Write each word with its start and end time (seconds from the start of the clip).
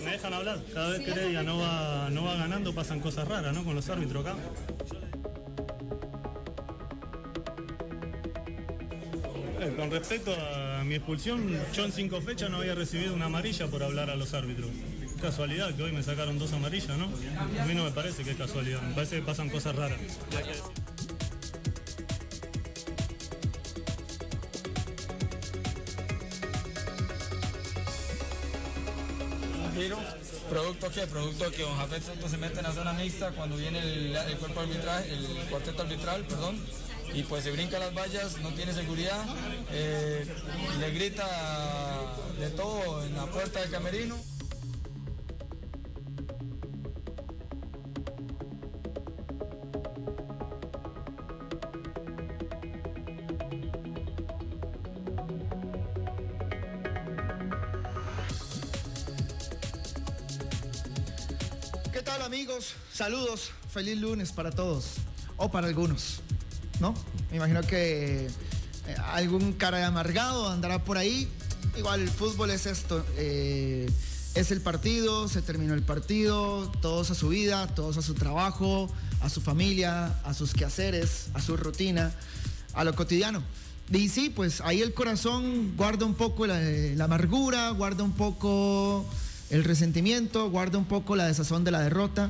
¿me 0.00 0.10
dejan 0.12 0.32
hablar? 0.34 0.58
Cada 0.72 0.90
vez 0.90 1.00
que 1.00 1.10
Heredia 1.10 1.42
no 1.42 1.58
va, 1.58 2.08
no 2.10 2.24
va 2.24 2.36
ganando 2.36 2.74
pasan 2.74 3.00
cosas 3.00 3.26
raras, 3.28 3.54
¿no? 3.54 3.64
Con 3.64 3.74
los 3.74 3.88
árbitros 3.88 4.24
acá. 4.24 4.36
Eh, 9.60 9.74
Con 9.76 9.90
respecto 9.90 10.34
a 10.34 10.82
mi 10.84 10.96
expulsión, 10.96 11.48
yo 11.72 11.84
en 11.84 11.92
cinco 11.92 12.20
fechas 12.20 12.50
no 12.50 12.58
había 12.58 12.74
recibido 12.74 13.14
una 13.14 13.26
amarilla 13.26 13.66
por 13.68 13.82
hablar 13.82 14.10
a 14.10 14.16
los 14.16 14.34
árbitros. 14.34 14.70
Casualidad 15.20 15.72
que 15.74 15.84
hoy 15.84 15.92
me 15.92 16.02
sacaron 16.02 16.38
dos 16.38 16.52
amarillas, 16.52 16.98
¿no? 16.98 17.08
A 17.60 17.64
mí 17.66 17.74
no 17.74 17.84
me 17.84 17.92
parece 17.92 18.24
que 18.24 18.32
es 18.32 18.36
casualidad, 18.36 18.82
me 18.82 18.94
parece 18.94 19.16
que 19.16 19.22
pasan 19.22 19.50
cosas 19.50 19.76
raras. 19.76 20.00
Qué? 30.92 31.06
Producto 31.06 31.50
que 31.50 31.62
Don 31.62 31.76
Jafet 31.76 32.02
Soto 32.02 32.28
se 32.28 32.36
mete 32.36 32.58
en 32.58 32.64
la 32.64 32.72
zona 32.72 32.92
mixta 32.92 33.30
cuando 33.30 33.56
viene 33.56 33.78
el, 33.78 34.14
el 34.14 34.36
cuerpo 34.36 34.60
arbitral, 34.60 35.04
el 35.04 35.26
cuarteto 35.48 35.82
arbitral, 35.82 36.24
perdón, 36.24 36.60
y 37.14 37.22
pues 37.22 37.44
se 37.44 37.50
brinca 37.50 37.78
las 37.78 37.94
vallas, 37.94 38.38
no 38.38 38.50
tiene 38.50 38.72
seguridad, 38.72 39.24
eh, 39.70 40.26
le 40.78 40.90
grita 40.90 41.26
de 42.38 42.50
todo 42.50 43.04
en 43.04 43.16
la 43.16 43.26
puerta 43.26 43.60
del 43.60 43.70
camerino. 43.70 44.16
Saludos, 62.92 63.52
feliz 63.70 63.98
lunes 63.98 64.32
para 64.32 64.50
todos, 64.50 64.96
o 65.38 65.50
para 65.50 65.66
algunos, 65.66 66.20
¿no? 66.78 66.92
Me 67.30 67.38
imagino 67.38 67.62
que 67.62 68.26
eh, 68.26 68.94
algún 69.14 69.54
cara 69.54 69.78
de 69.78 69.84
amargado 69.84 70.50
andará 70.50 70.84
por 70.84 70.98
ahí. 70.98 71.26
Igual 71.78 72.02
el 72.02 72.10
fútbol 72.10 72.50
es 72.50 72.66
esto, 72.66 73.02
eh, 73.16 73.90
es 74.34 74.50
el 74.50 74.60
partido, 74.60 75.26
se 75.26 75.40
terminó 75.40 75.72
el 75.72 75.80
partido, 75.80 76.70
todos 76.82 77.10
a 77.10 77.14
su 77.14 77.30
vida, 77.30 77.66
todos 77.68 77.96
a 77.96 78.02
su 78.02 78.12
trabajo, 78.12 78.90
a 79.22 79.30
su 79.30 79.40
familia, 79.40 80.14
a 80.24 80.34
sus 80.34 80.52
quehaceres, 80.52 81.28
a 81.32 81.40
su 81.40 81.56
rutina, 81.56 82.12
a 82.74 82.84
lo 82.84 82.94
cotidiano. 82.94 83.42
Y 83.90 84.10
sí, 84.10 84.28
pues 84.28 84.60
ahí 84.60 84.82
el 84.82 84.92
corazón 84.92 85.78
guarda 85.78 86.04
un 86.04 86.14
poco 86.14 86.46
la, 86.46 86.60
la 86.60 87.04
amargura, 87.04 87.70
guarda 87.70 88.04
un 88.04 88.12
poco 88.12 89.06
el 89.48 89.64
resentimiento, 89.64 90.50
guarda 90.50 90.76
un 90.76 90.84
poco 90.84 91.16
la 91.16 91.26
desazón 91.26 91.64
de 91.64 91.70
la 91.70 91.80
derrota. 91.80 92.28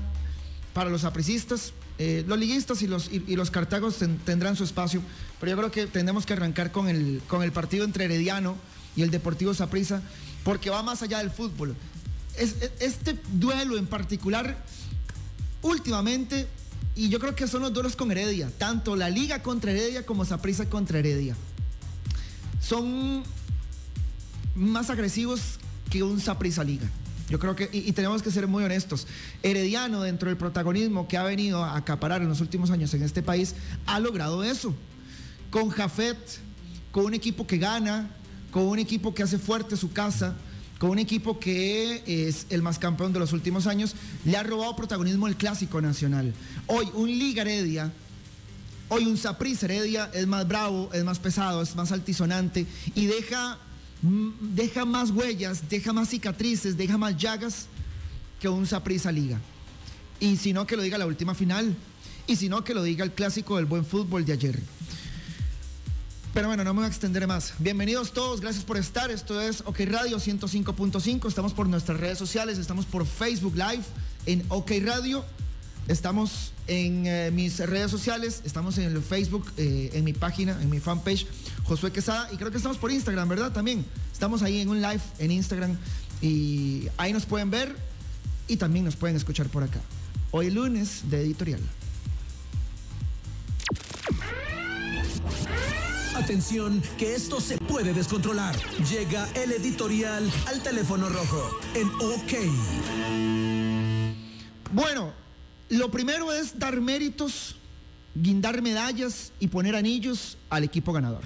Para 0.74 0.88
los 0.90 1.04
apricistas, 1.04 1.72
eh, 1.98 2.24
los 2.26 2.38
liguistas 2.38 2.80
y 2.82 2.86
los, 2.86 3.10
y, 3.12 3.36
los 3.36 3.50
cartagos 3.50 3.98
ten- 3.98 4.18
tendrán 4.18 4.56
su 4.56 4.64
espacio, 4.64 5.02
pero 5.38 5.50
yo 5.52 5.56
creo 5.58 5.70
que 5.70 5.86
tenemos 5.86 6.24
que 6.24 6.32
arrancar 6.32 6.72
con 6.72 6.88
el, 6.88 7.20
con 7.28 7.42
el 7.42 7.52
partido 7.52 7.84
entre 7.84 8.06
Herediano 8.06 8.56
y 8.96 9.02
el 9.02 9.10
Deportivo 9.10 9.52
Saprissa, 9.52 10.00
porque 10.44 10.70
va 10.70 10.82
más 10.82 11.02
allá 11.02 11.18
del 11.18 11.30
fútbol. 11.30 11.76
Es- 12.38 12.56
este 12.80 13.18
duelo 13.34 13.76
en 13.76 13.86
particular, 13.86 14.56
últimamente, 15.60 16.48
y 16.96 17.08
yo 17.10 17.18
creo 17.18 17.34
que 17.34 17.46
son 17.46 17.62
los 17.62 17.72
duelos 17.72 17.94
con 17.96 18.10
Heredia, 18.10 18.50
tanto 18.58 18.96
la 18.96 19.10
Liga 19.10 19.42
contra 19.42 19.70
Heredia 19.72 20.06
como 20.06 20.24
Saprissa 20.24 20.68
contra 20.70 20.98
Heredia. 20.98 21.36
Son 22.60 23.22
más 24.54 24.88
agresivos 24.90 25.58
que 25.90 26.02
un 26.02 26.20
Saprissa 26.20 26.64
Liga. 26.64 26.88
Yo 27.32 27.38
creo 27.38 27.56
que, 27.56 27.70
y, 27.72 27.90
tenemos 27.92 28.20
que 28.20 28.30
ser 28.30 28.46
muy 28.46 28.62
honestos, 28.62 29.06
Herediano 29.42 30.02
dentro 30.02 30.28
del 30.28 30.36
protagonismo 30.36 31.08
que 31.08 31.16
ha 31.16 31.22
venido 31.22 31.64
a 31.64 31.78
acaparar 31.78 32.20
en 32.20 32.28
los 32.28 32.42
últimos 32.42 32.70
años 32.70 32.92
en 32.92 33.02
este 33.02 33.22
país, 33.22 33.54
ha 33.86 33.98
logrado 34.00 34.44
eso. 34.44 34.74
Con 35.50 35.70
Jafet, 35.70 36.18
con 36.90 37.06
un 37.06 37.14
equipo 37.14 37.46
que 37.46 37.56
gana, 37.56 38.10
con 38.50 38.64
un 38.64 38.78
equipo 38.78 39.14
que 39.14 39.22
hace 39.22 39.38
fuerte 39.38 39.78
su 39.78 39.94
casa, 39.94 40.34
con 40.78 40.90
un 40.90 40.98
equipo 40.98 41.40
que 41.40 42.02
es 42.06 42.48
el 42.50 42.60
más 42.60 42.78
campeón 42.78 43.14
de 43.14 43.20
los 43.20 43.32
últimos 43.32 43.66
años, 43.66 43.94
le 44.26 44.36
ha 44.36 44.42
robado 44.42 44.76
protagonismo 44.76 45.26
el 45.26 45.36
clásico 45.36 45.80
nacional. 45.80 46.34
Hoy 46.66 46.86
un 46.92 47.08
Liga 47.08 47.40
Heredia 47.40 47.90
Hoy 48.94 49.06
un 49.06 49.16
Saprissa 49.16 49.64
Heredia 49.64 50.10
es 50.12 50.26
más 50.26 50.46
bravo, 50.46 50.90
es 50.92 51.02
más 51.02 51.18
pesado, 51.18 51.62
es 51.62 51.74
más 51.76 51.92
altisonante 51.92 52.66
y 52.94 53.06
deja, 53.06 53.56
deja 54.02 54.84
más 54.84 55.10
huellas, 55.10 55.68
deja 55.68 55.92
más 55.92 56.08
cicatrices, 56.08 56.76
deja 56.76 56.98
más 56.98 57.16
llagas 57.16 57.66
que 58.40 58.48
un 58.48 58.66
Saprissa 58.66 59.12
Liga. 59.12 59.38
Y 60.20 60.36
si 60.36 60.52
no, 60.52 60.66
que 60.66 60.76
lo 60.76 60.82
diga 60.82 60.98
la 60.98 61.06
última 61.06 61.34
final. 61.34 61.74
Y 62.26 62.36
si 62.36 62.48
no, 62.48 62.64
que 62.64 62.74
lo 62.74 62.82
diga 62.82 63.04
el 63.04 63.12
clásico 63.12 63.56
del 63.56 63.66
buen 63.66 63.84
fútbol 63.84 64.24
de 64.24 64.32
ayer. 64.32 64.60
Pero 66.34 66.48
bueno, 66.48 66.64
no 66.64 66.72
me 66.72 66.80
voy 66.80 66.86
a 66.86 66.88
extender 66.88 67.26
más. 67.26 67.54
Bienvenidos 67.58 68.12
todos, 68.12 68.40
gracias 68.40 68.64
por 68.64 68.78
estar. 68.78 69.10
Esto 69.10 69.40
es 69.40 69.62
OK 69.66 69.80
Radio 69.80 70.18
105.5. 70.18 71.28
Estamos 71.28 71.52
por 71.52 71.68
nuestras 71.68 72.00
redes 72.00 72.18
sociales, 72.18 72.58
estamos 72.58 72.86
por 72.86 73.06
Facebook 73.06 73.54
Live 73.54 73.84
en 74.26 74.44
OK 74.48 74.70
Radio. 74.82 75.24
Estamos 75.88 76.52
en 76.68 77.06
eh, 77.06 77.30
mis 77.32 77.58
redes 77.58 77.90
sociales, 77.90 78.42
estamos 78.44 78.78
en 78.78 78.84
el 78.84 79.02
Facebook, 79.02 79.50
eh, 79.56 79.90
en 79.94 80.04
mi 80.04 80.12
página, 80.12 80.60
en 80.62 80.70
mi 80.70 80.78
fanpage, 80.78 81.26
Josué 81.64 81.90
Quesada, 81.90 82.28
y 82.32 82.36
creo 82.36 82.50
que 82.50 82.56
estamos 82.56 82.78
por 82.78 82.92
Instagram, 82.92 83.28
¿verdad? 83.28 83.52
También. 83.52 83.84
Estamos 84.12 84.42
ahí 84.42 84.60
en 84.60 84.68
un 84.68 84.80
live 84.80 85.00
en 85.18 85.32
Instagram 85.32 85.76
y 86.20 86.88
ahí 86.96 87.12
nos 87.12 87.26
pueden 87.26 87.50
ver 87.50 87.74
y 88.46 88.56
también 88.56 88.84
nos 88.84 88.94
pueden 88.94 89.16
escuchar 89.16 89.48
por 89.48 89.64
acá. 89.64 89.80
Hoy 90.30 90.50
lunes 90.50 91.10
de 91.10 91.20
editorial. 91.20 91.60
Atención, 96.14 96.82
que 96.98 97.14
esto 97.16 97.40
se 97.40 97.58
puede 97.58 97.92
descontrolar. 97.92 98.54
Llega 98.88 99.28
el 99.34 99.50
editorial 99.50 100.30
al 100.46 100.62
teléfono 100.62 101.08
rojo 101.08 101.50
en 101.74 101.88
OK. 101.88 102.32
Bueno, 104.72 105.12
lo 105.78 105.90
primero 105.90 106.30
es 106.30 106.58
dar 106.58 106.78
méritos, 106.82 107.56
guindar 108.14 108.60
medallas 108.60 109.32
y 109.40 109.48
poner 109.48 109.74
anillos 109.74 110.36
al 110.50 110.64
equipo 110.64 110.92
ganador. 110.92 111.24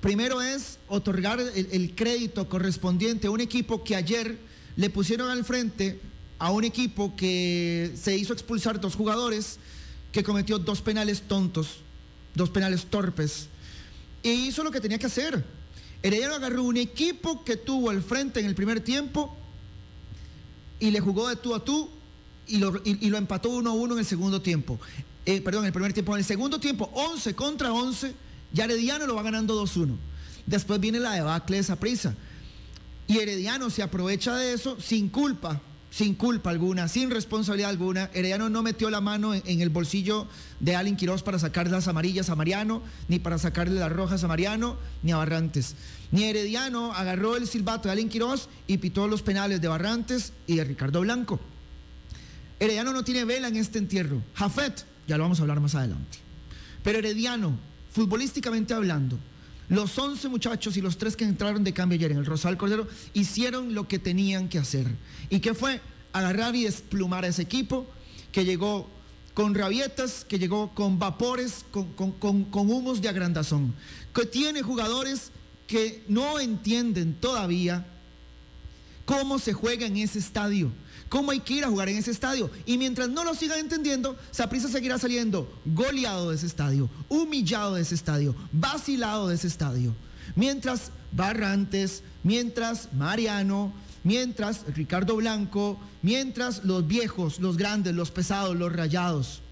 Primero 0.00 0.42
es 0.42 0.78
otorgar 0.88 1.38
el, 1.38 1.94
crédito 1.94 2.48
correspondiente 2.48 3.28
a 3.28 3.30
un 3.30 3.40
equipo 3.40 3.84
que 3.84 3.94
ayer 3.94 4.38
le 4.74 4.90
pusieron 4.90 5.30
al 5.30 5.44
frente 5.44 6.00
a 6.40 6.50
un 6.50 6.64
equipo 6.64 7.14
que 7.14 7.92
se 7.94 8.16
hizo 8.16 8.32
expulsar 8.32 8.80
dos 8.80 8.96
jugadores, 8.96 9.60
que 10.10 10.24
cometió 10.24 10.58
dos 10.58 10.82
penales 10.82 11.22
tontos, 11.22 11.82
dos 12.34 12.50
penales 12.50 12.86
torpes, 12.86 13.46
e 14.24 14.32
hizo 14.32 14.64
lo 14.64 14.72
que 14.72 14.80
tenía 14.80 14.98
que 14.98 15.06
hacer. 15.06 15.44
Herediano 16.02 16.34
agarró 16.34 16.64
un 16.64 16.76
equipo 16.76 17.44
que 17.44 17.56
tuvo 17.56 17.90
al 17.90 18.02
frente 18.02 18.40
en 18.40 18.46
el 18.46 18.56
primer 18.56 18.80
tiempo 18.80 19.36
y 20.80 20.90
le 20.90 20.98
jugó 20.98 21.28
de 21.28 21.36
tú 21.36 21.54
a 21.54 21.64
tú 21.64 21.88
y 22.50 22.58
lo, 23.10 23.16
empató 23.18 23.50
1-1 23.50 23.92
en 23.92 23.98
el 23.98 24.04
segundo 24.04 24.42
tiempo. 24.42 24.78
Eh, 25.24 25.40
perdón, 25.40 25.62
en 25.62 25.68
el 25.68 25.72
primer 25.72 25.92
tiempo. 25.92 26.12
En 26.14 26.18
el 26.18 26.24
segundo 26.24 26.58
tiempo, 26.58 26.90
11 26.92 27.34
contra 27.34 27.72
11, 27.72 28.14
ya 28.52 28.64
Herediano 28.64 29.06
lo 29.06 29.14
va 29.14 29.22
ganando 29.22 29.62
2-1. 29.62 29.96
Después 30.46 30.80
viene 30.80 30.98
la 30.98 31.12
debacle 31.12 31.56
de 31.56 31.62
esa 31.62 31.76
prisa. 31.76 32.14
Y 33.06 33.18
Herediano 33.18 33.70
se 33.70 33.82
aprovecha 33.82 34.36
de 34.36 34.52
eso 34.52 34.76
sin 34.80 35.08
culpa, 35.08 35.60
sin 35.90 36.14
culpa 36.14 36.50
alguna, 36.50 36.88
sin 36.88 37.10
responsabilidad 37.10 37.70
alguna. 37.70 38.10
Herediano 38.14 38.48
no 38.48 38.62
metió 38.62 38.90
la 38.90 39.00
mano 39.00 39.34
en, 39.34 39.42
en 39.46 39.60
el 39.60 39.68
bolsillo 39.68 40.26
de 40.58 40.76
Allen 40.76 40.96
Quiroz 40.96 41.22
para 41.22 41.38
sacar 41.38 41.68
las 41.70 41.88
amarillas 41.88 42.30
a 42.30 42.36
Mariano, 42.36 42.82
ni 43.08 43.18
para 43.18 43.38
sacarle 43.38 43.78
las 43.78 43.92
rojas 43.92 44.24
a 44.24 44.28
Mariano, 44.28 44.76
ni 45.02 45.12
a 45.12 45.16
Barrantes. 45.16 45.76
Ni 46.12 46.24
Herediano 46.24 46.92
agarró 46.92 47.36
el 47.36 47.46
silbato 47.46 47.88
de 47.88 47.92
Allen 47.92 48.08
Quiroz 48.08 48.48
y 48.66 48.78
pitó 48.78 49.06
los 49.06 49.22
penales 49.22 49.60
de 49.60 49.68
Barrantes 49.68 50.32
y 50.46 50.56
de 50.56 50.64
Ricardo 50.64 51.00
Blanco. 51.00 51.40
Herediano 52.60 52.92
no 52.92 53.02
tiene 53.02 53.24
vela 53.24 53.48
en 53.48 53.56
este 53.56 53.78
entierro. 53.78 54.22
Jafet, 54.34 54.84
ya 55.08 55.16
lo 55.16 55.24
vamos 55.24 55.38
a 55.40 55.42
hablar 55.42 55.60
más 55.60 55.74
adelante. 55.74 56.18
Pero 56.84 56.98
Herediano, 56.98 57.58
futbolísticamente 57.92 58.74
hablando, 58.74 59.18
los 59.68 59.96
11 59.98 60.28
muchachos 60.28 60.76
y 60.76 60.80
los 60.80 60.98
tres 60.98 61.16
que 61.16 61.24
entraron 61.24 61.64
de 61.64 61.72
cambio 61.72 61.96
ayer 61.96 62.12
en 62.12 62.18
el 62.18 62.26
Rosal 62.26 62.56
Cordero 62.56 62.86
hicieron 63.14 63.74
lo 63.74 63.88
que 63.88 63.98
tenían 63.98 64.48
que 64.48 64.58
hacer. 64.58 64.86
¿Y 65.30 65.40
qué 65.40 65.54
fue? 65.54 65.80
Agarrar 66.12 66.54
y 66.56 66.64
desplumar 66.64 67.24
a 67.24 67.28
ese 67.28 67.42
equipo 67.42 67.86
que 68.32 68.44
llegó 68.44 68.88
con 69.32 69.54
rabietas, 69.54 70.24
que 70.28 70.38
llegó 70.38 70.70
con 70.74 70.98
vapores, 70.98 71.64
con, 71.70 71.86
con- 71.94 72.46
humos 72.52 73.00
de 73.00 73.08
agrandazón, 73.08 73.74
que 74.12 74.26
tiene 74.26 74.60
jugadores 74.62 75.30
que 75.68 76.02
no 76.08 76.40
entienden 76.40 77.14
todavía 77.14 77.86
cómo 79.04 79.38
se 79.38 79.52
juega 79.52 79.86
en 79.86 79.96
ese 79.96 80.18
estadio, 80.18 80.72
cómo 81.10 81.32
hay 81.32 81.40
que 81.40 81.54
ir 81.54 81.64
a 81.64 81.68
jugar 81.68 81.90
en 81.90 81.98
ese 81.98 82.12
estadio. 82.12 82.50
Y 82.64 82.78
mientras 82.78 83.10
no 83.10 83.24
lo 83.24 83.34
sigan 83.34 83.58
entendiendo, 83.58 84.16
Saprissa 84.30 84.68
seguirá 84.68 84.96
saliendo 84.98 85.52
goleado 85.66 86.30
de 86.30 86.36
ese 86.36 86.46
estadio, 86.46 86.88
humillado 87.10 87.74
de 87.74 87.82
ese 87.82 87.96
estadio, 87.96 88.34
vacilado 88.52 89.28
de 89.28 89.34
ese 89.34 89.48
estadio. 89.48 89.94
Mientras 90.36 90.92
Barrantes, 91.12 92.04
mientras 92.22 92.92
Mariano, 92.94 93.72
mientras 94.04 94.64
Ricardo 94.74 95.16
Blanco, 95.16 95.78
mientras 96.00 96.64
los 96.64 96.86
viejos, 96.86 97.40
los 97.40 97.56
grandes, 97.56 97.94
los 97.94 98.12
pesados, 98.12 98.56
los 98.56 98.72
rayados, 98.72 99.42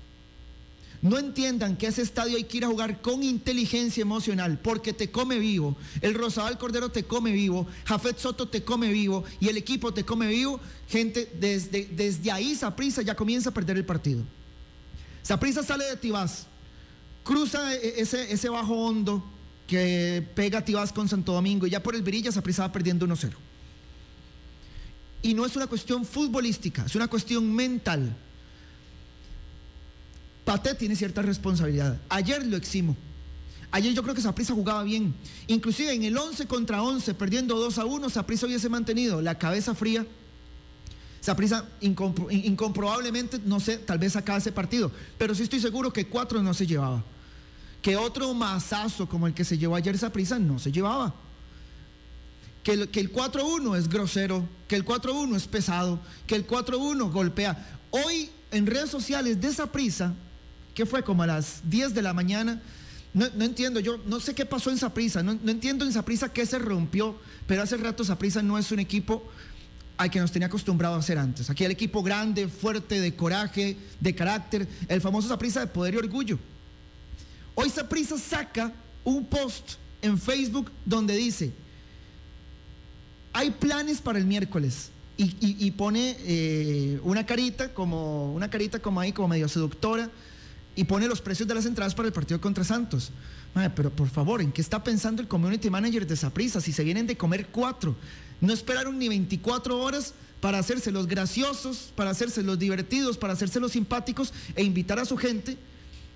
no 1.00 1.18
entiendan 1.18 1.76
que 1.76 1.86
ese 1.86 2.02
estadio 2.02 2.36
hay 2.36 2.44
que 2.44 2.58
ir 2.58 2.64
a 2.64 2.68
jugar 2.68 3.00
con 3.00 3.22
inteligencia 3.22 4.02
emocional, 4.02 4.58
porque 4.58 4.92
te 4.92 5.10
come 5.10 5.38
vivo. 5.38 5.76
El 6.00 6.14
Rosabal 6.14 6.58
Cordero 6.58 6.90
te 6.90 7.04
come 7.04 7.30
vivo, 7.30 7.66
Jafet 7.84 8.18
Soto 8.18 8.48
te 8.48 8.64
come 8.64 8.90
vivo 8.90 9.24
y 9.40 9.48
el 9.48 9.56
equipo 9.56 9.94
te 9.94 10.04
come 10.04 10.26
vivo. 10.26 10.60
Gente, 10.88 11.30
desde, 11.38 11.86
desde 11.86 12.32
ahí 12.32 12.54
Saprisa 12.54 13.02
ya 13.02 13.14
comienza 13.14 13.50
a 13.50 13.54
perder 13.54 13.76
el 13.76 13.84
partido. 13.84 14.24
Saprisa 15.22 15.62
sale 15.62 15.84
de 15.84 15.96
Tibás, 15.96 16.46
cruza 17.22 17.74
e, 17.74 18.00
ese, 18.00 18.32
ese 18.32 18.48
bajo 18.48 18.74
hondo 18.74 19.24
que 19.66 20.26
pega 20.34 20.64
Tibás 20.64 20.92
con 20.92 21.08
Santo 21.08 21.32
Domingo 21.32 21.66
y 21.66 21.70
ya 21.70 21.82
por 21.82 21.94
el 21.94 22.02
Virilla 22.02 22.32
Saprisa 22.32 22.62
va 22.62 22.72
perdiendo 22.72 23.06
1-0. 23.06 23.34
Y 25.22 25.34
no 25.34 25.44
es 25.44 25.54
una 25.54 25.66
cuestión 25.66 26.04
futbolística, 26.04 26.86
es 26.86 26.94
una 26.96 27.06
cuestión 27.06 27.54
mental. 27.54 28.16
Pate 30.48 30.74
tiene 30.74 30.96
cierta 30.96 31.20
responsabilidad. 31.20 32.00
Ayer 32.08 32.42
lo 32.46 32.56
eximo. 32.56 32.96
Ayer 33.70 33.92
yo 33.92 34.02
creo 34.02 34.14
que 34.14 34.22
Saprisa 34.22 34.54
jugaba 34.54 34.82
bien. 34.82 35.14
Inclusive 35.46 35.92
en 35.92 36.04
el 36.04 36.16
11 36.16 36.46
contra 36.46 36.82
11, 36.82 37.12
perdiendo 37.12 37.54
2 37.58 37.76
a 37.76 37.84
1, 37.84 38.08
Saprisa 38.08 38.46
hubiese 38.46 38.70
mantenido 38.70 39.20
la 39.20 39.36
cabeza 39.36 39.74
fría. 39.74 40.06
Saprisa 41.20 41.66
incomprobablemente, 41.80 43.38
no 43.44 43.60
sé, 43.60 43.76
tal 43.76 43.98
vez 43.98 44.14
sacaba 44.14 44.38
ese 44.38 44.50
partido. 44.50 44.90
Pero 45.18 45.34
sí 45.34 45.42
estoy 45.42 45.60
seguro 45.60 45.92
que 45.92 46.06
4 46.06 46.42
no 46.42 46.54
se 46.54 46.66
llevaba. 46.66 47.04
Que 47.82 47.98
otro 47.98 48.32
masazo 48.32 49.06
como 49.06 49.26
el 49.26 49.34
que 49.34 49.44
se 49.44 49.58
llevó 49.58 49.76
ayer 49.76 49.98
Saprisa 49.98 50.38
no 50.38 50.58
se 50.58 50.72
llevaba. 50.72 51.14
Que 52.62 52.72
el, 52.72 52.88
que 52.88 53.00
el 53.00 53.12
4-1 53.12 53.76
es 53.76 53.86
grosero, 53.90 54.48
que 54.66 54.76
el 54.76 54.86
4-1 54.86 55.36
es 55.36 55.46
pesado, 55.46 56.00
que 56.26 56.36
el 56.36 56.46
4-1 56.46 57.12
golpea. 57.12 57.80
Hoy 57.90 58.30
en 58.50 58.66
redes 58.66 58.88
sociales 58.88 59.42
de 59.42 59.52
Saprisa 59.52 60.14
¿Qué 60.78 60.86
fue? 60.86 61.02
Como 61.02 61.24
a 61.24 61.26
las 61.26 61.68
10 61.68 61.92
de 61.92 62.02
la 62.02 62.12
mañana. 62.12 62.62
No, 63.12 63.26
entiendo, 63.40 63.80
yo 63.80 63.98
no 64.06 64.20
sé 64.20 64.32
qué 64.32 64.46
pasó 64.46 64.70
en 64.70 64.78
Saprisa, 64.78 65.24
no, 65.24 65.34
no 65.34 65.50
entiendo 65.50 65.84
en 65.84 65.92
Saprisa 65.92 66.32
qué 66.32 66.46
se 66.46 66.56
rompió, 66.56 67.18
pero 67.48 67.62
hace 67.64 67.76
rato 67.76 68.04
Saprisa 68.04 68.42
no 68.42 68.56
es 68.56 68.70
un 68.70 68.78
equipo 68.78 69.24
al 69.96 70.08
que 70.08 70.20
nos 70.20 70.30
tenía 70.30 70.46
acostumbrado 70.46 70.94
a 70.94 70.98
hacer 70.98 71.18
antes. 71.18 71.50
Aquí 71.50 71.64
el 71.64 71.72
equipo 71.72 72.00
grande, 72.00 72.46
fuerte, 72.46 73.00
de 73.00 73.16
coraje, 73.16 73.76
de 73.98 74.14
carácter, 74.14 74.68
el 74.86 75.00
famoso 75.00 75.26
Saprisa 75.26 75.58
de 75.58 75.66
poder 75.66 75.94
y 75.94 75.96
orgullo. 75.96 76.38
Hoy 77.56 77.70
Saprisa 77.70 78.16
saca 78.16 78.72
un 79.02 79.26
post 79.26 79.72
en 80.00 80.16
Facebook 80.16 80.70
donde 80.84 81.16
dice, 81.16 81.52
hay 83.32 83.50
planes 83.50 84.00
para 84.00 84.20
el 84.20 84.26
miércoles. 84.26 84.92
Y, 85.16 85.72
pone 85.72 86.16
eh, 86.20 87.00
una 87.02 87.26
carita 87.26 87.74
como 87.74 88.32
una 88.32 88.48
carita 88.48 88.78
como 88.78 89.00
ahí 89.00 89.10
como 89.10 89.26
medio 89.26 89.48
seductora 89.48 90.08
y 90.78 90.84
pone 90.84 91.08
los 91.08 91.20
precios 91.20 91.48
de 91.48 91.56
las 91.56 91.66
entradas 91.66 91.92
para 91.92 92.06
el 92.06 92.14
partido 92.14 92.40
contra 92.40 92.62
Santos. 92.62 93.10
pero 93.74 93.90
por 93.90 94.08
favor, 94.08 94.40
¿en 94.40 94.52
qué 94.52 94.60
está 94.60 94.84
pensando 94.84 95.20
el 95.20 95.26
community 95.26 95.68
manager 95.70 96.06
de 96.06 96.14
Saprisa 96.14 96.60
si 96.60 96.70
se 96.70 96.84
vienen 96.84 97.04
de 97.04 97.16
comer 97.16 97.48
cuatro? 97.48 97.96
No 98.40 98.52
esperaron 98.52 98.96
ni 98.96 99.08
24 99.08 99.76
horas 99.76 100.14
para 100.40 100.60
hacerse 100.60 100.92
los 100.92 101.08
graciosos, 101.08 101.92
para 101.96 102.10
hacerse 102.10 102.44
los 102.44 102.60
divertidos, 102.60 103.18
para 103.18 103.32
hacerse 103.32 103.58
los 103.58 103.72
simpáticos 103.72 104.32
e 104.54 104.62
invitar 104.62 105.00
a 105.00 105.04
su 105.04 105.16
gente 105.16 105.58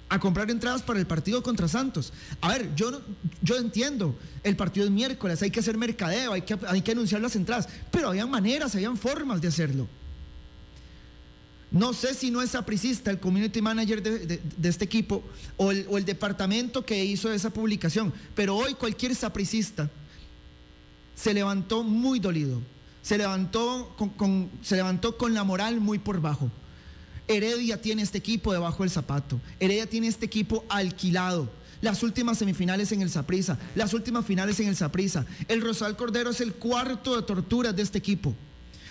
a 0.08 0.20
comprar 0.20 0.48
entradas 0.48 0.82
para 0.82 1.00
el 1.00 1.08
partido 1.08 1.42
contra 1.42 1.66
Santos. 1.66 2.12
A 2.40 2.50
ver, 2.50 2.72
yo, 2.76 3.02
yo 3.42 3.56
entiendo, 3.56 4.14
el 4.44 4.54
partido 4.54 4.86
es 4.86 4.92
miércoles, 4.92 5.42
hay 5.42 5.50
que 5.50 5.58
hacer 5.58 5.76
mercadeo, 5.76 6.34
hay 6.34 6.42
que, 6.42 6.56
hay 6.68 6.82
que 6.82 6.92
anunciar 6.92 7.20
las 7.20 7.34
entradas, 7.34 7.68
pero 7.90 8.10
habían 8.10 8.30
maneras, 8.30 8.76
habían 8.76 8.96
formas 8.96 9.40
de 9.40 9.48
hacerlo. 9.48 9.88
No 11.72 11.94
sé 11.94 12.12
si 12.12 12.30
no 12.30 12.42
es 12.42 12.50
sapricista 12.50 13.10
el 13.10 13.18
community 13.18 13.62
manager 13.62 14.02
de, 14.02 14.40
este 14.68 14.84
equipo 14.84 15.22
o 15.56 15.70
el, 15.70 16.04
departamento 16.04 16.84
que 16.84 17.02
hizo 17.02 17.32
esa 17.32 17.48
publicación, 17.48 18.12
pero 18.34 18.56
hoy 18.56 18.74
cualquier 18.74 19.14
sapricista 19.14 19.90
se 21.14 21.32
levantó 21.32 21.82
muy 21.82 22.20
dolido, 22.20 22.60
se 23.00 23.16
levantó 23.16 23.94
con, 24.18 24.50
se 24.60 24.76
levantó 24.76 25.16
con 25.16 25.32
la 25.32 25.44
moral 25.44 25.80
muy 25.80 25.98
por 25.98 26.20
bajo. 26.20 26.50
Heredia 27.26 27.80
tiene 27.80 28.02
este 28.02 28.18
equipo 28.18 28.52
debajo 28.52 28.82
del 28.82 28.90
zapato, 28.90 29.40
Heredia 29.58 29.86
tiene 29.86 30.08
este 30.08 30.26
equipo 30.26 30.64
alquilado. 30.68 31.48
Las 31.80 32.04
últimas 32.04 32.38
semifinales 32.38 32.92
en 32.92 33.02
el 33.02 33.10
Saprisa, 33.10 33.58
las 33.74 33.92
últimas 33.92 34.24
finales 34.24 34.60
en 34.60 34.68
el 34.68 34.76
Saprisa. 34.76 35.26
El 35.48 35.60
Rosal 35.60 35.96
Cordero 35.96 36.30
es 36.30 36.40
el 36.40 36.52
cuarto 36.54 37.16
de 37.16 37.22
torturas 37.22 37.74
de 37.74 37.82
este 37.82 37.98
equipo. 37.98 38.36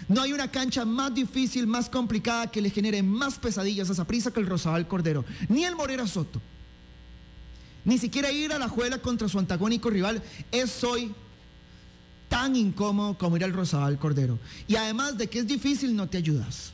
No 0.08 0.22
hay 0.22 0.34
una 0.34 0.50
cancha 0.50 0.86
más 0.86 1.14
difícil, 1.14 1.68
más 1.68 1.90
complicada 1.90 2.48
que 2.52 2.62
le 2.62 2.70
genere 2.70 3.04
más 3.04 3.38
pesadillas 3.38 3.90
a 3.90 3.94
esa 3.94 4.06
prisa 4.06 4.32
que 4.32 4.40
el 4.40 4.48
Rosabal 4.48 4.88
Cordero, 4.88 5.26
ni 5.50 5.64
el 5.64 5.76
Morera 5.76 6.08
Soto. 6.08 6.42
Ni 7.84 7.98
siquiera 7.98 8.32
ir 8.32 8.54
a 8.54 8.60
la 8.60 8.70
juela 8.70 9.00
contra 9.00 9.28
su 9.28 9.40
antagónico 9.40 9.90
rival 9.90 10.22
es 10.52 10.84
hoy 10.84 11.14
tan 12.30 12.56
incómodo 12.56 13.18
como 13.18 13.38
ir 13.38 13.44
al 13.44 13.54
Rosabal 13.54 13.98
Cordero. 13.98 14.40
Y 14.68 14.76
además 14.76 15.18
de 15.18 15.28
que 15.28 15.40
es 15.40 15.48
difícil, 15.48 15.96
no 15.96 16.08
te 16.08 16.18
ayudas. 16.18 16.72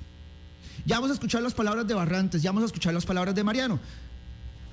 Ya 0.86 0.98
vamos 0.98 1.12
a 1.12 1.14
escuchar 1.14 1.42
las 1.42 1.54
palabras 1.54 1.88
de 1.88 1.94
Barrantes, 1.94 2.42
ya 2.42 2.52
vamos 2.52 2.64
a 2.64 2.66
escuchar 2.68 2.94
las 2.94 3.06
palabras 3.06 3.34
de 3.36 3.44
Mariano. 3.44 3.80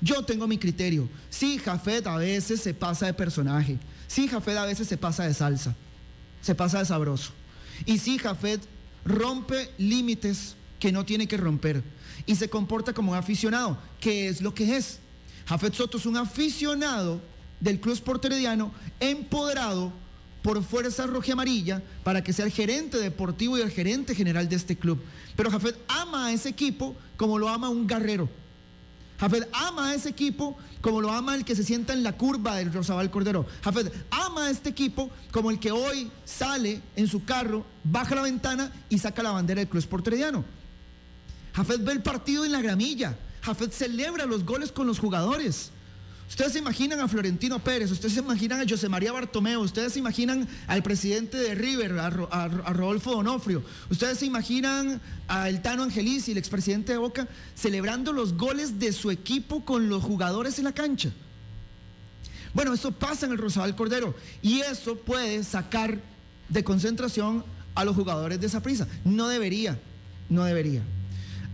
Yo 0.01 0.23
tengo 0.23 0.47
mi 0.47 0.59
criterio. 0.59 1.09
Sí, 1.31 1.59
Jafet 1.59 2.06
a 2.06 2.17
veces 2.17 2.61
se 2.61 2.75
pasa 2.75 3.06
de 3.06 3.15
personaje. 3.15 3.79
Sí, 4.06 4.29
Jafet 4.29 4.56
a 4.59 4.67
veces 4.67 4.87
se 4.87 4.99
pasa 4.99 5.25
de 5.25 5.33
salsa. 5.33 5.75
Se 6.43 6.55
pasa 6.55 6.81
de 6.81 6.85
sabroso. 6.85 7.33
Y 7.87 7.99
sí, 7.99 8.19
Jafet 8.19 8.61
rompe 9.05 9.71
límites 9.79 10.56
que 10.79 10.93
no 10.93 11.05
tiene 11.05 11.26
que 11.26 11.37
romper 11.37 11.82
y 12.26 12.37
se 12.37 12.49
comporta 12.49 12.93
como 12.93 13.12
un 13.12 13.19
aficionado, 13.19 13.79
que 14.00 14.29
es 14.29 14.41
lo 14.41 14.55
que 14.55 14.76
es. 14.76 14.99
Jafet 15.47 15.75
Soto 15.75 15.99
es 15.99 16.06
un 16.06 16.17
aficionado 16.17 17.21
del 17.61 17.81
Club 17.81 17.94
Sport 17.94 18.26
empoderado 19.00 19.93
por 20.43 20.62
fuerza 20.62 21.06
roja 21.06 21.29
y 21.29 21.32
amarilla 21.32 21.82
para 22.03 22.23
que 22.23 22.32
sea 22.32 22.44
el 22.44 22.53
gerente 22.53 22.99
deportivo 22.99 23.56
y 23.56 23.62
el 23.62 23.71
gerente 23.71 24.15
general 24.15 24.49
de 24.49 24.56
este 24.56 24.77
club. 24.77 25.03
Pero 25.37 25.50
Jafet 25.50 25.77
ama 25.88 26.27
a 26.27 26.32
ese 26.32 26.50
equipo 26.50 26.94
como 27.17 27.38
lo 27.38 27.49
ama 27.49 27.70
un 27.70 27.87
guerrero. 27.87 28.29
Jafet 29.25 29.49
ama 29.55 29.89
a 29.89 29.95
ese 29.95 30.11
equipo 30.11 30.55
como 30.83 31.01
lo 31.01 31.11
ama 31.11 31.35
el 31.35 31.47
que 31.47 31.57
se 31.57 31.65
sienta 31.65 31.95
en 31.95 32.03
la 32.03 32.13
curva 32.13 32.57
del 32.57 32.71
Rosabal 32.71 33.11
Cordero. 33.11 33.47
Jafet 33.63 33.91
ama 34.11 34.47
a 34.47 34.51
este 34.51 34.69
equipo 34.69 35.09
como 35.33 35.51
el 35.51 35.59
que 35.59 35.73
hoy 35.73 36.11
sale 36.27 36.83
en 36.95 37.09
su 37.09 37.25
carro, 37.25 37.65
baja 37.85 38.15
la 38.15 38.21
ventana 38.21 38.71
y 38.91 38.99
saca 38.99 39.23
la 39.23 39.31
bandera 39.31 39.61
del 39.61 39.69
Club 39.69 39.81
Sport 39.81 40.09
Jafet 41.55 41.85
ve 41.85 41.93
el 41.93 42.03
partido 42.03 42.45
en 42.45 42.53
la 42.53 42.61
gramilla. 42.61 43.17
Jafet 43.41 43.73
celebra 43.73 44.27
los 44.27 44.45
goles 44.45 44.73
con 44.73 44.87
los 44.87 44.99
jugadores. 44.99 45.71
Ustedes 46.29 46.53
se 46.53 46.59
imaginan 46.59 47.01
a 47.01 47.07
Florentino 47.07 47.59
Pérez, 47.59 47.91
ustedes 47.91 48.15
se 48.15 48.21
imaginan 48.21 48.61
a 48.61 48.69
José 48.69 48.89
María 48.89 49.13
Bartomeo, 49.13 49.61
ustedes 49.61 49.93
se 49.93 49.99
imaginan 49.99 50.49
al 50.67 50.83
presidente 50.83 51.37
de 51.37 51.55
River, 51.55 51.99
a, 51.99 52.11
Rodolfo 52.49 53.13
Donofrio, 53.13 53.63
ustedes 53.91 54.19
se 54.19 54.27
imaginan 54.27 55.01
a 55.29 55.49
El 55.49 55.63
Tano 55.63 55.83
Angelici, 55.83 56.33
el 56.33 56.39
expresidente 56.39 56.93
de 56.93 56.99
Boca, 56.99 57.29
celebrando 57.55 58.13
los 58.13 58.37
goles 58.37 58.79
de 58.79 58.93
su 58.93 59.11
equipo 59.11 59.65
con 59.65 59.89
los 59.89 60.03
jugadores 60.03 60.59
en 60.59 60.65
la 60.65 60.73
cancha. 60.73 61.13
Bueno, 62.55 62.73
eso 62.73 62.93
pasa 62.93 63.27
en 63.27 63.33
el 63.33 63.39
Rosabal 63.39 63.77
Cordero 63.77 64.15
y 64.41 64.61
eso 64.61 64.97
puede 64.97 65.43
sacar 65.45 66.01
de 66.49 66.65
concentración 66.65 67.45
a 67.75 67.85
los 67.85 67.97
jugadores 67.97 68.41
de 68.41 68.47
esa 68.47 68.63
prisa. 68.63 68.89
No 69.05 69.29
debería, 69.29 69.79
no 70.29 70.45
debería. 70.45 70.83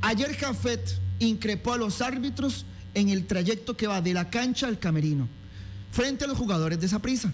Ayer 0.02 0.34
Jafet 0.36 0.80
increpó 1.18 1.72
a 1.72 1.78
los 1.78 2.00
árbitros 2.00 2.66
en 2.94 3.08
el 3.08 3.26
trayecto 3.26 3.76
que 3.76 3.86
va 3.86 4.00
de 4.00 4.14
la 4.14 4.30
cancha 4.30 4.66
al 4.66 4.78
camerino, 4.78 5.28
frente 5.92 6.24
a 6.24 6.28
los 6.28 6.38
jugadores 6.38 6.80
de 6.80 6.86
esa 6.86 7.00
prisa. 7.00 7.32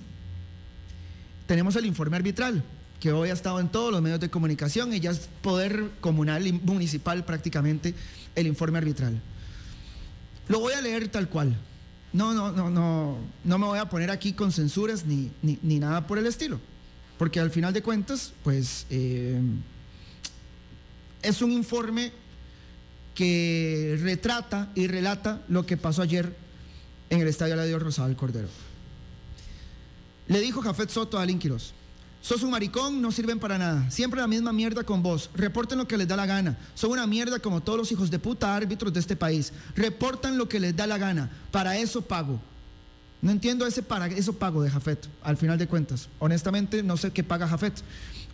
Tenemos 1.47 1.77
el 1.77 1.87
informe 1.87 2.17
arbitral, 2.17 2.63
que 3.01 3.13
hoy 3.13 3.31
ha 3.31 3.35
estado 3.35 3.61
en 3.61 3.69
todos 3.69 3.93
los 3.93 4.03
medios 4.03 4.21
de 4.21 4.31
comunicación 4.31 4.93
y 4.93 5.01
ya 5.01 5.11
es 5.11 5.29
poder 5.43 5.91
comunal 6.01 6.47
y 6.47 6.53
municipal 6.53 7.25
prácticamente 7.25 7.95
el 8.35 8.47
informe 8.47 8.79
arbitral. 8.79 9.21
Lo 10.49 10.61
voy 10.61 10.73
a 10.75 10.81
leer 10.81 11.09
tal 11.09 11.29
cual. 11.29 11.57
No, 12.13 12.33
no, 12.33 12.53
no, 12.53 12.71
no, 12.71 13.19
no 13.45 13.59
me 13.59 13.67
voy 13.67 13.79
a 13.79 13.89
poner 13.89 14.11
aquí 14.11 14.33
con 14.33 14.53
censuras 14.53 15.05
ni, 15.05 15.31
ni, 15.43 15.79
nada 15.79 16.07
por 16.07 16.19
el 16.19 16.27
estilo. 16.27 16.61
Porque 17.19 17.41
al 17.41 17.51
final 17.51 17.73
de 17.73 17.83
cuentas, 17.83 18.33
pues 18.43 18.87
eh, 18.91 19.41
es 21.23 21.43
un 21.43 21.53
informe 21.53 22.13
que 23.17 23.99
retrata 24.03 24.71
y 24.77 24.87
relata 24.87 25.43
lo 25.49 25.67
que 25.67 25.77
pasó 25.77 26.03
ayer 26.03 26.37
en 27.11 27.21
el 27.21 27.27
estadio 27.27 27.61
Dios 27.65 27.83
Rosado 27.83 28.09
del 28.09 28.17
Cordero. 28.17 28.49
Le 30.29 30.41
dijo 30.41 30.61
Jafet 30.61 30.91
Soto 30.91 31.19
a 31.19 31.23
Alin 31.23 31.39
Quiroz, 31.39 31.73
sos 32.21 32.43
un 32.43 32.51
maricón, 32.51 33.01
no 33.01 33.11
sirven 33.11 33.39
para 33.39 33.59
nada, 33.59 33.91
siempre 33.91 34.21
la 34.21 34.27
misma 34.27 34.53
mierda 34.53 34.85
con 34.85 35.03
vos, 35.03 35.31
reporten 35.35 35.79
lo 35.79 35.89
que 35.89 35.97
les 35.97 36.07
da 36.07 36.17
la 36.17 36.27
gana, 36.27 36.59
son 36.75 36.91
una 36.91 37.07
mierda 37.07 37.39
como 37.39 37.63
todos 37.63 37.79
los 37.79 37.91
hijos 37.91 38.11
de 38.11 38.19
puta 38.19 38.55
árbitros 38.55 38.93
de 38.93 39.01
este 39.01 39.17
país, 39.17 39.53
reportan 39.75 40.37
lo 40.37 40.49
que 40.49 40.61
les 40.61 40.77
da 40.77 40.87
la 40.87 40.99
gana, 40.99 41.31
para 41.51 41.79
eso 41.79 42.03
pago. 42.03 42.41
No 43.23 43.31
entiendo 43.31 43.67
ese 43.67 43.83
para 43.83 44.09
eso 44.09 44.35
pago 44.35 44.63
de 44.63 44.71
Jafet, 44.71 45.09
al 45.23 45.39
final 45.39 45.59
de 45.59 45.67
cuentas. 45.67 46.09
Honestamente, 46.19 46.83
no 46.83 46.99
sé 46.99 47.13
qué 47.13 47.25
paga 47.25 47.49
Jafet. 47.49 47.73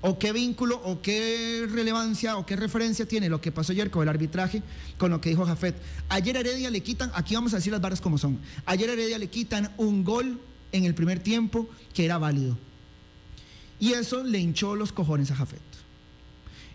O 0.02 0.18
qué 0.18 0.32
vínculo 0.32 0.80
o 0.84 1.00
qué 1.00 1.66
relevancia 1.70 2.36
o 2.36 2.44
qué 2.44 2.56
referencia 2.56 3.06
tiene 3.06 3.28
lo 3.28 3.40
que 3.40 3.52
pasó 3.52 3.72
ayer 3.72 3.90
con 3.90 4.02
el 4.02 4.08
arbitraje 4.08 4.62
con 4.98 5.10
lo 5.10 5.20
que 5.20 5.30
dijo 5.30 5.46
Jafet. 5.46 5.76
Ayer 6.08 6.36
Heredia 6.36 6.70
le 6.70 6.82
quitan, 6.82 7.10
aquí 7.14 7.34
vamos 7.34 7.52
a 7.54 7.56
decir 7.56 7.72
las 7.72 7.80
barras 7.80 8.00
como 8.00 8.18
son, 8.18 8.38
ayer 8.66 8.90
Heredia 8.90 9.18
le 9.18 9.28
quitan 9.28 9.72
un 9.78 10.04
gol 10.04 10.40
en 10.72 10.84
el 10.84 10.94
primer 10.94 11.20
tiempo 11.20 11.68
que 11.94 12.04
era 12.04 12.18
válido. 12.18 12.58
Y 13.78 13.92
eso 13.92 14.22
le 14.24 14.38
hinchó 14.38 14.74
los 14.76 14.92
cojones 14.92 15.30
a 15.30 15.36
Jafet. 15.36 15.60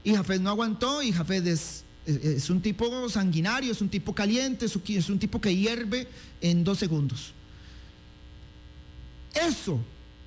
Y 0.03 0.15
Jafet 0.15 0.41
no 0.41 0.49
aguantó 0.49 1.03
y 1.03 1.11
Jafet 1.11 1.45
es, 1.47 2.49
un 2.49 2.61
tipo 2.61 3.09
sanguinario, 3.09 3.73
es 3.73 3.81
un 3.81 3.89
tipo 3.89 4.15
caliente, 4.15 4.65
es 4.65 5.09
un 5.09 5.19
tipo 5.19 5.41
que 5.41 5.53
hierve 5.53 6.07
en 6.39 6.63
dos 6.63 6.79
segundos. 6.79 7.33
Eso 9.33 9.79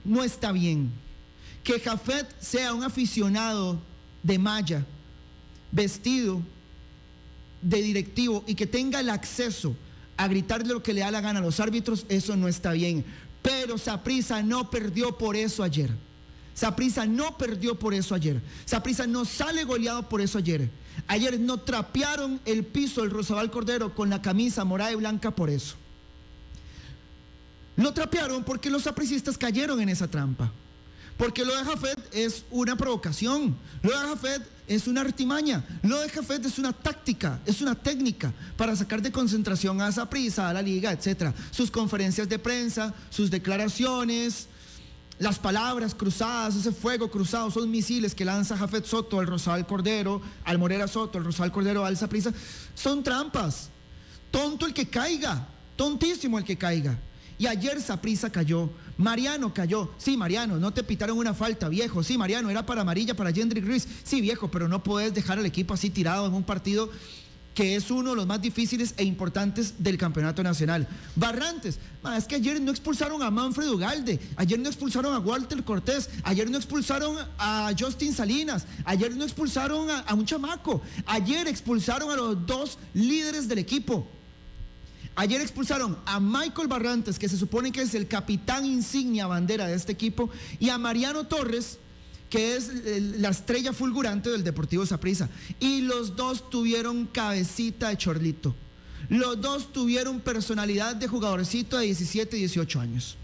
no 0.04 0.22
está 0.22 0.52
bien 0.52 0.90
que 1.64 1.80
Jafet 1.80 2.26
sea 2.40 2.74
un 2.74 2.82
aficionado 2.82 3.78
de 4.22 4.38
malla, 4.38 4.84
vestido 5.72 6.42
de 7.62 7.82
directivo 7.82 8.44
y 8.46 8.54
que 8.54 8.66
tenga 8.66 9.00
el 9.00 9.10
acceso 9.10 9.76
a 10.16 10.28
gritarle 10.28 10.72
lo 10.72 10.82
que 10.82 10.92
le 10.92 11.00
da 11.00 11.10
la 11.10 11.20
gana 11.20 11.40
a 11.40 11.42
los 11.42 11.60
árbitros, 11.60 12.06
eso 12.08 12.36
no 12.36 12.48
está 12.48 12.72
bien. 12.72 13.04
Pero 13.42 13.78
Saprisa 13.78 14.42
no 14.42 14.70
perdió 14.70 15.16
por 15.16 15.36
eso 15.36 15.62
ayer. 15.62 15.90
Saprisa 16.54 17.06
no 17.06 17.38
perdió 17.38 17.78
por 17.78 17.94
eso 17.94 18.14
ayer. 18.14 18.40
Saprisa 18.66 19.06
no 19.06 19.24
sale 19.24 19.64
goleado 19.64 20.08
por 20.08 20.20
eso 20.20 20.36
ayer. 20.36 20.68
Ayer 21.06 21.40
no 21.40 21.58
trapearon 21.58 22.40
el 22.44 22.64
piso 22.64 23.00
del 23.00 23.10
Rosabal 23.10 23.50
Cordero 23.50 23.94
con 23.94 24.10
la 24.10 24.20
camisa 24.20 24.64
morada 24.64 24.92
y 24.92 24.96
blanca 24.96 25.30
por 25.30 25.48
eso. 25.48 25.76
Lo 27.76 27.94
trapearon 27.94 28.44
porque 28.44 28.68
los 28.68 28.82
sapricistas 28.82 29.38
cayeron 29.38 29.80
en 29.80 29.88
esa 29.88 30.08
trampa. 30.08 30.52
Porque 31.20 31.44
lo 31.44 31.54
de 31.54 31.64
Jafet 31.64 31.98
es 32.14 32.44
una 32.50 32.76
provocación, 32.76 33.54
lo 33.82 33.90
de 33.90 34.08
Jafet 34.08 34.42
es 34.66 34.88
una 34.88 35.02
artimaña, 35.02 35.62
lo 35.82 36.00
de 36.00 36.08
Jafet 36.08 36.46
es 36.46 36.58
una 36.58 36.72
táctica, 36.72 37.38
es 37.44 37.60
una 37.60 37.74
técnica 37.74 38.32
para 38.56 38.74
sacar 38.74 39.02
de 39.02 39.12
concentración 39.12 39.82
a 39.82 40.08
prisa, 40.08 40.48
a 40.48 40.54
la 40.54 40.62
liga, 40.62 40.90
etc. 40.90 41.34
Sus 41.50 41.70
conferencias 41.70 42.26
de 42.26 42.38
prensa, 42.38 42.94
sus 43.10 43.30
declaraciones, 43.30 44.46
las 45.18 45.38
palabras 45.38 45.94
cruzadas, 45.94 46.56
ese 46.56 46.72
fuego 46.72 47.10
cruzado, 47.10 47.50
son 47.50 47.70
misiles 47.70 48.14
que 48.14 48.24
lanza 48.24 48.56
Jafet 48.56 48.86
Soto 48.86 49.20
al 49.20 49.26
Rosal 49.26 49.66
Cordero, 49.66 50.22
al 50.46 50.56
Morera 50.56 50.88
Soto, 50.88 51.18
al 51.18 51.24
Rosal 51.26 51.52
Cordero, 51.52 51.84
al 51.84 51.98
Prisa, 52.08 52.32
son 52.74 53.02
trampas. 53.02 53.68
Tonto 54.30 54.64
el 54.64 54.72
que 54.72 54.88
caiga, 54.88 55.46
tontísimo 55.76 56.38
el 56.38 56.44
que 56.44 56.56
caiga. 56.56 56.98
Y 57.40 57.46
ayer 57.46 57.80
Saprisa 57.80 58.30
cayó, 58.30 58.68
Mariano 58.98 59.54
cayó. 59.54 59.90
Sí, 59.96 60.14
Mariano, 60.14 60.58
no 60.58 60.74
te 60.74 60.84
pitaron 60.84 61.16
una 61.16 61.32
falta, 61.32 61.70
viejo. 61.70 62.02
Sí, 62.02 62.18
Mariano, 62.18 62.50
era 62.50 62.66
para 62.66 62.82
amarilla, 62.82 63.14
para 63.14 63.32
Gendry 63.32 63.62
Ruiz. 63.62 63.88
Sí, 64.04 64.20
viejo, 64.20 64.50
pero 64.50 64.68
no 64.68 64.82
puedes 64.82 65.14
dejar 65.14 65.38
al 65.38 65.46
equipo 65.46 65.72
así 65.72 65.88
tirado 65.88 66.26
en 66.26 66.34
un 66.34 66.42
partido 66.42 66.90
que 67.54 67.76
es 67.76 67.90
uno 67.90 68.10
de 68.10 68.16
los 68.16 68.26
más 68.26 68.42
difíciles 68.42 68.92
e 68.98 69.04
importantes 69.04 69.82
del 69.82 69.96
campeonato 69.96 70.42
nacional. 70.42 70.86
Barrantes, 71.16 71.78
es 72.14 72.24
que 72.26 72.34
ayer 72.34 72.60
no 72.60 72.70
expulsaron 72.70 73.22
a 73.22 73.30
Manfred 73.30 73.70
Ugalde, 73.70 74.20
ayer 74.36 74.58
no 74.58 74.68
expulsaron 74.68 75.14
a 75.14 75.18
Walter 75.18 75.64
Cortés, 75.64 76.10
ayer 76.24 76.48
no 76.50 76.58
expulsaron 76.58 77.16
a 77.38 77.72
Justin 77.78 78.12
Salinas, 78.12 78.66
ayer 78.84 79.16
no 79.16 79.24
expulsaron 79.24 79.88
a, 79.88 80.00
a 80.00 80.12
un 80.12 80.26
chamaco, 80.26 80.82
ayer 81.06 81.48
expulsaron 81.48 82.10
a 82.10 82.16
los 82.16 82.46
dos 82.46 82.78
líderes 82.92 83.48
del 83.48 83.58
equipo. 83.60 84.06
Ayer 85.20 85.42
expulsaron 85.42 85.98
a 86.06 86.18
Michael 86.18 86.66
Barrantes, 86.66 87.18
que 87.18 87.28
se 87.28 87.36
supone 87.36 87.70
que 87.72 87.82
es 87.82 87.94
el 87.94 88.08
capitán 88.08 88.64
insignia 88.64 89.26
bandera 89.26 89.66
de 89.66 89.74
este 89.74 89.92
equipo, 89.92 90.30
y 90.58 90.70
a 90.70 90.78
Mariano 90.78 91.26
Torres, 91.26 91.76
que 92.30 92.56
es 92.56 92.70
la 93.18 93.28
estrella 93.28 93.74
fulgurante 93.74 94.30
del 94.30 94.42
Deportivo 94.42 94.86
Saprissa. 94.86 95.28
Y 95.58 95.82
los 95.82 96.16
dos 96.16 96.48
tuvieron 96.48 97.04
cabecita 97.04 97.90
de 97.90 97.98
chorlito. 97.98 98.54
Los 99.10 99.38
dos 99.42 99.74
tuvieron 99.74 100.20
personalidad 100.20 100.96
de 100.96 101.06
jugadorcito 101.06 101.76
de 101.76 101.84
17, 101.84 102.38
18 102.38 102.80
años. 102.80 103.18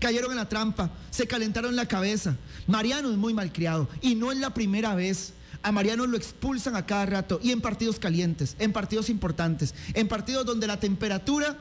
Cayeron 0.00 0.30
en 0.30 0.38
la 0.38 0.48
trampa, 0.48 0.90
se 1.10 1.26
calentaron 1.26 1.76
la 1.76 1.86
cabeza. 1.86 2.34
Mariano 2.66 3.10
es 3.10 3.18
muy 3.18 3.34
malcriado 3.34 3.90
y 4.00 4.14
no 4.14 4.32
es 4.32 4.38
la 4.38 4.54
primera 4.54 4.94
vez 4.94 5.34
a 5.64 5.72
Mariano 5.72 6.06
lo 6.06 6.16
expulsan 6.18 6.76
a 6.76 6.84
cada 6.84 7.06
rato 7.06 7.40
y 7.42 7.50
en 7.50 7.62
partidos 7.62 7.98
calientes, 7.98 8.54
en 8.58 8.72
partidos 8.72 9.08
importantes, 9.08 9.74
en 9.94 10.06
partidos 10.08 10.44
donde 10.44 10.66
la 10.66 10.78
temperatura 10.78 11.56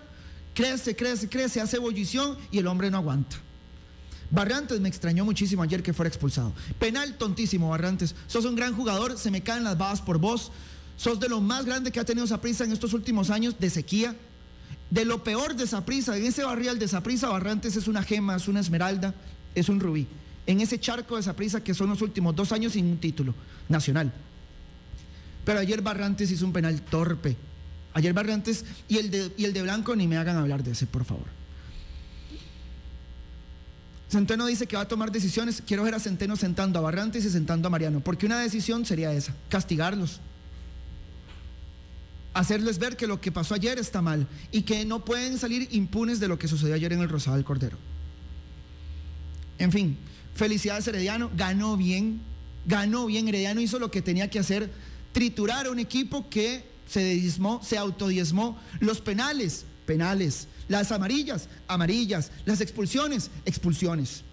crece, 0.53 0.93
crece, 0.95 1.29
crece, 1.29 1.61
hace 1.61 1.77
ebullición 1.77 2.37
y 2.51 2.59
el 2.59 2.67
hombre 2.67 2.91
no 2.91 2.97
aguanta. 2.97 3.37
Barrantes 4.29 4.81
me 4.81 4.89
extrañó 4.89 5.23
muchísimo 5.23 5.63
ayer 5.63 5.81
que 5.81 5.93
fuera 5.93 6.09
expulsado. 6.09 6.53
Penal 6.79 7.17
tontísimo, 7.17 7.69
Barrantes. 7.69 8.13
Sos 8.27 8.43
un 8.45 8.55
gran 8.55 8.75
jugador, 8.75 9.17
se 9.17 9.31
me 9.31 9.41
caen 9.41 9.63
las 9.63 9.77
babas 9.77 10.01
por 10.01 10.17
vos. 10.17 10.51
Sos 10.97 11.19
de 11.19 11.29
lo 11.29 11.39
más 11.39 11.65
grande 11.65 11.91
que 11.91 11.99
ha 11.99 12.05
tenido 12.05 12.27
Saprisa 12.27 12.65
en 12.65 12.73
estos 12.73 12.93
últimos 12.93 13.29
años 13.29 13.57
de 13.57 13.69
sequía. 13.69 14.15
De 14.89 15.05
lo 15.05 15.23
peor 15.23 15.55
de 15.55 15.65
Saprisa, 15.65 16.17
en 16.17 16.25
ese 16.25 16.43
barrial 16.43 16.77
de 16.77 16.89
Saprisa, 16.89 17.29
Barrantes 17.29 17.77
es 17.77 17.87
una 17.87 18.03
gema, 18.03 18.35
es 18.35 18.47
una 18.47 18.59
esmeralda, 18.59 19.15
es 19.55 19.69
un 19.69 19.79
rubí 19.79 20.07
en 20.45 20.61
ese 20.61 20.79
charco 20.79 21.19
de 21.19 21.33
prisa 21.33 21.63
que 21.63 21.73
son 21.73 21.89
los 21.89 22.01
últimos 22.01 22.35
dos 22.35 22.51
años 22.51 22.73
sin 22.73 22.85
un 22.85 22.97
título 22.97 23.33
nacional. 23.69 24.11
Pero 25.45 25.59
ayer 25.59 25.81
Barrantes 25.81 26.31
hizo 26.31 26.45
un 26.45 26.53
penal 26.53 26.81
torpe. 26.81 27.35
Ayer 27.93 28.13
Barrantes 28.13 28.65
y 28.87 28.97
el 28.97 29.11
de, 29.11 29.31
y 29.37 29.45
el 29.45 29.53
de 29.53 29.61
Blanco 29.61 29.95
ni 29.95 30.07
me 30.07 30.17
hagan 30.17 30.37
hablar 30.37 30.63
de 30.63 30.71
ese, 30.71 30.87
por 30.87 31.05
favor. 31.05 31.27
Centeno 34.09 34.45
dice 34.45 34.67
que 34.67 34.75
va 34.75 34.83
a 34.83 34.87
tomar 34.87 35.11
decisiones. 35.11 35.63
Quiero 35.65 35.83
ver 35.83 35.95
a 35.95 35.99
Centeno 35.99 36.35
sentando 36.35 36.79
a 36.79 36.81
Barrantes 36.83 37.25
y 37.25 37.29
sentando 37.29 37.67
a 37.67 37.71
Mariano, 37.71 37.99
porque 37.99 38.25
una 38.25 38.39
decisión 38.39 38.85
sería 38.85 39.11
esa, 39.11 39.33
castigarlos. 39.49 40.19
Hacerles 42.33 42.79
ver 42.79 42.95
que 42.95 43.07
lo 43.07 43.21
que 43.21 43.31
pasó 43.31 43.53
ayer 43.53 43.77
está 43.77 44.01
mal 44.01 44.27
y 44.51 44.63
que 44.63 44.85
no 44.85 45.05
pueden 45.05 45.37
salir 45.37 45.67
impunes 45.71 46.19
de 46.19 46.27
lo 46.27 46.39
que 46.39 46.47
sucedió 46.47 46.75
ayer 46.75 46.93
en 46.93 47.01
el 47.01 47.09
Rosado 47.09 47.35
del 47.35 47.45
Cordero. 47.45 47.77
En 49.59 49.71
fin, 49.71 49.97
Felicidades 50.35 50.87
Herediano, 50.87 51.29
ganó 51.35 51.77
bien, 51.77 52.21
ganó 52.65 53.05
bien. 53.05 53.27
Herediano 53.27 53.61
hizo 53.61 53.79
lo 53.79 53.91
que 53.91 54.01
tenía 54.01 54.29
que 54.29 54.39
hacer, 54.39 54.71
triturar 55.11 55.67
a 55.67 55.71
un 55.71 55.79
equipo 55.79 56.29
que 56.29 56.65
se 56.87 57.03
diezmó, 57.15 57.61
se 57.63 57.77
autodiezmó. 57.77 58.57
Los 58.79 59.01
penales, 59.01 59.65
penales. 59.85 60.47
Las 60.67 60.91
amarillas, 60.91 61.49
amarillas. 61.67 62.31
Las 62.45 62.61
expulsiones, 62.61 63.29
expulsiones. 63.45 64.23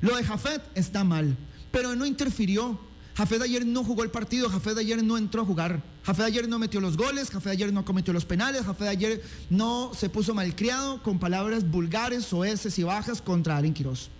Lo 0.00 0.16
de 0.16 0.24
Jafet 0.24 0.62
está 0.74 1.04
mal, 1.04 1.36
pero 1.70 1.94
no 1.94 2.06
interfirió. 2.06 2.78
Jafet 3.16 3.40
ayer 3.40 3.64
no 3.64 3.82
jugó 3.82 4.02
el 4.02 4.10
partido, 4.10 4.50
Jafet 4.50 4.76
ayer 4.76 5.02
no 5.02 5.16
entró 5.16 5.42
a 5.42 5.44
jugar. 5.46 5.82
Jafet 6.04 6.26
ayer 6.26 6.48
no 6.48 6.58
metió 6.58 6.80
los 6.80 6.98
goles, 6.98 7.30
Jafet 7.30 7.52
ayer 7.52 7.72
no 7.72 7.84
cometió 7.84 8.12
los 8.12 8.26
penales, 8.26 8.66
Jafet 8.66 8.88
ayer 8.88 9.22
no 9.48 9.92
se 9.94 10.10
puso 10.10 10.34
malcriado 10.34 11.02
con 11.02 11.18
palabras 11.18 11.68
vulgares, 11.68 12.26
soeces 12.26 12.78
y 12.78 12.82
bajas 12.82 13.22
contra 13.22 13.56
Allen 13.56 13.72
Quiroz. 13.72 14.10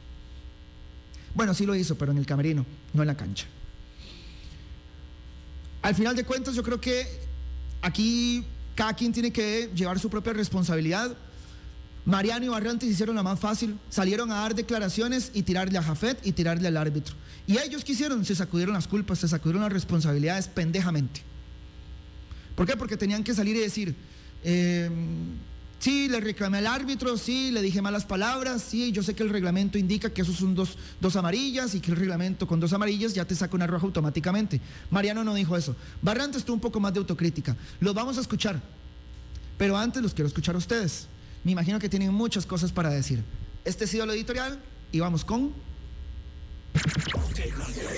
Bueno, 1.37 1.53
sí 1.53 1.67
lo 1.67 1.75
hizo, 1.75 1.97
pero 1.97 2.13
en 2.13 2.19
el 2.19 2.25
camerino, 2.25 2.65
no 2.95 3.03
en 3.03 3.07
la 3.07 3.15
cancha. 3.15 3.45
Al 5.83 5.95
final 5.95 6.17
de 6.17 6.25
cuentas, 6.25 6.55
yo 6.55 6.63
creo 6.63 6.81
que 6.81 7.07
aquí 7.83 8.43
cada 8.75 8.95
quien 8.95 9.13
tiene 9.13 9.31
que 9.31 9.71
llevar 9.75 9.99
su 9.99 10.09
propia 10.09 10.33
responsabilidad. 10.33 11.15
Mariano 12.07 12.47
y 12.47 12.49
Barrantes 12.49 12.89
hicieron 12.89 13.17
la 13.17 13.23
más 13.23 13.39
fácil, 13.39 13.79
salieron 13.91 14.33
a 14.33 14.37
dar 14.37 14.55
declaraciones 14.55 15.31
y 15.35 15.43
tirarle 15.43 15.77
a 15.77 15.83
Jafet 15.83 16.27
y 16.27 16.33
tirarle 16.33 16.69
al 16.69 16.77
árbitro. 16.79 17.15
Y 17.47 17.59
ellos 17.59 17.85
quisieron, 17.85 18.25
se 18.25 18.35
sacudieron 18.35 18.73
las 18.73 18.89
culpas, 18.89 19.19
se 19.19 19.29
sacudieron 19.29 19.63
las 19.63 19.73
responsabilidades 19.73 20.49
pendejamente. 20.49 21.21
¿Por 22.55 22.67
qué? 22.67 22.79
Porque 22.79 22.97
tenían 22.97 23.23
que 23.23 23.35
salir 23.35 23.57
y 23.57 23.61
decir, 23.61 23.95
eh, 24.43 24.89
Sí, 25.79 26.09
le 26.09 26.21
reclamé 26.21 26.59
al 26.59 26.67
árbitro, 26.67 27.17
sí, 27.19 27.51
le 27.53 27.61
dije 27.61 27.83
malas 27.83 28.07
palabras, 28.07 28.63
sí, 28.63 28.93
yo 28.93 29.03
sé 29.03 29.15
que 29.15 29.23
el 29.23 29.29
reglamento 29.29 29.79
indica 29.79 30.11
que 30.11 30.23
esos 30.23 30.37
son 30.37 30.55
dos, 30.55 30.79
dos 31.01 31.17
amarillas 31.17 31.75
y 31.75 31.81
que 31.81 31.91
el 31.91 31.97
reglamento 31.97 32.47
con 32.47 32.59
dos 32.59 32.73
amarillas 32.73 33.15
ya 33.15 33.25
te 33.27 33.35
saca 33.35 33.55
una 33.55 33.67
roja 33.67 33.85
automáticamente. 33.85 34.61
Mariano 34.91 35.23
no 35.23 35.35
dijo 35.35 35.57
eso. 35.57 35.77
Barrantes 36.01 36.45
tuvo 36.45 36.55
un 36.55 36.61
poco 36.61 36.81
más 36.81 36.93
de 36.95 37.01
autocrítica. 37.01 37.57
Los 37.79 37.95
vamos 37.95 38.17
a 38.17 38.23
escuchar, 38.23 38.61
pero 39.59 39.77
antes 39.77 40.03
los 40.03 40.15
quiero 40.15 40.29
escuchar 40.29 40.55
a 40.55 40.59
ustedes. 40.59 41.09
Me 41.45 41.53
imagino 41.53 41.79
que 41.79 41.89
tienen 41.89 42.13
muchas 42.13 42.47
cosas 42.47 42.73
para 42.73 42.91
decir. 42.91 43.23
Este 43.65 43.85
ha 43.85 43.87
sido 43.89 44.07
lo 44.07 44.13
editorial 44.13 44.59
y 44.93 45.01
vamos 45.01 45.25
con... 45.25 45.53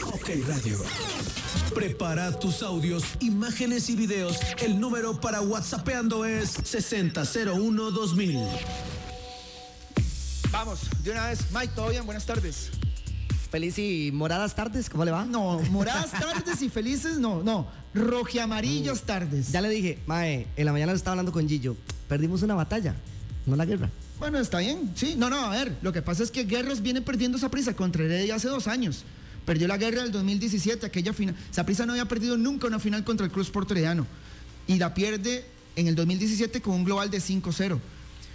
Ok 0.06 0.28
Radio. 0.46 0.78
Prepara 1.74 2.38
tus 2.38 2.62
audios, 2.62 3.02
imágenes 3.20 3.90
y 3.90 3.96
videos. 3.96 4.38
El 4.60 4.78
número 4.78 5.20
para 5.20 5.40
WhatsAppeando 5.40 6.24
es 6.24 6.58
60012000. 6.62 8.48
Vamos, 10.50 10.80
de 11.02 11.10
una 11.10 11.26
vez. 11.28 11.40
Mike, 11.52 11.72
¿todo 11.74 11.88
bien? 11.88 12.06
Buenas 12.06 12.24
tardes. 12.24 12.70
Feliz 13.50 13.78
y 13.78 14.10
moradas 14.12 14.54
tardes, 14.54 14.88
¿cómo 14.88 15.04
le 15.04 15.10
va? 15.10 15.24
No, 15.24 15.58
moradas 15.70 16.10
tardes 16.20 16.62
y 16.62 16.68
felices, 16.68 17.18
no, 17.18 17.42
no. 17.42 17.66
Rojiamarillas 17.94 18.44
amarillas 18.44 19.02
tardes. 19.02 19.52
Ya 19.52 19.60
le 19.60 19.70
dije, 19.70 19.98
Mae, 20.06 20.46
en 20.56 20.66
la 20.66 20.72
mañana 20.72 20.92
estaba 20.92 21.12
hablando 21.12 21.32
con 21.32 21.48
Gillo. 21.48 21.76
Perdimos 22.08 22.42
una 22.42 22.54
batalla, 22.54 22.94
no 23.46 23.56
la 23.56 23.64
guerra. 23.64 23.90
Bueno, 24.18 24.38
está 24.38 24.58
bien, 24.58 24.92
sí. 24.96 25.14
No, 25.16 25.30
no, 25.30 25.40
a 25.40 25.50
ver, 25.50 25.76
lo 25.80 25.92
que 25.92 26.02
pasa 26.02 26.22
es 26.22 26.30
que 26.30 26.44
Guerros 26.44 26.82
viene 26.82 27.00
perdiendo 27.02 27.38
esa 27.38 27.50
prisa 27.50 27.74
contra 27.74 28.04
Heredia 28.04 28.34
hace 28.34 28.48
dos 28.48 28.66
años. 28.66 29.04
Perdió 29.46 29.68
la 29.68 29.78
guerra 29.78 30.02
del 30.02 30.12
2017, 30.12 30.84
aquella 30.84 31.12
final. 31.12 31.34
Saprissa 31.50 31.86
no 31.86 31.92
había 31.92 32.06
perdido 32.06 32.36
nunca 32.36 32.66
una 32.66 32.78
final 32.78 33.04
contra 33.04 33.24
el 33.24 33.32
Cruz 33.32 33.48
Portoriano. 33.48 34.06
Y 34.66 34.76
la 34.76 34.92
pierde 34.92 35.46
en 35.76 35.86
el 35.86 35.94
2017 35.94 36.60
con 36.60 36.74
un 36.74 36.84
global 36.84 37.10
de 37.10 37.18
5-0. 37.18 37.78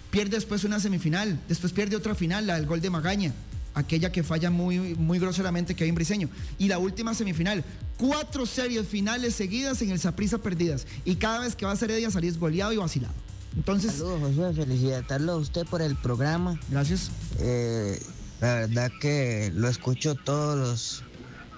Pierde 0.09 0.37
después 0.37 0.63
una 0.63 0.79
semifinal, 0.79 1.39
después 1.47 1.73
pierde 1.73 1.95
otra 1.95 2.15
final, 2.15 2.47
la 2.47 2.55
del 2.55 2.65
gol 2.65 2.81
de 2.81 2.89
Magaña, 2.89 3.33
aquella 3.73 4.11
que 4.11 4.23
falla 4.23 4.49
muy, 4.49 4.79
muy 4.95 5.19
groseramente 5.19 5.75
Kevin 5.75 5.95
Briseño. 5.95 6.29
Y 6.57 6.67
la 6.67 6.79
última 6.79 7.13
semifinal, 7.13 7.63
cuatro 7.97 8.45
series 8.45 8.87
finales 8.87 9.35
seguidas 9.35 9.81
en 9.81 9.91
el 9.91 9.99
Saprissa 9.99 10.37
perdidas. 10.37 10.87
Y 11.03 11.15
cada 11.15 11.41
vez 11.41 11.55
que 11.55 11.65
va 11.65 11.73
a 11.73 11.75
ser 11.75 11.91
Heredia 11.91 12.09
salís 12.09 12.39
goleado 12.39 12.71
y 12.73 12.77
vacilado. 12.77 13.13
Entonces, 13.55 13.93
Saludos, 13.93 14.21
Josué. 14.21 14.53
Felicitarlo 14.53 15.33
a 15.33 15.37
usted 15.37 15.65
por 15.65 15.81
el 15.81 15.95
programa. 15.95 16.59
gracias. 16.69 17.11
Eh, 17.39 17.99
la 18.41 18.55
verdad 18.55 18.91
que 18.99 19.51
lo 19.55 19.67
escucho 19.69 20.15
todos 20.15 20.57
los 20.57 21.03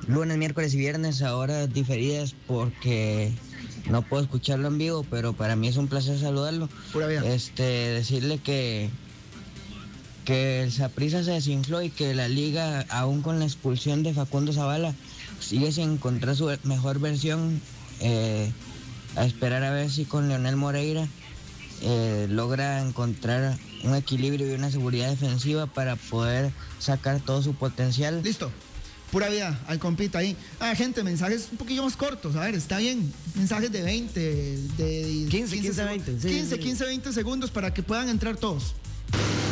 lunes, 0.07 0.37
miércoles 0.37 0.73
y 0.73 0.77
viernes, 0.77 1.21
ahora 1.21 1.67
diferidas 1.67 2.35
porque 2.47 3.31
no 3.89 4.01
puedo 4.01 4.23
escucharlo 4.23 4.67
en 4.67 4.77
vivo, 4.77 5.05
pero 5.09 5.33
para 5.33 5.55
mí 5.55 5.67
es 5.67 5.77
un 5.77 5.87
placer 5.87 6.19
saludarlo. 6.19 6.69
Pura 6.91 7.07
vida. 7.07 7.25
Este, 7.25 7.63
decirle 7.63 8.39
que 8.39 8.89
que 10.25 10.63
el 10.63 10.71
Saprissa 10.71 11.23
se 11.23 11.31
desinfló 11.31 11.83
y 11.83 11.91
que 11.91 12.15
la 12.15 12.27
liga, 12.27 12.83
aún 12.89 13.21
con 13.21 13.37
la 13.37 13.45
expulsión 13.45 14.01
de 14.01 14.11
Facundo 14.11 14.53
Zavala, 14.53 14.95
sigue 15.39 15.71
sin 15.71 15.91
encontrar 15.91 16.35
su 16.35 16.51
mejor 16.63 16.99
versión. 16.99 17.61
Eh, 18.01 18.51
a 19.15 19.23
esperar 19.23 19.63
a 19.63 19.71
ver 19.71 19.89
si 19.89 20.03
con 20.03 20.27
Leonel 20.27 20.57
Moreira 20.57 21.07
eh, 21.81 22.27
logra 22.29 22.81
encontrar 22.81 23.57
un 23.83 23.95
equilibrio 23.95 24.49
y 24.49 24.55
una 24.55 24.71
seguridad 24.71 25.09
defensiva 25.09 25.67
para 25.67 25.95
poder 25.95 26.51
sacar 26.79 27.19
todo 27.19 27.41
su 27.41 27.53
potencial. 27.53 28.21
Listo. 28.23 28.51
Pura 29.11 29.29
vida 29.29 29.57
al 29.67 29.79
compita 29.79 30.17
ahí. 30.19 30.35
Ah, 30.59 30.73
gente, 30.75 31.03
mensajes 31.03 31.47
un 31.51 31.57
poquillo 31.57 31.83
más 31.83 31.95
cortos. 31.95 32.35
A 32.35 32.41
ver, 32.41 32.55
está 32.55 32.79
bien. 32.79 33.13
Mensajes 33.35 33.71
de 33.71 33.81
20, 33.81 34.19
de 34.19 35.27
15, 35.29 35.55
15, 35.61 35.73
segu- 35.83 35.87
20, 35.87 36.19
sí, 36.19 36.27
15, 36.27 36.55
sí. 36.55 36.61
15, 36.61 36.85
20 36.85 37.13
segundos 37.13 37.51
para 37.51 37.73
que 37.73 37.83
puedan 37.83 38.09
entrar 38.09 38.35
todos. 38.35 38.73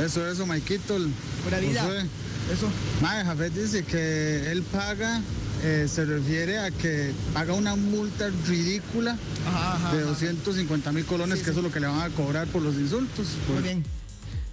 Eso, 0.04 0.28
eso, 0.28 0.46
Maikito. 0.48 0.98
Pura 1.44 1.60
vida. 1.60 1.84
Josué. 1.84 2.06
Eso. 2.52 2.68
Mae, 3.02 3.24
Jafet 3.24 3.54
dice 3.54 3.84
que 3.86 4.52
él 4.52 4.64
paga, 4.64 5.22
eh, 5.64 5.88
se 5.88 6.06
refiere 6.06 6.60
a 6.60 6.72
que 6.72 7.12
paga 7.34 7.54
una 7.54 7.76
multa 7.76 8.30
ridícula 8.48 9.18
Ajá, 9.48 9.76
ajá. 9.76 9.96
de 9.96 10.02
ajá. 10.02 10.10
250 10.10 10.92
mil 10.92 11.06
colones, 11.06 11.40
Sí, 11.40 11.46
que 11.46 11.46
sí. 11.46 11.52
eso 11.52 11.60
es 11.62 11.66
lo 11.66 11.72
que 11.72 11.80
le 11.80 11.88
van 11.88 12.02
a 12.02 12.10
cobrar 12.14 12.48
por 12.48 12.62
los 12.62 12.76
insultos. 12.76 13.28
Muy 13.52 13.64
bien. 13.64 13.84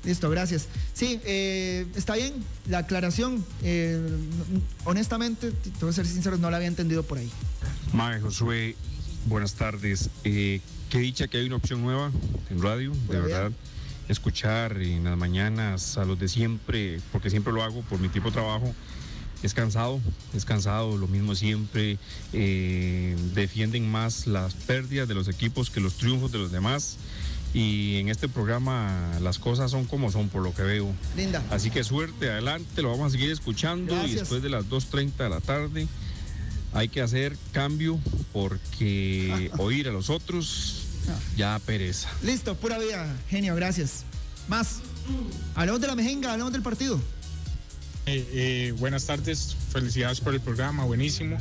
Listo, 0.04 0.30
gracias. 0.30 0.66
Sí, 0.94 1.20
eh, 1.24 1.86
está 1.94 2.14
bien 2.14 2.32
la 2.68 2.78
aclaración. 2.78 3.44
eh, 3.62 4.00
honestamente, 4.84 5.50
te 5.52 5.70
voy 5.80 5.90
a 5.90 5.92
ser 5.92 6.06
sincero, 6.06 6.38
no 6.38 6.50
la 6.50 6.56
había 6.56 6.68
entendido 6.68 7.02
por 7.02 7.18
ahí. 7.18 7.30
Mae, 7.92 8.20
Josué, 8.20 8.76
buenas 9.26 9.54
tardes. 9.54 10.08
Eh, 10.24 10.60
qué 10.88 10.98
dicha 11.00 11.28
que 11.28 11.38
hay 11.38 11.46
una 11.46 11.56
opción 11.56 11.82
nueva 11.82 12.10
en 12.48 12.62
radio, 12.62 12.92
de 13.10 13.20
verdad. 13.20 13.52
Escuchar 14.08 14.80
en 14.80 15.04
las 15.04 15.16
mañanas 15.18 15.96
a 15.98 16.04
los 16.04 16.18
de 16.18 16.28
siempre, 16.28 17.00
porque 17.12 17.30
siempre 17.30 17.52
lo 17.52 17.62
hago 17.62 17.82
por 17.82 18.00
mi 18.00 18.08
tipo 18.08 18.28
de 18.28 18.32
trabajo. 18.32 18.74
Es 19.42 19.54
cansado, 19.54 20.00
es 20.34 20.44
cansado, 20.44 20.96
lo 20.96 21.08
mismo 21.08 21.34
siempre. 21.34 21.98
eh, 22.32 23.16
defienden 23.34 23.90
más 23.90 24.26
las 24.26 24.54
pérdidas 24.54 25.08
de 25.08 25.14
los 25.14 25.28
equipos 25.28 25.70
que 25.70 25.80
los 25.80 25.94
triunfos 25.94 26.32
de 26.32 26.38
los 26.38 26.52
demás. 26.52 26.96
Y 27.52 27.96
en 27.96 28.08
este 28.08 28.28
programa 28.28 29.18
las 29.20 29.38
cosas 29.38 29.72
son 29.72 29.84
como 29.84 30.12
son, 30.12 30.28
por 30.28 30.42
lo 30.42 30.54
que 30.54 30.62
veo. 30.62 30.92
Linda. 31.16 31.42
Así 31.50 31.70
que 31.70 31.82
suerte, 31.82 32.30
adelante, 32.30 32.80
lo 32.82 32.90
vamos 32.90 33.08
a 33.08 33.10
seguir 33.10 33.30
escuchando 33.30 34.06
y 34.06 34.14
después 34.14 34.42
de 34.42 34.50
las 34.50 34.66
2.30 34.66 35.16
de 35.16 35.28
la 35.28 35.40
tarde 35.40 35.88
hay 36.72 36.88
que 36.88 37.00
hacer 37.00 37.36
cambio 37.52 37.98
porque 38.32 39.50
oír 39.58 39.88
a 39.88 39.92
los 39.92 40.10
otros 40.10 40.84
ya 41.36 41.58
pereza. 41.66 42.08
Listo, 42.22 42.54
pura 42.54 42.78
vida. 42.78 43.16
Genio, 43.28 43.56
gracias. 43.56 44.04
Más. 44.46 44.80
Hablamos 45.56 45.80
de 45.80 45.86
la 45.88 45.96
mejenga, 45.96 46.32
hablamos 46.32 46.52
del 46.52 46.62
partido. 46.62 47.00
Eh, 48.12 48.26
eh, 48.32 48.74
buenas 48.76 49.06
tardes, 49.06 49.56
felicidades 49.70 50.20
por 50.20 50.34
el 50.34 50.40
programa, 50.40 50.84
buenísimo. 50.84 51.36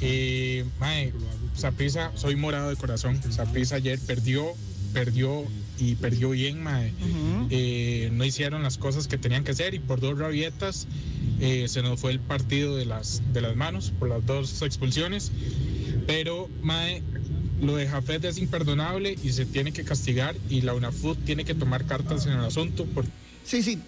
Eh, 0.00 0.64
mae, 0.78 1.12
Saprissa, 1.54 2.10
soy 2.14 2.36
morado 2.36 2.70
de 2.70 2.76
corazón. 2.76 3.20
Saprissa 3.30 3.76
ayer 3.76 3.98
perdió, 3.98 4.46
perdió 4.94 5.44
y 5.78 5.96
perdió 5.96 6.30
bien, 6.30 6.62
mae. 6.62 6.94
Eh, 7.50 8.08
no 8.14 8.24
hicieron 8.24 8.62
las 8.62 8.78
cosas 8.78 9.08
que 9.08 9.18
tenían 9.18 9.44
que 9.44 9.50
hacer 9.50 9.74
y 9.74 9.78
por 9.78 10.00
dos 10.00 10.18
rabietas 10.18 10.86
eh, 11.38 11.66
se 11.68 11.82
nos 11.82 12.00
fue 12.00 12.12
el 12.12 12.20
partido 12.20 12.76
de 12.76 12.86
las, 12.86 13.20
de 13.34 13.42
las 13.42 13.54
manos, 13.54 13.92
por 13.98 14.08
las 14.08 14.24
dos 14.24 14.62
expulsiones. 14.62 15.32
Pero, 16.06 16.48
mae, 16.62 17.02
lo 17.60 17.76
de 17.76 17.86
Jafet 17.86 18.24
es 18.24 18.38
imperdonable 18.38 19.18
y 19.22 19.32
se 19.32 19.44
tiene 19.44 19.72
que 19.72 19.84
castigar 19.84 20.34
y 20.48 20.62
la 20.62 20.72
UNAFUT 20.72 21.22
tiene 21.26 21.44
que 21.44 21.54
tomar 21.54 21.84
cartas 21.84 22.24
en 22.24 22.32
el 22.32 22.44
asunto 22.46 22.86
porque 22.94 23.10
Sí, 23.44 23.62
sí. 23.62 23.78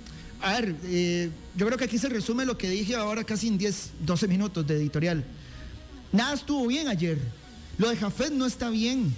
A 0.43 0.55
ver, 0.55 0.75
eh, 0.85 1.31
yo 1.55 1.67
creo 1.67 1.79
que 1.79 1.85
aquí 1.85 1.99
se 1.99 2.09
resume 2.09 2.45
lo 2.45 2.59
que 2.59 2.69
dije 2.69 2.97
ahora 2.97 3.23
casi 3.23 3.47
en 3.47 3.59
10, 3.59 3.91
12 4.01 4.27
minutos 4.27 4.67
de 4.67 4.75
editorial. 4.75 5.25
Nada 6.11 6.35
estuvo 6.35 6.67
bien 6.67 6.89
ayer. 6.89 7.19
Lo 7.79 7.89
de 7.89 7.97
Jafet 7.97 8.33
no 8.33 8.45
está 8.45 8.69
bien. 8.69 9.15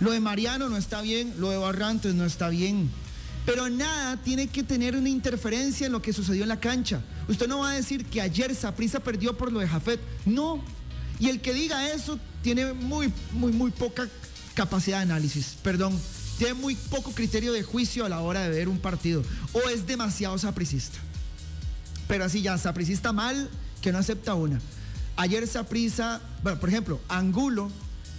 Lo 0.00 0.12
de 0.12 0.20
Mariano 0.20 0.70
no 0.70 0.78
está 0.78 1.02
bien. 1.02 1.34
Lo 1.38 1.50
de 1.50 1.58
Barrantes 1.58 2.14
no 2.14 2.24
está 2.24 2.48
bien. 2.48 2.88
Pero 3.44 3.68
nada 3.68 4.16
tiene 4.16 4.48
que 4.48 4.62
tener 4.62 4.96
una 4.96 5.10
interferencia 5.10 5.86
en 5.86 5.92
lo 5.92 6.00
que 6.00 6.14
sucedió 6.14 6.42
en 6.42 6.48
la 6.48 6.58
cancha. 6.58 7.02
Usted 7.28 7.46
no 7.46 7.58
va 7.58 7.72
a 7.72 7.74
decir 7.74 8.06
que 8.06 8.22
ayer 8.22 8.54
Saprissa 8.54 9.00
perdió 9.00 9.36
por 9.36 9.52
lo 9.52 9.60
de 9.60 9.68
Jafet. 9.68 10.00
No. 10.24 10.64
Y 11.20 11.28
el 11.28 11.40
que 11.42 11.52
diga 11.52 11.92
eso 11.92 12.18
tiene 12.42 12.72
muy, 12.72 13.12
muy, 13.32 13.52
muy 13.52 13.70
poca 13.72 14.08
capacidad 14.54 14.98
de 14.98 15.02
análisis. 15.02 15.56
Perdón. 15.62 16.00
Tiene 16.38 16.54
muy 16.54 16.74
poco 16.74 17.12
criterio 17.12 17.52
de 17.52 17.62
juicio 17.62 18.04
a 18.04 18.08
la 18.08 18.20
hora 18.20 18.42
de 18.42 18.50
ver 18.50 18.68
un 18.68 18.78
partido. 18.78 19.22
O 19.52 19.68
es 19.68 19.86
demasiado 19.86 20.36
sapricista. 20.38 20.98
Pero 22.08 22.24
así 22.24 22.42
ya, 22.42 22.56
sapricista 22.58 23.12
mal, 23.12 23.48
que 23.80 23.92
no 23.92 23.98
acepta 23.98 24.34
una. 24.34 24.60
Ayer 25.16 25.46
Saprissa, 25.46 26.20
bueno, 26.42 26.60
por 26.60 26.68
ejemplo, 26.68 27.00
Angulo, 27.08 27.70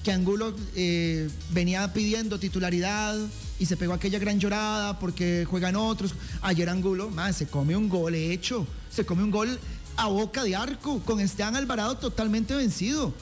que 0.03 0.11
Angulo 0.11 0.55
eh, 0.75 1.29
venía 1.51 1.93
pidiendo 1.93 2.39
titularidad 2.39 3.15
y 3.59 3.65
se 3.67 3.77
pegó 3.77 3.93
aquella 3.93 4.17
gran 4.17 4.39
llorada 4.39 4.97
porque 4.97 5.45
juegan 5.47 5.75
otros. 5.75 6.15
Ayer 6.41 6.69
Angulo, 6.69 7.11
más, 7.11 7.35
se 7.35 7.47
come 7.47 7.75
un 7.77 7.87
gol 7.87 8.15
hecho, 8.15 8.65
se 8.89 9.05
come 9.05 9.23
un 9.23 9.31
gol 9.31 9.59
a 9.95 10.07
boca 10.07 10.43
de 10.43 10.55
arco, 10.55 11.01
con 11.01 11.19
Esteban 11.19 11.55
Alvarado 11.55 11.97
totalmente 11.97 12.55
vencido. 12.55 13.13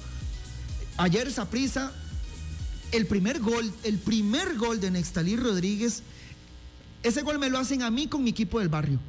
Ayer 0.98 1.32
Saprissa, 1.32 1.92
el 2.92 3.06
primer 3.06 3.40
gol, 3.40 3.72
el 3.84 3.98
primer 3.98 4.58
gol 4.58 4.80
de 4.80 4.92
Nextalí 4.92 5.36
Rodríguez, 5.36 6.04
ese 7.04 7.22
gol 7.22 7.40
me 7.40 7.50
lo 7.50 7.60
hacen 7.60 7.84
a 7.84 7.92
mí 7.92 8.08
con 8.08 8.24
mi 8.24 8.32
equipo 8.32 8.60
del 8.60 8.70
barrio. 8.70 9.00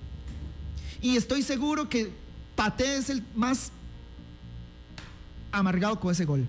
Y 1.01 1.17
estoy 1.17 1.43
seguro 1.43 1.89
que 1.89 2.13
Pate 2.55 2.97
es 2.97 3.11
el 3.11 3.23
más 3.35 3.71
amargado 5.53 5.99
con 6.01 6.13
ese 6.13 6.25
gol. 6.25 6.47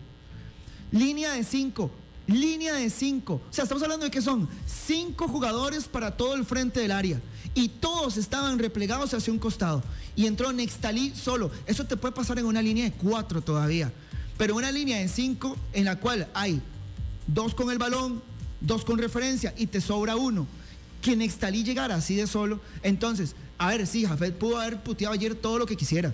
Línea 0.92 1.34
de 1.34 1.44
cinco, 1.44 1.92
línea 2.28 2.74
de 2.74 2.90
cinco. 2.90 3.42
O 3.50 3.54
sea, 3.54 3.64
estamos 3.64 3.84
hablando 3.84 4.06
de 4.06 4.12
que 4.12 4.22
son 4.22 4.48
cinco 4.66 5.28
jugadores 5.28 5.86
para 5.86 6.16
todo 6.16 6.36
el 6.36 6.46
frente 6.46 6.80
del 6.80 6.92
área. 6.92 7.22
Y 7.54 7.70
todos 7.70 8.18
estaban 8.18 8.60
replegados 8.60 9.14
hacia 9.14 9.34
un 9.34 9.40
costado. 9.40 9.84
Y 10.16 10.28
entró 10.28 10.52
Nextalí 10.52 11.14
solo. 11.16 11.52
Eso 11.66 11.86
te 11.86 11.98
puede 11.98 12.14
pasar 12.14 12.40
en 12.40 12.46
una 12.46 12.62
línea 12.62 12.86
de 12.86 12.92
cuatro 12.92 13.42
todavía. 13.42 13.92
Pero 14.38 14.56
una 14.56 14.72
línea 14.72 15.00
de 15.00 15.08
cinco 15.08 15.58
en 15.74 15.86
la 15.86 16.00
cual 16.00 16.28
hay 16.34 16.62
dos 17.28 17.54
con 17.54 17.70
el 17.72 17.78
balón, 17.78 18.22
dos 18.62 18.84
con 18.84 18.98
referencia 18.98 19.54
y 19.58 19.68
te 19.68 19.82
sobra 19.82 20.16
uno. 20.16 20.48
Que 21.02 21.16
Nextalí 21.16 21.64
llegara 21.64 21.96
así 21.96 22.16
de 22.16 22.28
solo. 22.28 22.60
Entonces, 22.82 23.36
a 23.58 23.70
ver, 23.70 23.86
sí, 23.86 24.06
Jafet 24.06 24.36
pudo 24.36 24.60
haber 24.60 24.82
puteado 24.82 25.14
ayer 25.14 25.36
todo 25.36 25.60
lo 25.60 25.66
que 25.66 25.76
quisiera. 25.76 26.14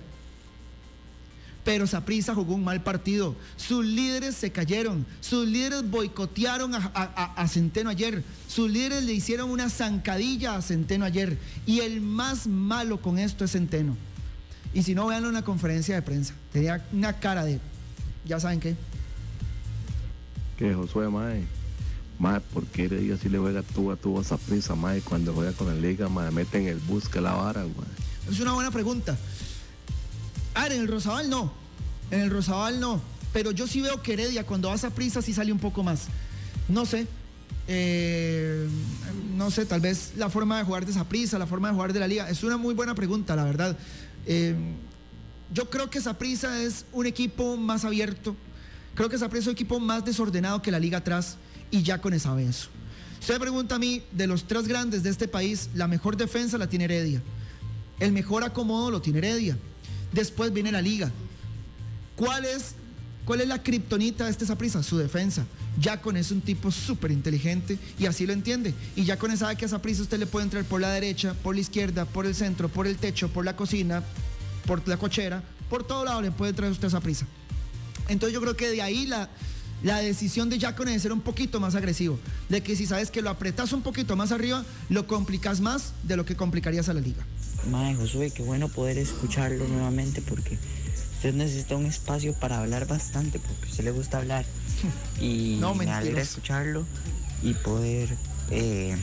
Pero 1.64 1.88
Saprissa 1.88 2.36
jugó 2.36 2.56
un 2.56 2.64
mal 2.64 2.84
partido. 2.84 3.36
Sus 3.56 3.86
líderes 3.86 4.36
se 4.36 4.52
cayeron. 4.52 5.06
Sus 5.22 5.48
líderes 5.48 5.90
boicotearon 5.90 6.74
a 6.76 7.48
Centeno 7.48 7.90
ayer. 7.90 8.22
Sus 8.50 8.70
líderes 8.70 9.06
le 9.06 9.14
hicieron 9.14 9.50
una 9.50 9.70
zancadilla 9.70 10.56
a 10.56 10.62
Centeno 10.62 11.06
ayer. 11.06 11.38
Y 11.66 11.80
el 11.80 12.02
más 12.02 12.48
malo 12.48 13.02
con 13.02 13.18
esto 13.18 13.46
es 13.46 13.52
Centeno. 13.52 13.96
Y 14.74 14.84
si 14.84 14.94
no, 14.94 15.08
veanlo 15.08 15.30
en 15.30 15.36
la 15.36 15.44
conferencia 15.44 15.96
de 15.96 16.02
prensa. 16.02 16.34
Tenía 16.52 16.86
una 16.92 17.14
cara 17.20 17.46
de. 17.46 17.60
Ya 18.26 18.40
saben 18.42 18.60
qué. 18.60 18.76
Que 20.64 20.74
Josué, 20.74 21.10
mae. 21.10 21.44
Mae, 22.18 22.40
¿por 22.40 22.66
qué 22.68 22.86
Heredia 22.86 23.18
si 23.18 23.28
le 23.28 23.38
juega 23.38 23.64
tú 23.64 23.92
a 23.92 23.98
tu 23.98 24.18
esa 24.22 24.38
prisa, 24.38 24.76
mae? 24.76 25.02
Cuando 25.02 25.34
juega 25.34 25.52
con 25.52 25.68
la 25.68 25.76
liga, 25.76 26.08
mae, 26.08 26.32
mete 26.32 26.58
en 26.58 26.68
el 26.68 26.78
bus 26.78 27.10
que 27.10 27.20
la 27.20 27.34
vara, 27.34 27.64
mae. 27.64 28.32
Es 28.32 28.40
una 28.40 28.54
buena 28.54 28.72
pregunta. 28.72 29.18
Ah, 30.56 30.68
en 30.68 30.80
el 30.80 30.88
Rosabal 30.88 31.30
no. 31.30 31.52
En 32.12 32.22
el 32.22 32.30
Rosabal 32.30 32.80
no. 32.80 33.02
Pero 33.34 33.52
yo 33.52 33.68
sí 33.68 33.82
veo 33.82 34.02
que 34.02 34.14
Heredia 34.14 34.46
cuando 34.46 34.70
vas 34.70 34.86
a 34.86 34.92
prisa 34.92 35.22
sí 35.22 35.34
sale 35.34 35.52
un 35.52 35.60
poco 35.60 35.84
más. 35.84 36.06
No 36.70 36.86
sé. 36.86 37.08
Eh, 37.68 38.66
no 39.36 39.52
sé, 39.52 39.66
tal 39.66 39.82
vez 39.82 40.14
la 40.16 40.30
forma 40.30 40.60
de 40.60 40.64
jugar 40.64 40.86
de 40.86 40.94
Saprissa, 40.94 41.38
la 41.38 41.46
forma 41.46 41.68
de 41.68 41.74
jugar 41.74 41.92
de 41.92 42.00
la 42.00 42.08
liga. 42.08 42.30
Es 42.30 42.42
una 42.42 42.56
muy 42.56 42.74
buena 42.74 42.96
pregunta, 42.96 43.36
la 43.36 43.44
verdad. 43.44 43.78
Eh, 44.26 44.56
yo 45.54 45.70
creo 45.70 45.90
que 45.90 46.00
Saprissa 46.00 46.64
es 46.64 46.86
un 46.94 47.06
equipo 47.06 47.58
más 47.58 47.84
abierto. 47.84 48.34
Creo 48.96 49.10
que 49.10 49.18
Saprissa 49.18 49.42
es 49.44 49.48
un 49.48 49.54
equipo 49.54 49.80
más 49.80 50.06
desordenado 50.06 50.62
que 50.62 50.72
la 50.72 50.80
liga 50.80 51.00
atrás 51.00 51.38
y 51.72 51.82
ya 51.82 52.00
con 52.00 52.14
esa 52.14 52.40
eso. 52.42 52.70
Usted 53.20 53.36
me 53.36 53.40
pregunta 53.40 53.76
a 53.76 53.80
mí, 53.80 54.04
de 54.12 54.28
los 54.28 54.44
tres 54.44 54.68
grandes 54.68 55.02
de 55.02 55.10
este 55.10 55.28
país, 55.28 55.70
la 55.74 55.88
mejor 55.88 56.18
defensa 56.18 56.58
la 56.58 56.68
tiene 56.68 56.86
Heredia. 56.86 57.22
El 58.00 58.12
mejor 58.12 58.44
acomodo 58.44 58.92
lo 58.92 59.02
tiene 59.02 59.20
Heredia. 59.20 59.58
Después 60.12 60.54
viene 60.54 60.72
la 60.72 60.82
liga. 60.82 61.10
¿Cuál 62.16 62.46
es, 62.46 62.76
cuál 63.26 63.42
es 63.42 63.48
la 63.48 63.64
kriptonita 63.64 64.26
de 64.26 64.32
este 64.32 64.46
Saprissa? 64.46 64.84
Su 64.84 64.98
defensa. 64.98 65.46
Ya 65.80 66.02
con 66.02 66.18
es 66.18 66.30
un 66.32 66.42
tipo 66.42 66.70
súper 66.70 67.12
inteligente 67.12 67.80
y 67.98 68.06
así 68.06 68.28
lo 68.28 68.34
entiende. 68.34 68.76
Y 68.96 69.06
ya 69.06 69.18
con 69.18 69.32
esa 69.32 69.46
sabe 69.46 69.56
que 69.56 69.66
a 69.66 69.70
Saprissa 69.70 70.04
usted 70.04 70.20
le 70.20 70.28
puede 70.28 70.44
entrar 70.44 70.66
por 70.66 70.82
la 70.82 70.90
derecha, 70.92 71.34
por 71.34 71.56
la 71.56 71.62
izquierda, 71.62 72.06
por 72.06 72.28
el 72.28 72.36
centro, 72.36 72.70
por 72.70 72.86
el 72.86 72.98
techo, 72.98 73.30
por 73.30 73.46
la 73.46 73.56
cocina, 73.56 74.04
por 74.68 74.88
la 74.88 74.98
cochera, 74.98 75.42
por 75.70 75.84
todo 75.84 76.06
lado 76.06 76.22
le 76.22 76.32
puede 76.32 76.52
entrar 76.52 76.70
usted 76.70 76.90
esa 76.90 77.00
prisa. 77.00 77.26
Entonces 78.08 78.34
yo 78.34 78.42
creo 78.42 78.56
que 78.56 78.70
de 78.70 78.82
ahí 78.82 79.06
la, 79.06 79.30
la 79.84 80.00
decisión 80.00 80.50
de 80.50 80.60
Jacone 80.60 80.92
de 80.92 81.00
ser 81.00 81.12
un 81.12 81.22
poquito 81.22 81.60
más 81.60 81.76
agresivo, 81.76 82.20
de 82.50 82.62
que 82.62 82.76
si 82.76 82.86
sabes 82.86 83.12
que 83.12 83.22
lo 83.22 83.30
apretas 83.30 83.74
un 83.74 83.82
poquito 83.82 84.16
más 84.16 84.32
arriba, 84.32 84.64
lo 84.90 85.08
complicas 85.08 85.60
más 85.62 85.94
de 86.04 86.16
lo 86.18 86.26
que 86.26 86.36
complicarías 86.36 86.90
a 86.90 86.94
la 86.94 87.02
liga. 87.02 87.24
Mae, 87.70 87.96
Josué, 87.96 88.32
qué 88.32 88.44
bueno 88.44 88.68
poder 88.70 88.98
escucharlo 88.98 89.68
nuevamente 89.68 90.22
porque 90.22 90.58
usted 91.16 91.34
necesita 91.34 91.76
un 91.76 91.86
espacio 91.86 92.34
para 92.34 92.60
hablar 92.60 92.88
bastante, 92.88 93.40
porque 93.40 93.68
a 93.68 93.70
usted 93.70 93.84
le 93.84 93.92
gusta 93.92 94.18
hablar. 94.18 94.46
Y 95.22 95.58
No, 95.62 95.74
me 95.76 95.90
alegra 95.90 96.22
escucharlo 96.22 96.86
y 97.42 97.54
poder 97.54 98.10
eh, 98.52 98.98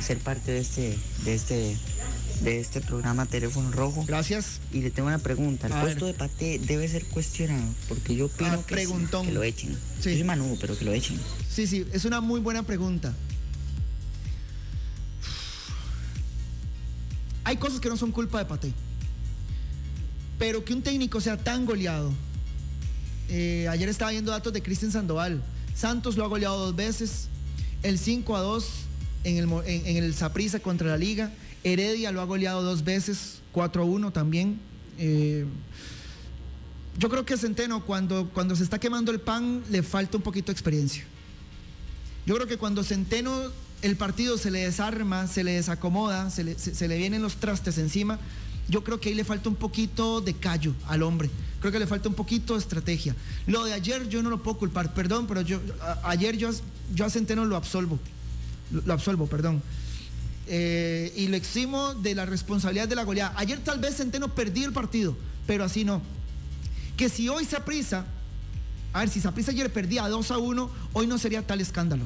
ser 0.00 0.18
parte 0.18 0.52
de 0.52 0.60
este, 0.60 0.98
de 1.24 1.34
este, 1.34 1.76
de 2.40 2.60
este 2.60 2.80
programa 2.80 3.26
Teléfono 3.26 3.70
Rojo. 3.70 4.04
Gracias. 4.06 4.60
Y 4.72 4.80
le 4.82 4.90
tengo 4.90 5.08
una 5.08 5.18
pregunta. 5.18 5.66
¿El 5.66 5.72
A 5.72 5.80
puesto 5.82 6.06
ver. 6.06 6.14
de 6.14 6.18
Pate 6.18 6.58
debe 6.60 6.88
ser 6.88 7.04
cuestionado? 7.06 7.64
Porque 7.88 8.14
yo 8.14 8.26
opino 8.26 8.50
Ah, 8.50 8.56
que, 8.56 8.62
sí, 8.62 8.64
preguntón. 8.74 9.26
que 9.26 9.32
lo 9.32 9.42
echen. 9.42 9.76
Sí. 10.00 10.16
Yo 10.18 10.24
soy 10.24 10.58
pero 10.60 10.78
que 10.78 10.84
lo 10.84 10.92
echen. 10.92 11.18
Sí, 11.50 11.66
sí, 11.66 11.86
es 11.92 12.04
una 12.04 12.20
muy 12.20 12.40
buena 12.40 12.62
pregunta. 12.62 13.12
Hay 17.44 17.56
cosas 17.56 17.80
que 17.80 17.88
no 17.88 17.96
son 17.96 18.12
culpa 18.12 18.38
de 18.38 18.44
Pate. 18.44 18.72
Pero 20.38 20.64
que 20.64 20.74
un 20.74 20.82
técnico 20.82 21.20
sea 21.20 21.36
tan 21.36 21.64
goleado. 21.66 22.12
Eh, 23.28 23.66
ayer 23.68 23.88
estaba 23.88 24.10
viendo 24.12 24.30
datos 24.30 24.52
de 24.52 24.62
Cristian 24.62 24.92
Sandoval. 24.92 25.42
Santos 25.74 26.16
lo 26.16 26.24
ha 26.24 26.28
goleado 26.28 26.58
dos 26.66 26.76
veces. 26.76 27.28
El 27.82 27.98
5 27.98 28.36
a 28.36 28.40
2 28.40 28.66
en 29.24 29.36
el, 29.38 29.44
en, 29.66 29.86
en 29.86 29.96
el 30.04 30.14
contra 30.62 30.88
la 30.88 30.96
Liga. 30.96 31.32
Heredia 31.64 32.12
lo 32.12 32.20
ha 32.20 32.24
goleado 32.24 32.62
dos 32.62 32.84
veces. 32.84 33.40
4 33.52 33.82
a 33.82 33.84
1 33.84 34.12
también. 34.12 34.60
Eh, 34.98 35.44
yo 36.98 37.08
creo 37.08 37.24
que 37.24 37.36
Centeno, 37.36 37.84
cuando, 37.84 38.28
cuando 38.34 38.56
se 38.56 38.64
está 38.64 38.78
quemando 38.78 39.12
el 39.12 39.20
pan, 39.20 39.62
le 39.70 39.82
falta 39.82 40.16
un 40.16 40.22
poquito 40.22 40.46
de 40.46 40.52
experiencia. 40.52 41.04
Yo 42.26 42.34
creo 42.34 42.46
que 42.46 42.58
cuando 42.58 42.82
Centeno 42.82 43.50
el 43.82 43.96
partido 43.96 44.36
se 44.36 44.50
le 44.50 44.60
desarma, 44.60 45.26
se 45.28 45.44
le 45.44 45.52
desacomoda, 45.52 46.30
se 46.30 46.42
le, 46.44 46.98
vienen 46.98 47.22
los 47.22 47.36
trastes 47.36 47.78
encima, 47.78 48.18
yo 48.68 48.82
creo 48.82 49.00
que 49.00 49.08
ahí 49.10 49.14
le 49.14 49.24
falta 49.24 49.48
un 49.48 49.54
poquito 49.54 50.20
de 50.20 50.34
callo 50.34 50.74
al 50.88 51.02
hombre. 51.02 51.30
Creo 51.60 51.72
que 51.72 51.78
le 51.78 51.86
falta 51.86 52.08
un 52.08 52.14
poquito 52.14 52.54
de 52.54 52.60
estrategia. 52.60 53.14
Lo 53.46 53.64
de 53.64 53.72
ayer 53.72 54.08
yo 54.08 54.22
no 54.22 54.30
lo 54.30 54.42
puedo 54.42 54.58
culpar, 54.58 54.92
perdón, 54.92 55.26
pero 55.26 55.40
yo 55.40 55.60
ayer 56.02 56.36
yo, 56.36 56.50
yo 56.94 57.04
a 57.04 57.10
Centeno 57.10 57.44
lo 57.44 57.56
absolvo. 57.56 57.98
Lo, 58.70 58.82
lo 58.82 58.92
absolvo, 58.92 59.26
perdón. 59.26 59.62
Eh, 60.50 61.12
y 61.14 61.28
lo 61.28 61.36
eximo 61.36 61.94
de 61.94 62.14
la 62.14 62.24
responsabilidad 62.24 62.88
de 62.88 62.96
la 62.96 63.04
goleada. 63.04 63.34
Ayer 63.36 63.58
tal 63.58 63.78
vez 63.78 63.96
Centeno 63.96 64.34
perdió 64.34 64.66
el 64.66 64.72
partido, 64.72 65.16
pero 65.46 65.64
así 65.64 65.84
no. 65.84 66.00
Que 66.96 67.08
si 67.08 67.28
hoy 67.28 67.44
se 67.44 67.56
aprisa, 67.56 68.06
a 68.92 69.00
ver, 69.00 69.08
si 69.10 69.20
Saprissa 69.20 69.50
ayer 69.50 69.72
perdía 69.72 70.08
2 70.08 70.30
a 70.30 70.38
1, 70.38 70.70
hoy 70.94 71.06
no 71.06 71.18
sería 71.18 71.46
tal 71.46 71.60
escándalo. 71.60 72.04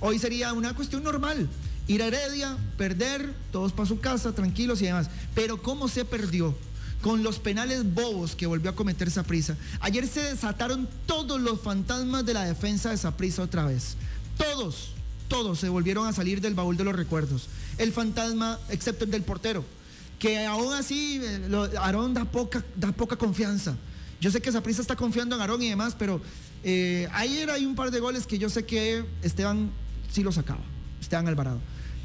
Hoy 0.00 0.18
sería 0.18 0.52
una 0.52 0.74
cuestión 0.74 1.02
normal. 1.02 1.48
Ir 1.88 2.02
a 2.02 2.06
Heredia, 2.06 2.56
perder, 2.76 3.32
todos 3.52 3.72
para 3.72 3.88
su 3.88 4.00
casa, 4.00 4.34
tranquilos 4.34 4.82
y 4.82 4.86
demás. 4.86 5.08
Pero 5.34 5.62
¿cómo 5.62 5.88
se 5.88 6.04
perdió? 6.04 6.54
Con 7.00 7.22
los 7.22 7.38
penales 7.38 7.94
bobos 7.94 8.34
que 8.34 8.46
volvió 8.46 8.70
a 8.70 8.74
cometer 8.74 9.10
Saprissa. 9.10 9.56
Ayer 9.80 10.08
se 10.08 10.22
desataron 10.22 10.88
todos 11.06 11.40
los 11.40 11.60
fantasmas 11.60 12.26
de 12.26 12.34
la 12.34 12.44
defensa 12.44 12.90
de 12.90 12.96
Saprissa 12.96 13.42
otra 13.42 13.64
vez. 13.64 13.96
Todos, 14.36 14.90
todos 15.28 15.60
se 15.60 15.68
volvieron 15.68 16.06
a 16.08 16.12
salir 16.12 16.40
del 16.40 16.54
baúl 16.54 16.76
de 16.76 16.84
los 16.84 16.96
recuerdos. 16.96 17.48
El 17.78 17.92
fantasma, 17.92 18.58
excepto 18.70 19.04
el 19.04 19.10
del 19.10 19.22
portero, 19.22 19.64
que 20.18 20.44
aún 20.46 20.72
así 20.72 21.20
eh, 21.22 21.70
Aarón 21.78 22.14
da 22.14 22.24
poca, 22.24 22.64
da 22.76 22.92
poca 22.92 23.16
confianza. 23.16 23.76
Yo 24.20 24.30
sé 24.30 24.40
que 24.40 24.50
Saprissa 24.50 24.80
está 24.80 24.96
confiando 24.96 25.36
en 25.36 25.42
Aarón 25.42 25.62
y 25.62 25.68
demás, 25.68 25.94
pero 25.98 26.20
eh, 26.64 27.08
ayer 27.12 27.50
hay 27.50 27.66
un 27.66 27.74
par 27.74 27.90
de 27.90 28.00
goles 28.00 28.26
que 28.26 28.38
yo 28.38 28.48
sé 28.48 28.64
que 28.64 29.04
Esteban 29.22 29.70
sí 30.10 30.22
lo 30.22 30.32
sacaba, 30.32 30.62
Esteban 31.00 31.28
Alvarado. 31.28 31.60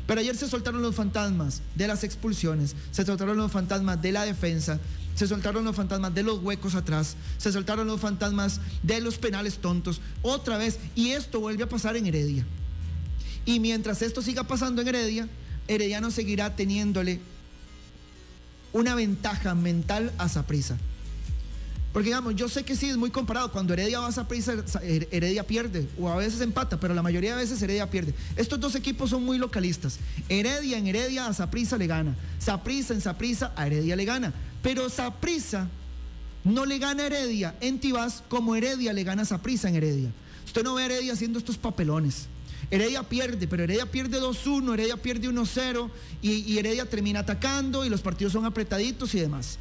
Pero 0.08 0.20
ayer 0.20 0.36
se 0.36 0.50
soltaron 0.50 0.82
los 0.82 0.96
fantasmas 0.96 1.62
de 1.76 1.88
las 1.88 2.04
expulsiones, 2.04 2.76
se 2.92 3.06
soltaron 3.06 3.38
los 3.38 3.52
fantasmas 3.52 4.02
de 4.02 4.12
la 4.12 4.26
defensa, 4.26 4.80
se 5.16 5.28
soltaron 5.28 5.64
los 5.64 5.76
fantasmas 5.76 6.14
de 6.14 6.24
los 6.24 6.40
huecos 6.40 6.76
atrás, 6.76 7.16
se 7.38 7.52
soltaron 7.52 7.88
los 7.88 8.02
fantasmas 8.02 8.60
de 8.84 9.00
los 9.00 9.18
penales 9.18 9.60
tontos, 9.60 10.02
otra 10.22 10.58
vez, 10.58 10.80
y 10.96 11.12
esto 11.12 11.40
vuelve 11.40 11.64
a 11.64 11.70
pasar 11.70 11.96
en 11.96 12.08
Heredia. 12.08 12.46
Y 13.46 13.60
mientras 13.60 14.02
esto 14.02 14.22
siga 14.22 14.44
pasando 14.44 14.82
en 14.82 14.90
Heredia, 14.90 15.30
Herediano 15.68 16.12
seguirá 16.12 16.56
teniéndole 16.56 17.20
una 18.74 18.96
ventaja 18.96 19.56
mental 19.56 20.12
a 20.18 20.30
Saprissa. 20.30 20.78
Porque 21.94 22.08
digamos, 22.08 22.36
yo 22.36 22.48
sé 22.48 22.64
que 22.64 22.76
sí 22.76 22.90
es 22.90 22.96
muy 22.96 23.10
comparado. 23.10 23.52
Cuando 23.52 23.74
Heredia 23.74 24.00
va 24.00 24.08
a 24.08 24.12
Saprissa, 24.14 24.54
Heredia 24.82 25.46
pierde. 25.46 25.88
O 26.00 26.08
a 26.08 26.16
veces 26.16 26.40
empata, 26.40 26.80
pero 26.80 26.94
la 26.94 27.02
mayoría 27.02 27.32
de 27.32 27.42
veces 27.42 27.62
Heredia 27.62 27.90
pierde. 27.90 28.14
Estos 28.38 28.60
dos 28.60 28.76
equipos 28.76 29.10
son 29.10 29.26
muy 29.26 29.38
localistas. 29.38 30.00
Heredia 30.30 30.78
en 30.78 30.88
Heredia 30.88 31.28
a 31.28 31.34
Saprissa 31.34 31.78
le 31.78 31.88
gana. 31.88 32.16
Saprissa 32.40 32.94
en 32.94 33.02
Saprissa 33.02 33.52
a 33.58 33.68
Heredia 33.68 33.98
le 33.98 34.06
gana. 34.06 34.34
Pero 34.64 34.90
Saprissa 34.90 35.68
no 36.46 36.66
le 36.66 36.80
gana 36.80 37.04
a 37.04 37.08
Heredia 37.08 37.56
en 37.60 37.80
Tibás 37.80 38.24
como 38.30 38.56
Heredia 38.56 38.94
le 38.94 39.04
gana 39.04 39.24
a 39.24 39.26
Saprissa 39.26 39.68
en 39.68 39.76
Heredia. 39.76 40.12
Usted 40.46 40.64
no 40.64 40.76
ve 40.76 40.84
a 40.84 40.86
Heredia 40.86 41.12
haciendo 41.12 41.40
estos 41.40 41.58
papelones. 41.58 42.28
Heredia 42.72 43.04
pierde, 43.04 43.48
pero 43.50 43.64
Heredia 43.64 43.86
pierde 43.86 44.22
2-1, 44.22 44.74
Heredia 44.74 44.96
pierde 44.96 45.30
1-0 45.30 45.90
y, 46.22 46.58
Heredia 46.58 46.90
termina 46.90 47.20
atacando 47.20 47.86
y 47.86 47.90
los 47.90 48.02
partidos 48.02 48.32
son 48.32 48.46
apretaditos 48.46 49.14
y 49.14 49.20
demás. 49.20 49.60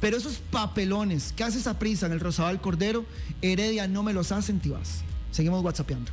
Pero 0.00 0.16
esos 0.16 0.38
papelones 0.50 1.34
que 1.36 1.44
hace 1.44 1.58
esa 1.58 1.78
prisa 1.78 2.06
en 2.06 2.12
el 2.12 2.20
Rosabal 2.20 2.60
Cordero, 2.60 3.04
Heredia 3.42 3.86
no 3.86 4.02
me 4.02 4.14
los 4.14 4.32
hace 4.32 4.50
en 4.50 4.60
Tibás. 4.60 5.02
Seguimos 5.30 5.62
whatsappeando. 5.62 6.10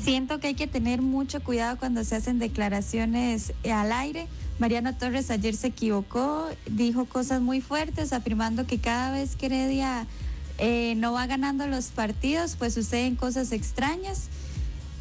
Siento 0.00 0.38
que 0.38 0.46
hay 0.46 0.54
que 0.54 0.68
tener 0.68 1.02
mucho 1.02 1.42
cuidado 1.42 1.76
cuando 1.76 2.04
se 2.04 2.14
hacen 2.14 2.38
declaraciones 2.38 3.52
eh, 3.64 3.72
al 3.72 3.92
aire. 3.92 4.28
Mariano 4.60 4.94
Torres 4.94 5.30
ayer 5.30 5.56
se 5.56 5.68
equivocó, 5.68 6.48
dijo 6.66 7.06
cosas 7.06 7.42
muy 7.42 7.60
fuertes, 7.60 8.12
afirmando 8.12 8.66
que 8.66 8.78
cada 8.78 9.10
vez 9.10 9.34
que 9.34 9.46
Heredia 9.46 10.06
eh, 10.58 10.94
no 10.96 11.12
va 11.12 11.26
ganando 11.26 11.66
los 11.66 11.86
partidos, 11.86 12.54
pues 12.56 12.74
suceden 12.74 13.16
cosas 13.16 13.50
extrañas. 13.52 14.28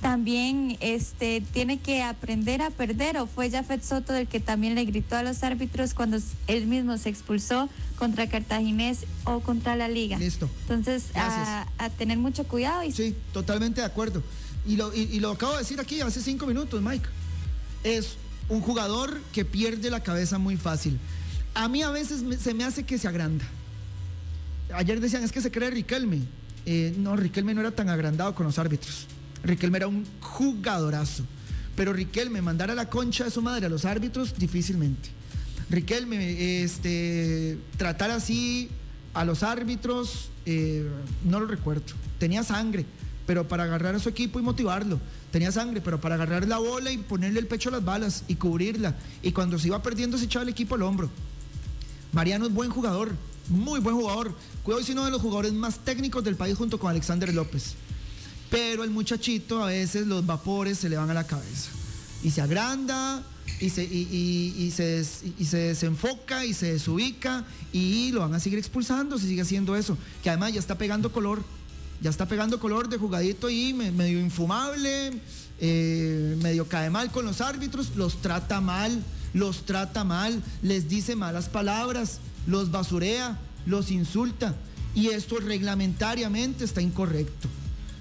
También 0.01 0.77
este, 0.79 1.41
tiene 1.51 1.79
que 1.79 2.01
aprender 2.03 2.61
a 2.61 2.69
perder, 2.69 3.17
o 3.17 3.27
fue 3.27 3.51
Jafet 3.51 3.83
Soto 3.83 4.15
el 4.15 4.27
que 4.27 4.39
también 4.39 4.75
le 4.75 4.85
gritó 4.85 5.17
a 5.17 5.23
los 5.23 5.43
árbitros 5.43 5.93
cuando 5.93 6.17
él 6.47 6.67
mismo 6.67 6.97
se 6.97 7.09
expulsó 7.09 7.69
contra 7.97 8.27
Cartaginés 8.29 8.99
o 9.25 9.41
contra 9.41 9.75
la 9.75 9.89
Liga. 9.89 10.17
Listo. 10.17 10.49
Entonces, 10.61 11.07
a, 11.15 11.67
a 11.77 11.89
tener 11.89 12.17
mucho 12.17 12.45
cuidado 12.45 12.83
y 12.83 12.93
Sí, 12.93 13.13
totalmente 13.33 13.81
de 13.81 13.87
acuerdo. 13.87 14.23
Y 14.65 14.77
lo, 14.77 14.93
y, 14.95 15.01
y 15.01 15.19
lo 15.19 15.31
acabo 15.31 15.51
de 15.53 15.59
decir 15.59 15.79
aquí 15.81 15.99
hace 15.99 16.21
cinco 16.21 16.45
minutos, 16.45 16.81
Mike. 16.81 17.07
Es 17.83 18.15
un 18.47 18.61
jugador 18.61 19.19
que 19.33 19.43
pierde 19.43 19.89
la 19.91 20.01
cabeza 20.01 20.37
muy 20.37 20.55
fácil. 20.55 20.97
A 21.53 21.67
mí 21.67 21.81
a 21.81 21.89
veces 21.89 22.23
me- 22.23 22.37
se 22.37 22.53
me 22.53 22.63
hace 22.63 22.83
que 22.83 22.97
se 22.97 23.07
agranda. 23.09 23.45
Ayer 24.73 24.99
decían, 25.01 25.23
es 25.23 25.31
que 25.31 25.41
se 25.41 25.51
cree 25.51 25.71
Riquelme. 25.71 26.21
Eh, 26.65 26.93
no, 26.97 27.15
Riquelme 27.17 27.53
no 27.53 27.61
era 27.61 27.71
tan 27.71 27.89
agrandado 27.89 28.33
con 28.35 28.45
los 28.45 28.57
árbitros. 28.59 29.07
Riquelme 29.43 29.77
era 29.77 29.87
un 29.87 30.05
jugadorazo. 30.19 31.23
Pero 31.75 31.93
Riquelme 31.93 32.41
mandar 32.41 32.71
a 32.71 32.75
la 32.75 32.89
concha 32.89 33.23
de 33.23 33.31
su 33.31 33.41
madre 33.41 33.65
a 33.65 33.69
los 33.69 33.85
árbitros, 33.85 34.37
difícilmente. 34.37 35.09
Riquelme, 35.69 36.63
este, 36.63 37.57
tratar 37.77 38.11
así 38.11 38.69
a 39.13 39.23
los 39.23 39.43
árbitros, 39.43 40.29
eh, 40.45 40.87
no 41.23 41.39
lo 41.39 41.45
recuerdo. 41.45 41.93
Tenía 42.17 42.43
sangre, 42.43 42.85
pero 43.25 43.47
para 43.47 43.63
agarrar 43.63 43.95
a 43.95 43.99
su 43.99 44.09
equipo 44.09 44.39
y 44.39 44.43
motivarlo. 44.43 44.99
Tenía 45.31 45.51
sangre, 45.51 45.81
pero 45.81 46.01
para 46.01 46.15
agarrar 46.15 46.47
la 46.47 46.57
bola 46.57 46.91
y 46.91 46.97
ponerle 46.97 47.39
el 47.39 47.47
pecho 47.47 47.69
a 47.69 47.73
las 47.73 47.85
balas 47.85 48.23
y 48.27 48.35
cubrirla. 48.35 48.95
Y 49.21 49.31
cuando 49.31 49.59
se 49.59 49.67
iba 49.67 49.81
perdiendo, 49.83 50.17
se 50.17 50.25
echaba 50.25 50.43
el 50.43 50.49
equipo 50.49 50.75
al 50.75 50.81
hombro. 50.81 51.09
Mariano 52.11 52.47
es 52.47 52.53
buen 52.53 52.71
jugador, 52.71 53.15
muy 53.47 53.79
buen 53.79 53.95
jugador. 53.95 54.33
Cuidado 54.63 54.83
si 54.83 54.93
uno 54.93 55.05
de 55.05 55.11
los 55.11 55.21
jugadores 55.21 55.53
más 55.53 55.79
técnicos 55.79 56.23
del 56.23 56.35
país 56.35 56.57
junto 56.57 56.79
con 56.79 56.89
Alexander 56.89 57.31
López. 57.33 57.75
Pero 58.49 58.83
el 58.83 58.89
muchachito 58.89 59.63
a 59.63 59.67
veces 59.67 60.07
los 60.07 60.25
vapores 60.25 60.77
se 60.79 60.89
le 60.89 60.97
van 60.97 61.09
a 61.09 61.13
la 61.13 61.25
cabeza. 61.27 61.69
Y 62.23 62.31
se 62.31 62.41
agranda 62.41 63.23
y 63.59 63.69
se, 63.69 63.83
y, 63.83 64.71
se, 64.75 64.83
des- 64.83 65.23
y 65.37 65.45
se 65.45 65.57
desenfoca 65.57 66.45
y 66.45 66.53
se 66.53 66.73
desubica 66.73 67.45
y 67.73 68.11
lo 68.11 68.21
van 68.21 68.33
a 68.33 68.39
seguir 68.39 68.59
expulsando 68.59 69.17
si 69.17 69.27
sigue 69.27 69.41
haciendo 69.41 69.75
eso, 69.75 69.97
que 70.23 70.29
además 70.29 70.53
ya 70.53 70.59
está 70.59 70.77
pegando 70.77 71.11
color, 71.11 71.43
ya 72.01 72.09
está 72.09 72.27
pegando 72.27 72.59
color 72.59 72.89
de 72.89 72.97
jugadito 72.97 73.49
y 73.49 73.73
me- 73.73 73.91
medio 73.91 74.19
infumable, 74.19 75.13
eh, 75.59 76.37
medio 76.41 76.67
cae 76.67 76.89
mal 76.89 77.11
con 77.11 77.25
los 77.25 77.41
árbitros, 77.41 77.95
los 77.95 78.21
trata 78.21 78.61
mal, 78.61 79.03
los 79.33 79.65
trata 79.65 80.03
mal, 80.03 80.41
les 80.61 80.87
dice 80.89 81.15
malas 81.15 81.49
palabras, 81.49 82.19
los 82.47 82.71
basurea, 82.71 83.37
los 83.65 83.91
insulta. 83.91 84.55
Y 84.95 85.07
esto 85.09 85.39
reglamentariamente 85.39 86.65
está 86.65 86.81
incorrecto. 86.81 87.47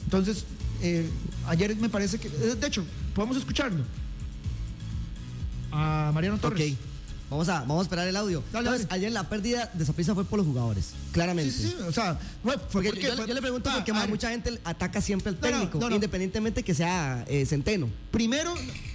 Entonces, 0.05 0.45
eh, 0.83 1.09
ayer 1.47 1.75
me 1.77 1.89
parece 1.89 2.19
que, 2.19 2.29
eh, 2.29 2.55
de 2.61 2.67
hecho, 2.67 2.85
podemos 3.15 3.37
escucharlo. 3.37 3.85
A 5.71 6.11
Mariano 6.15 6.39
Torres. 6.39 6.73
Ok. 6.73 6.79
Vamos 7.31 7.47
a, 7.51 7.61
vamos 7.61 7.81
a 7.81 7.83
esperar 7.83 8.09
el 8.09 8.17
audio. 8.17 8.43
Entonces, 8.55 8.87
ayer 8.89 9.13
la 9.13 9.29
pérdida 9.29 9.71
de 9.75 9.85
Saprissa 9.85 10.15
fue 10.15 10.25
por 10.25 10.39
los 10.39 10.47
jugadores, 10.47 10.93
claramente. 11.13 11.53
Sí, 11.53 11.65
sí, 11.69 11.77
o 11.87 11.93
sea, 11.93 12.19
fue, 12.43 12.55
fue 12.55 12.61
Porque 12.83 12.89
porque 12.89 13.03
yo, 13.03 13.17
fue- 13.17 13.29
yo 13.29 13.35
le 13.35 13.43
pregunto 13.43 13.69
Ah, 13.71 13.75
porque 13.85 13.93
mucha 14.09 14.31
gente 14.31 14.59
ataca 14.65 15.03
siempre 15.03 15.29
al 15.29 15.35
No, 15.35 15.41
técnico, 15.43 15.79
no, 15.79 15.91
no. 15.91 15.95
independientemente 15.95 16.63
que 16.63 16.73
sea 16.73 17.27
eh, 17.29 17.45
Centeno. 17.45 17.91
Primero, 18.11 18.55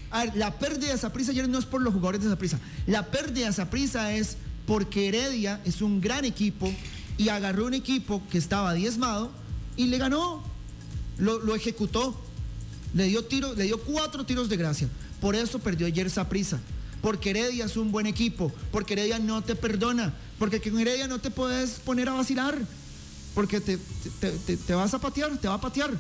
a 0.10 0.26
ver, 0.26 0.36
la 0.36 0.52
pérdida 0.58 0.92
de 0.94 0.98
Saprissa 0.98 1.30
ayer 1.30 1.48
no 1.48 1.60
es 1.60 1.66
por 1.66 1.80
los 1.84 1.94
jugadores 1.94 2.24
de 2.24 2.30
Saprissa. 2.32 2.60
La 2.88 3.06
pérdida 3.06 3.46
de 3.46 3.54
Saprissa 3.54 4.12
es 4.14 4.36
porque 4.66 5.10
Heredia 5.10 5.62
es 5.64 5.84
un 5.84 6.02
gran 6.02 6.26
equipo 6.26 6.74
y 7.20 7.30
agarró 7.30 7.68
un 7.68 7.76
equipo 7.76 8.24
que 8.32 8.40
estaba 8.40 8.74
diezmado 8.74 9.30
y 9.78 9.86
le 9.88 10.00
ganó. 10.00 10.42
Lo, 11.18 11.56
ejecutó. 11.56 12.16
Le 12.94 13.06
dio 13.06 13.24
tiro, 13.26 13.54
le 13.56 13.64
dio 13.64 13.80
cuatro 13.82 14.26
tiros 14.26 14.50
de 14.50 14.58
gracia. 14.58 14.88
Por 15.20 15.36
eso 15.36 15.60
perdió 15.60 15.88
ayer 15.88 16.10
Saprissa. 16.10 16.60
Porque 17.02 17.32
Heredia 17.32 17.66
es 17.66 17.76
un 17.76 17.92
buen 17.92 18.06
equipo. 18.06 18.52
Porque 18.72 18.94
Heredia 18.94 19.20
no 19.20 19.42
te 19.42 19.56
perdona. 19.56 20.14
Porque 20.40 20.62
con 20.62 20.80
Heredia 20.80 21.08
no 21.08 21.20
te 21.20 21.32
puedes 21.32 21.72
poner 21.80 22.10
a 22.10 22.14
vacilar. 22.14 22.58
Porque 23.34 23.60
te, 23.60 23.78
te- 24.20 24.74
vas 24.76 24.94
a 24.94 25.00
patear, 25.00 25.36
te 25.38 25.48
va 25.48 25.56
a 25.56 25.62
patear. 25.62 25.92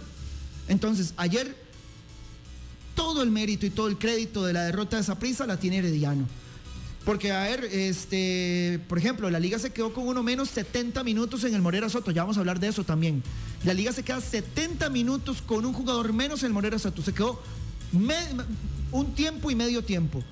Entonces, 0.67 1.13
ayer 1.17 1.55
todo 2.95 3.23
el 3.23 3.31
mérito 3.31 3.65
y 3.65 3.69
todo 3.71 3.87
el 3.87 3.97
crédito 3.97 4.45
de 4.45 4.53
la 4.53 4.63
derrota 4.63 4.97
de 4.97 5.03
Saprissa 5.03 5.47
la 5.47 5.57
tiene 5.57 5.77
Herediano. 5.79 6.27
Porque, 7.05 7.31
a 7.31 7.43
ver, 7.43 7.65
este, 7.65 8.79
por 8.87 8.97
ejemplo, 8.97 9.29
la 9.29 9.39
liga 9.39 9.59
se 9.59 9.71
quedó 9.71 9.93
con 9.93 10.07
uno 10.07 10.23
menos 10.23 10.49
70 10.49 11.03
minutos 11.03 11.43
en 11.43 11.53
el 11.53 11.61
Morera 11.61 11.89
Soto. 11.89 12.11
Ya 12.11 12.23
vamos 12.23 12.37
a 12.37 12.39
hablar 12.39 12.59
de 12.59 12.69
eso 12.69 12.85
también. 12.85 13.21
La 13.65 13.73
liga 13.73 13.91
se 13.91 14.03
queda 14.03 14.21
70 14.21 14.89
minutos 14.89 15.41
con 15.41 15.65
un 15.65 15.73
jugador 15.73 16.13
menos 16.13 16.43
en 16.43 16.47
el 16.47 16.53
Morera 16.53 16.79
Soto. 16.79 17.01
Se 17.01 17.13
quedó 17.13 17.41
un 18.91 19.13
tiempo 19.15 19.51
y 19.51 19.55
medio 19.55 19.83
tiempo. 19.83 20.23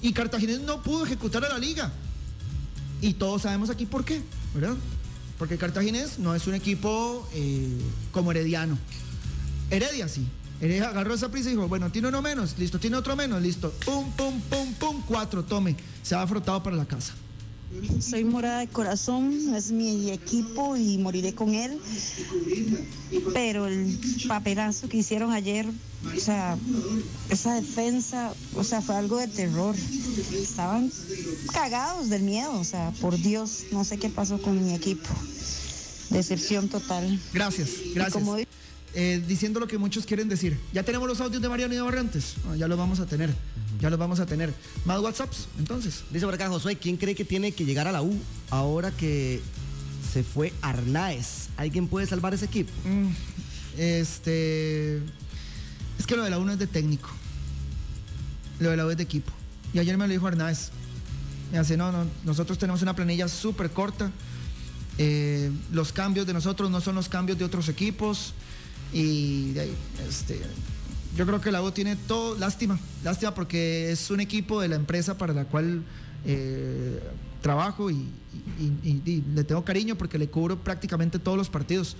Y 0.00 0.12
Cartaginés 0.12 0.60
no 0.60 0.82
pudo 0.82 1.04
ejecutar 1.04 1.44
a 1.44 1.48
la 1.48 1.58
liga. 1.58 1.92
Y 3.00 3.14
todos 3.14 3.42
sabemos 3.42 3.68
aquí 3.68 3.84
por 3.84 4.04
qué, 4.04 4.20
¿verdad? 4.54 4.76
Porque 5.38 5.58
Cartaginés 5.58 6.20
no 6.20 6.36
es 6.36 6.46
un 6.46 6.54
equipo 6.54 7.28
eh, 7.34 7.68
como 8.12 8.30
Herediano. 8.30 8.78
Heredia 9.70 10.06
sí. 10.06 10.26
Heredia 10.62 10.90
agarró 10.90 11.12
esa 11.12 11.28
prisa 11.28 11.48
y 11.48 11.54
dijo, 11.54 11.66
bueno, 11.66 11.90
tiene 11.90 12.06
uno 12.06 12.22
menos, 12.22 12.56
listo, 12.56 12.78
tiene 12.78 12.96
otro 12.96 13.16
menos, 13.16 13.42
listo. 13.42 13.72
Pum, 13.84 14.12
pum, 14.12 14.40
pum, 14.42 14.72
pum, 14.74 15.02
cuatro, 15.08 15.44
tome. 15.44 15.74
Se 16.04 16.14
va 16.14 16.24
frotado 16.24 16.62
para 16.62 16.76
la 16.76 16.84
casa. 16.84 17.14
Soy 18.00 18.22
morada 18.22 18.60
de 18.60 18.68
corazón, 18.68 19.56
es 19.56 19.72
mi 19.72 20.12
equipo 20.12 20.76
y 20.76 20.98
moriré 20.98 21.34
con 21.34 21.54
él. 21.54 21.80
Pero 23.34 23.66
el 23.66 23.98
papelazo 24.28 24.88
que 24.88 24.98
hicieron 24.98 25.32
ayer, 25.32 25.66
o 25.66 26.20
sea, 26.20 26.56
esa 27.28 27.54
defensa, 27.56 28.32
o 28.54 28.62
sea, 28.62 28.80
fue 28.82 28.94
algo 28.94 29.16
de 29.16 29.26
terror. 29.26 29.74
Estaban 30.32 30.92
cagados 31.52 32.08
del 32.08 32.22
miedo, 32.22 32.52
o 32.52 32.64
sea, 32.64 32.92
por 33.00 33.18
Dios, 33.18 33.64
no 33.72 33.82
sé 33.84 33.98
qué 33.98 34.10
pasó 34.10 34.40
con 34.40 34.64
mi 34.64 34.74
equipo. 34.74 35.08
Decepción 36.10 36.68
total. 36.68 37.20
Gracias, 37.32 37.70
gracias. 37.94 38.22
Eh, 38.94 39.22
diciendo 39.26 39.58
lo 39.58 39.66
que 39.66 39.78
muchos 39.78 40.04
quieren 40.04 40.28
decir. 40.28 40.58
Ya 40.72 40.82
tenemos 40.82 41.08
los 41.08 41.20
audios 41.20 41.40
de 41.40 41.48
Mariano 41.48 41.72
y 41.72 41.76
de 41.76 41.82
Barrantes. 41.82 42.34
Ah, 42.46 42.56
ya 42.56 42.68
los 42.68 42.76
vamos 42.78 43.00
a 43.00 43.06
tener. 43.06 43.34
Ya 43.80 43.88
los 43.88 43.98
vamos 43.98 44.20
a 44.20 44.26
tener. 44.26 44.52
Más 44.84 45.00
WhatsApps, 45.00 45.48
entonces. 45.58 46.04
Dice 46.10 46.26
por 46.26 46.34
acá 46.34 46.48
Josué, 46.48 46.76
¿quién 46.76 46.98
cree 46.98 47.14
que 47.14 47.24
tiene 47.24 47.52
que 47.52 47.64
llegar 47.64 47.88
a 47.88 47.92
la 47.92 48.02
U 48.02 48.14
ahora 48.50 48.90
que 48.90 49.40
se 50.12 50.22
fue 50.22 50.52
Arnaez? 50.60 51.48
¿Alguien 51.56 51.88
puede 51.88 52.06
salvar 52.06 52.34
ese 52.34 52.44
equipo? 52.44 52.70
Mm, 52.84 53.08
este. 53.78 54.96
Es 55.98 56.06
que 56.06 56.16
lo 56.16 56.22
de 56.22 56.30
la 56.30 56.38
1 56.38 56.52
es 56.52 56.58
de 56.58 56.66
técnico. 56.66 57.08
Lo 58.60 58.70
de 58.70 58.76
la 58.76 58.84
U 58.84 58.90
es 58.90 58.96
de 58.98 59.04
equipo. 59.04 59.32
Y 59.72 59.78
ayer 59.78 59.96
me 59.96 60.06
lo 60.06 60.12
dijo 60.12 60.26
Arnaez. 60.26 60.70
Me 61.50 61.58
hace, 61.58 61.76
no, 61.78 61.92
no, 61.92 62.06
nosotros 62.24 62.58
tenemos 62.58 62.82
una 62.82 62.94
planilla 62.94 63.26
súper 63.26 63.70
corta. 63.70 64.10
Eh, 64.98 65.50
los 65.70 65.92
cambios 65.92 66.26
de 66.26 66.34
nosotros 66.34 66.70
no 66.70 66.82
son 66.82 66.94
los 66.94 67.08
cambios 67.08 67.38
de 67.38 67.44
otros 67.44 67.70
equipos. 67.70 68.34
Y 68.92 69.52
de 69.52 69.60
ahí, 69.60 69.74
este, 70.08 70.40
yo 71.16 71.26
creo 71.26 71.40
que 71.40 71.50
la 71.50 71.62
U 71.62 71.70
tiene 71.72 71.96
todo, 71.96 72.36
lástima, 72.38 72.78
lástima 73.04 73.34
porque 73.34 73.90
es 73.90 74.10
un 74.10 74.20
equipo 74.20 74.60
de 74.60 74.68
la 74.68 74.76
empresa 74.76 75.16
para 75.18 75.32
la 75.32 75.44
cual 75.46 75.82
eh, 76.26 77.00
trabajo 77.40 77.90
y, 77.90 77.94
y- 78.60 78.72
y- 78.88 79.02
y 79.04 79.24
le 79.34 79.44
tengo 79.44 79.64
cariño 79.64 79.96
porque 79.96 80.18
le 80.18 80.28
cubro 80.28 80.58
prácticamente 80.58 81.18
todos 81.18 81.36
los 81.38 81.48
partidos. 81.50 81.96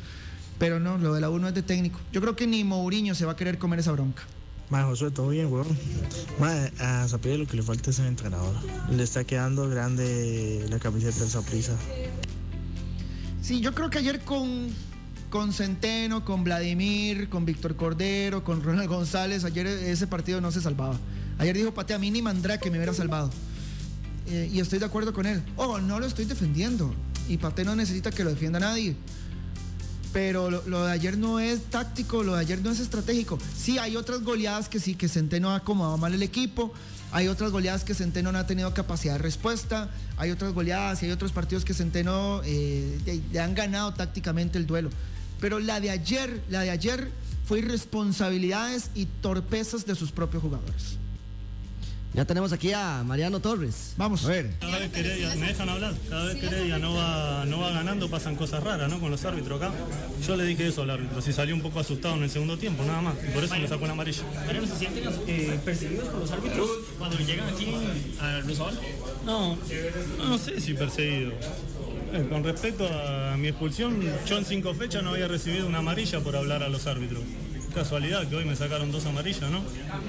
Pero 0.59 0.78
no, 0.78 0.98
lo 0.98 1.14
de 1.14 1.20
la 1.20 1.31
U 1.31 1.38
no 1.38 1.48
es 1.48 1.55
de 1.55 1.62
técnico. 1.62 1.98
Yo 2.12 2.20
creo 2.20 2.37
que 2.37 2.46
ni 2.46 2.62
Mourinho 2.62 3.14
se 3.14 3.24
va 3.24 3.33
a 3.33 3.37
querer 3.37 3.59
comer 3.59 3.81
esa 3.81 3.90
bronca. 3.92 4.22
Mae, 4.70 4.85
Josué, 4.85 5.11
todo 5.11 5.28
bien, 5.31 5.52
weón. 5.52 5.66
Mae, 6.38 6.72
a 6.78 7.07
Zapilla 7.09 7.37
lo 7.37 7.46
que 7.46 7.57
le 7.57 7.62
falta 7.62 7.90
es 7.90 7.98
el 7.98 8.07
entrenador. 8.07 8.55
Le 8.90 9.02
está 9.02 9.24
quedando 9.24 9.68
grande 9.68 10.64
la 10.70 10.78
camiseta 10.78 11.18
del 11.20 11.28
Saprissa. 11.31 11.76
Sí, 13.42 13.61
yo 13.61 13.74
creo 13.74 13.90
que 13.90 13.98
ayer 13.98 14.20
con, 14.20 14.68
con 15.33 15.55
Centeno, 15.55 16.27
con 16.27 16.45
Vladimir, 16.45 17.31
con 17.31 17.47
Víctor 17.47 17.75
Cordero, 17.75 18.45
con 18.45 18.62
Ronald 18.62 18.90
González, 18.90 19.47
ayer 19.47 19.66
ese 19.66 20.07
partido 20.07 20.42
no 20.42 20.53
se 20.53 20.61
salvaba. 20.61 20.99
Ayer 21.38 21.57
dijo 21.57 21.73
Pate, 21.73 21.95
a 21.95 21.99
mí 21.99 22.11
ni 22.11 22.21
Mandrake 22.21 22.71
me 22.71 22.77
hubiera 22.77 22.92
salvado. 22.92 23.31
Eh, 24.27 24.51
y 24.53 24.61
estoy 24.61 24.79
de 24.79 24.85
acuerdo 24.85 25.14
con 25.14 25.25
él. 25.25 25.42
Oh, 25.57 25.79
no 25.79 25.99
lo 25.99 26.05
estoy 26.05 26.27
defendiendo. 26.27 26.95
Y 27.31 27.38
Pate 27.38 27.64
no 27.64 27.75
necesita 27.75 28.11
que 28.11 28.25
lo 28.25 28.31
defienda 28.31 28.61
nadie. 28.61 28.95
Pero 30.12 30.51
lo, 30.51 30.85
de 30.85 30.92
ayer 30.92 31.16
no 31.16 31.40
es 31.40 31.62
táctico, 31.62 32.23
lo 32.23 32.35
de 32.35 32.40
ayer 32.42 32.61
no 32.61 32.71
es 32.71 32.79
estratégico. 32.79 33.38
Sí, 33.57 33.79
hay 33.79 33.97
otras 33.97 34.21
goleadas 34.21 34.68
que 34.68 34.81
sí, 34.81 34.97
que 34.97 35.09
Centeno 35.09 35.49
ha 35.53 35.57
acomodado 35.57 35.97
mal 35.97 36.12
el 36.12 36.23
equipo. 36.23 36.75
Hay 37.11 37.29
otras 37.29 37.53
goleadas 37.53 37.85
que 37.85 37.95
Centeno 37.95 38.33
no 38.33 38.38
ha 38.38 38.47
tenido 38.47 38.75
capacidad 38.75 39.14
de 39.14 39.21
respuesta. 39.21 39.88
Hay 40.18 40.31
otras 40.31 40.53
goleadas 40.53 41.03
y 41.03 41.07
hay 41.07 41.12
otros 41.12 41.33
partidos 41.33 41.64
que 41.64 41.73
Centeno 41.73 42.42
eh, 42.45 43.23
le 43.33 43.40
han 43.40 43.55
ganado 43.55 43.95
tácticamente 43.95 44.59
el 44.59 44.66
duelo. 44.66 44.90
Pero 45.42 45.59
la 45.59 45.81
de 45.81 45.90
ayer, 45.90 46.40
la 46.48 46.61
de 46.61 46.70
ayer 46.70 47.11
fue 47.46 47.59
irresponsabilidades 47.59 48.90
y 48.94 49.07
torpezas 49.07 49.85
de 49.85 49.96
sus 49.96 50.12
propios 50.12 50.40
jugadores. 50.40 50.98
Ya 52.14 52.24
tenemos 52.26 52.52
aquí 52.52 52.72
a 52.72 53.02
Mariano 53.05 53.40
Torres. 53.40 53.94
Vamos. 53.96 54.24
A 54.24 54.28
ver. 54.28 54.52
Cada 54.61 54.78
vez 54.78 54.92
que 54.92 55.00
Heredia, 55.00 55.35
me 55.35 55.48
dejan 55.48 55.68
hablar, 55.68 55.94
cada 56.09 56.26
vez 56.26 56.37
que 56.37 56.46
Heredia 56.46 56.78
no 56.78 56.94
va, 56.94 57.44
no 57.46 57.59
va 57.59 57.72
ganando 57.72 58.09
pasan 58.09 58.37
cosas 58.37 58.62
raras, 58.62 58.88
¿no? 58.88 59.00
Con 59.00 59.11
los 59.11 59.24
árbitros 59.24 59.61
acá. 59.61 59.74
Yo 60.24 60.37
le 60.37 60.44
dije 60.44 60.68
eso 60.68 60.83
al 60.83 60.90
árbitro, 60.90 61.20
si 61.20 61.33
salió 61.33 61.55
un 61.55 61.62
poco 61.62 61.81
asustado 61.81 62.14
en 62.16 62.22
el 62.22 62.31
segundo 62.31 62.57
tiempo, 62.57 62.85
nada 62.85 63.00
más. 63.00 63.14
Y 63.26 63.33
por 63.33 63.42
eso 63.42 63.57
me 63.57 63.66
sacó 63.66 63.85
una 63.85 63.94
amarilla. 63.94 64.22
¿Mariano 64.46 64.66
se 64.68 64.76
sienten 64.76 65.05
eh, 65.26 65.59
perseguidos 65.64 66.09
por 66.09 66.20
los 66.20 66.31
árbitros 66.31 66.68
cuando 66.98 67.18
llegan 67.18 67.48
aquí 67.48 67.74
a 68.20 68.40
Rosal? 68.42 68.78
No, 69.24 69.59
no 70.18 70.38
sé 70.38 70.61
si 70.61 70.74
perseguido. 70.74 71.33
Eh, 72.12 72.27
con 72.29 72.44
respecto 72.44 72.87
a 72.87 73.37
mi 73.38 73.48
expulsión, 73.48 73.98
yo 74.27 74.37
en 74.37 74.44
cinco 74.44 74.75
fechas 74.75 75.03
no 75.03 75.11
había 75.11 75.29
recibido 75.29 75.66
una 75.66 75.79
amarilla 75.79 76.20
por 76.20 76.37
hablar 76.37 76.62
a 76.62 76.68
los 76.68 76.87
árbitros. 76.87 77.22
Casualidad 77.75 78.29
que 78.29 78.37
hoy 78.37 78.44
me 78.44 78.55
sacaron 78.55 78.92
dos 78.92 79.07
amarillas, 79.07 79.51
¿no? 79.51 79.62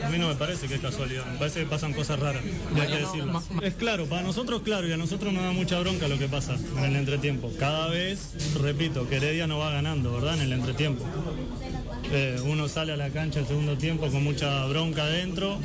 A 0.05 0.09
mí 0.09 0.17
no 0.17 0.27
me 0.27 0.35
parece 0.35 0.67
que 0.67 0.75
es 0.75 0.81
casualidad, 0.81 1.25
me 1.31 1.37
parece 1.37 1.61
que 1.61 1.65
pasan 1.65 1.93
cosas 1.93 2.19
raras, 2.19 2.43
y 2.75 2.79
hay 2.79 2.87
que 2.87 2.97
decirlo. 2.97 3.41
Es 3.61 3.75
claro, 3.75 4.05
para 4.05 4.21
nosotros 4.21 4.63
claro, 4.63 4.85
y 4.85 4.91
a 4.91 4.97
nosotros 4.97 5.31
nos 5.31 5.43
da 5.43 5.51
mucha 5.53 5.79
bronca 5.79 6.09
lo 6.09 6.19
que 6.19 6.27
pasa 6.27 6.57
en 6.77 6.83
el 6.83 6.97
entretiempo. 6.97 7.49
Cada 7.57 7.87
vez, 7.87 8.33
repito, 8.61 9.07
que 9.07 9.15
Heredia 9.15 9.47
no 9.47 9.59
va 9.59 9.71
ganando, 9.71 10.11
¿verdad? 10.11 10.33
En 10.35 10.41
el 10.41 10.51
entretiempo. 10.51 11.05
Eh, 12.11 12.37
uno 12.43 12.67
sale 12.67 12.91
a 12.91 12.97
la 12.97 13.11
cancha 13.11 13.39
el 13.39 13.47
segundo 13.47 13.77
tiempo 13.77 14.07
con 14.07 14.25
mucha 14.25 14.65
bronca 14.65 15.03
adentro. 15.03 15.57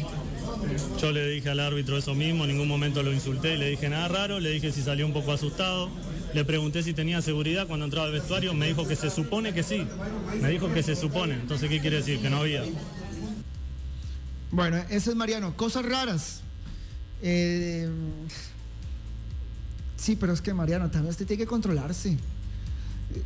Yo 1.00 1.10
le 1.10 1.28
dije 1.28 1.50
al 1.50 1.58
árbitro 1.58 1.98
eso 1.98 2.14
mismo, 2.14 2.44
en 2.44 2.50
ningún 2.50 2.68
momento 2.68 3.02
lo 3.02 3.12
insulté 3.12 3.54
y 3.54 3.58
le 3.58 3.70
dije 3.70 3.88
nada 3.88 4.06
raro, 4.06 4.38
le 4.38 4.50
dije 4.50 4.70
si 4.70 4.82
salió 4.82 5.04
un 5.04 5.12
poco 5.12 5.32
asustado. 5.32 5.90
Le 6.34 6.44
pregunté 6.44 6.82
si 6.82 6.92
tenía 6.92 7.22
seguridad 7.22 7.66
cuando 7.66 7.86
entraba 7.86 8.06
al 8.06 8.12
vestuario, 8.12 8.52
me 8.54 8.66
dijo 8.68 8.86
que 8.86 8.96
se 8.96 9.10
supone 9.10 9.54
que 9.54 9.62
sí. 9.62 9.86
Me 10.40 10.50
dijo 10.50 10.72
que 10.72 10.82
se 10.82 10.94
supone, 10.94 11.34
entonces 11.34 11.68
¿qué 11.68 11.80
quiere 11.80 11.96
decir? 11.96 12.20
Que 12.20 12.28
no 12.28 12.38
había. 12.38 12.64
Bueno, 14.50 14.76
ese 14.90 15.10
es 15.10 15.16
Mariano. 15.16 15.56
Cosas 15.56 15.84
raras. 15.84 16.40
Eh, 17.22 17.88
sí, 19.96 20.16
pero 20.16 20.32
es 20.32 20.40
que 20.40 20.52
Mariano, 20.54 20.90
también 20.90 21.10
usted 21.10 21.26
tiene 21.26 21.42
que 21.42 21.46
controlarse. 21.46 22.10
Eh, 22.10 23.22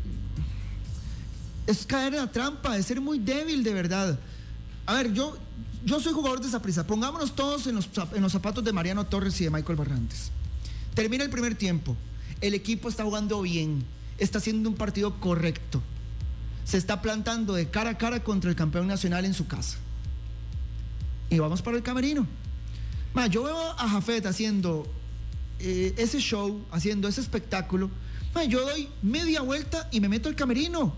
es 1.66 1.86
caer 1.86 2.14
en 2.14 2.20
la 2.20 2.30
trampa, 2.30 2.76
es 2.76 2.86
ser 2.86 3.00
muy 3.00 3.18
débil 3.18 3.62
de 3.62 3.74
verdad. 3.74 4.18
A 4.86 4.94
ver, 4.94 5.12
yo, 5.12 5.36
yo 5.84 6.00
soy 6.00 6.12
jugador 6.12 6.40
de 6.40 6.48
esa 6.48 6.62
prisa. 6.62 6.86
Pongámonos 6.86 7.34
todos 7.34 7.66
en 7.66 7.76
los, 7.76 7.88
en 8.14 8.22
los 8.22 8.32
zapatos 8.32 8.64
de 8.64 8.72
Mariano 8.72 9.06
Torres 9.06 9.40
y 9.40 9.44
de 9.44 9.50
Michael 9.50 9.76
Barrantes. 9.76 10.30
Termina 10.94 11.24
el 11.24 11.30
primer 11.30 11.54
tiempo. 11.54 11.96
El 12.40 12.54
equipo 12.54 12.88
está 12.88 13.04
jugando 13.04 13.42
bien. 13.42 13.84
Está 14.18 14.38
haciendo 14.38 14.68
un 14.68 14.76
partido 14.76 15.18
correcto. 15.20 15.82
Se 16.64 16.78
está 16.78 17.02
plantando 17.02 17.54
de 17.54 17.70
cara 17.70 17.90
a 17.90 17.98
cara 17.98 18.22
contra 18.22 18.50
el 18.50 18.56
campeón 18.56 18.86
nacional 18.86 19.24
en 19.24 19.34
su 19.34 19.46
casa. 19.46 19.78
Y 21.30 21.38
vamos 21.38 21.62
para 21.62 21.76
el 21.76 21.82
camerino. 21.82 22.26
Ma, 23.14 23.26
yo 23.26 23.44
veo 23.44 23.70
a 23.78 23.88
Jafet 23.88 24.26
haciendo 24.26 24.86
eh, 25.58 25.94
ese 25.96 26.18
show, 26.18 26.64
haciendo 26.70 27.08
ese 27.08 27.20
espectáculo. 27.20 27.90
Ma, 28.34 28.44
yo 28.44 28.62
doy 28.62 28.88
media 29.02 29.42
vuelta 29.42 29.88
y 29.90 30.00
me 30.00 30.08
meto 30.08 30.28
al 30.28 30.36
camerino. 30.36 30.94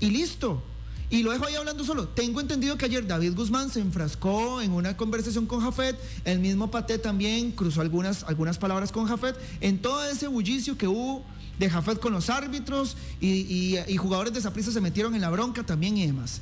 Y 0.00 0.10
listo. 0.10 0.62
Y 1.08 1.22
lo 1.22 1.30
dejo 1.30 1.46
ahí 1.46 1.54
hablando 1.54 1.84
solo. 1.84 2.08
Tengo 2.08 2.40
entendido 2.40 2.76
que 2.76 2.84
ayer 2.84 3.06
David 3.06 3.34
Guzmán 3.36 3.70
se 3.70 3.78
enfrascó 3.80 4.60
en 4.60 4.72
una 4.72 4.96
conversación 4.96 5.46
con 5.46 5.60
Jafet. 5.60 5.96
El 6.24 6.40
mismo 6.40 6.70
Paté 6.70 6.98
también 6.98 7.52
cruzó 7.52 7.80
algunas, 7.80 8.24
algunas 8.24 8.58
palabras 8.58 8.90
con 8.90 9.06
Jafet. 9.06 9.36
En 9.60 9.80
todo 9.80 10.02
ese 10.04 10.26
bullicio 10.26 10.76
que 10.76 10.88
hubo 10.88 11.24
de 11.60 11.70
Jafet 11.70 12.00
con 12.00 12.12
los 12.12 12.28
árbitros 12.28 12.96
y, 13.20 13.28
y- 13.28 13.78
y 13.86 13.96
jugadores 13.96 14.32
de 14.34 14.40
Saprissa 14.40 14.72
se 14.72 14.80
metieron 14.80 15.14
en 15.14 15.20
la 15.20 15.30
bronca 15.30 15.62
también 15.64 15.96
y 15.96 16.06
demás. 16.06 16.40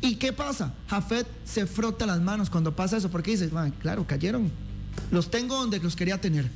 ¿Y 0.00 0.16
qué 0.16 0.32
pasa? 0.32 0.74
Jafet 0.88 1.26
se 1.44 1.66
frota 1.66 2.06
las 2.06 2.20
manos 2.20 2.48
cuando 2.48 2.74
pasa 2.76 2.96
eso 2.96 3.10
porque 3.10 3.32
dice, 3.32 3.48
"Ma, 3.48 3.70
claro, 3.70 4.06
cayeron. 4.06 4.50
Los 5.10 5.30
tengo 5.30 5.56
donde 5.56 5.78
los 5.80 5.96
quería 5.96 6.20
tener. 6.20 6.48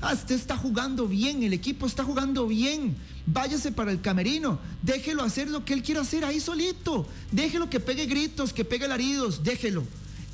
Ah, 0.00 0.14
usted 0.14 0.36
está 0.36 0.56
jugando 0.56 1.08
bien, 1.08 1.42
el 1.42 1.52
equipo 1.52 1.86
está 1.86 2.04
jugando 2.04 2.46
bien. 2.46 2.96
Váyase 3.26 3.72
para 3.72 3.90
el 3.90 4.00
camerino, 4.00 4.58
déjelo 4.82 5.22
hacer 5.22 5.50
lo 5.50 5.64
que 5.64 5.74
él 5.74 5.82
quiera 5.82 6.02
hacer 6.02 6.24
ahí 6.24 6.40
solito. 6.40 7.06
Déjelo 7.32 7.68
que 7.68 7.80
pegue 7.80 8.06
gritos, 8.06 8.52
que 8.52 8.64
pegue 8.64 8.84
alaridos, 8.84 9.42
déjelo. 9.42 9.84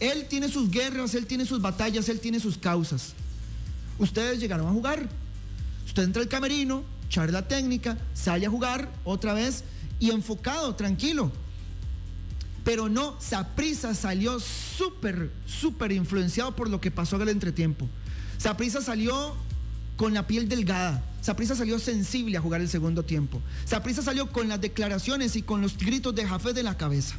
Él 0.01 0.27
tiene 0.29 0.49
sus 0.49 0.71
guerras, 0.71 1.15
él 1.15 1.27
tiene 1.27 1.47
sus 1.47 1.61
batallas, 1.63 2.09
él 2.09 2.21
tiene 2.21 2.41
sus 2.41 2.59
causas. 2.59 3.15
Ustedes 3.99 4.39
llegaron 4.39 4.67
a 4.67 4.73
jugar. 4.73 5.09
Usted 5.87 6.03
entra 6.03 6.23
al 6.23 6.29
camerino, 6.29 6.83
charla 7.09 7.47
técnica, 7.49 7.97
sale 8.13 8.47
a 8.47 8.51
jugar 8.51 8.93
otra 9.05 9.33
vez 9.33 9.65
y 9.99 10.11
enfocado, 10.11 10.75
tranquilo. 10.75 11.33
Pero 12.65 12.89
no, 12.89 13.17
Saprisa 13.21 13.95
salió 13.95 14.41
súper, 14.41 15.31
súper 15.47 15.93
influenciado 15.93 16.57
por 16.57 16.69
lo 16.69 16.81
que 16.81 16.91
pasó 16.91 17.17
en 17.17 17.23
el 17.23 17.29
entretiempo. 17.29 17.89
Saprisa 18.39 18.81
salió 18.81 19.35
con 19.97 20.15
la 20.15 20.27
piel 20.27 20.49
delgada. 20.49 21.03
Saprisa 21.21 21.55
salió 21.55 21.79
sensible 21.79 22.37
a 22.37 22.41
jugar 22.41 22.61
el 22.61 22.69
segundo 22.69 23.05
tiempo. 23.05 23.41
Saprisa 23.65 24.03
salió 24.03 24.31
con 24.31 24.49
las 24.49 24.61
declaraciones 24.61 25.37
y 25.37 25.43
con 25.43 25.63
los 25.63 25.79
gritos 25.79 26.15
de 26.15 26.27
Jafet 26.27 26.57
en 26.59 26.65
la 26.65 26.77
cabeza. 26.77 27.15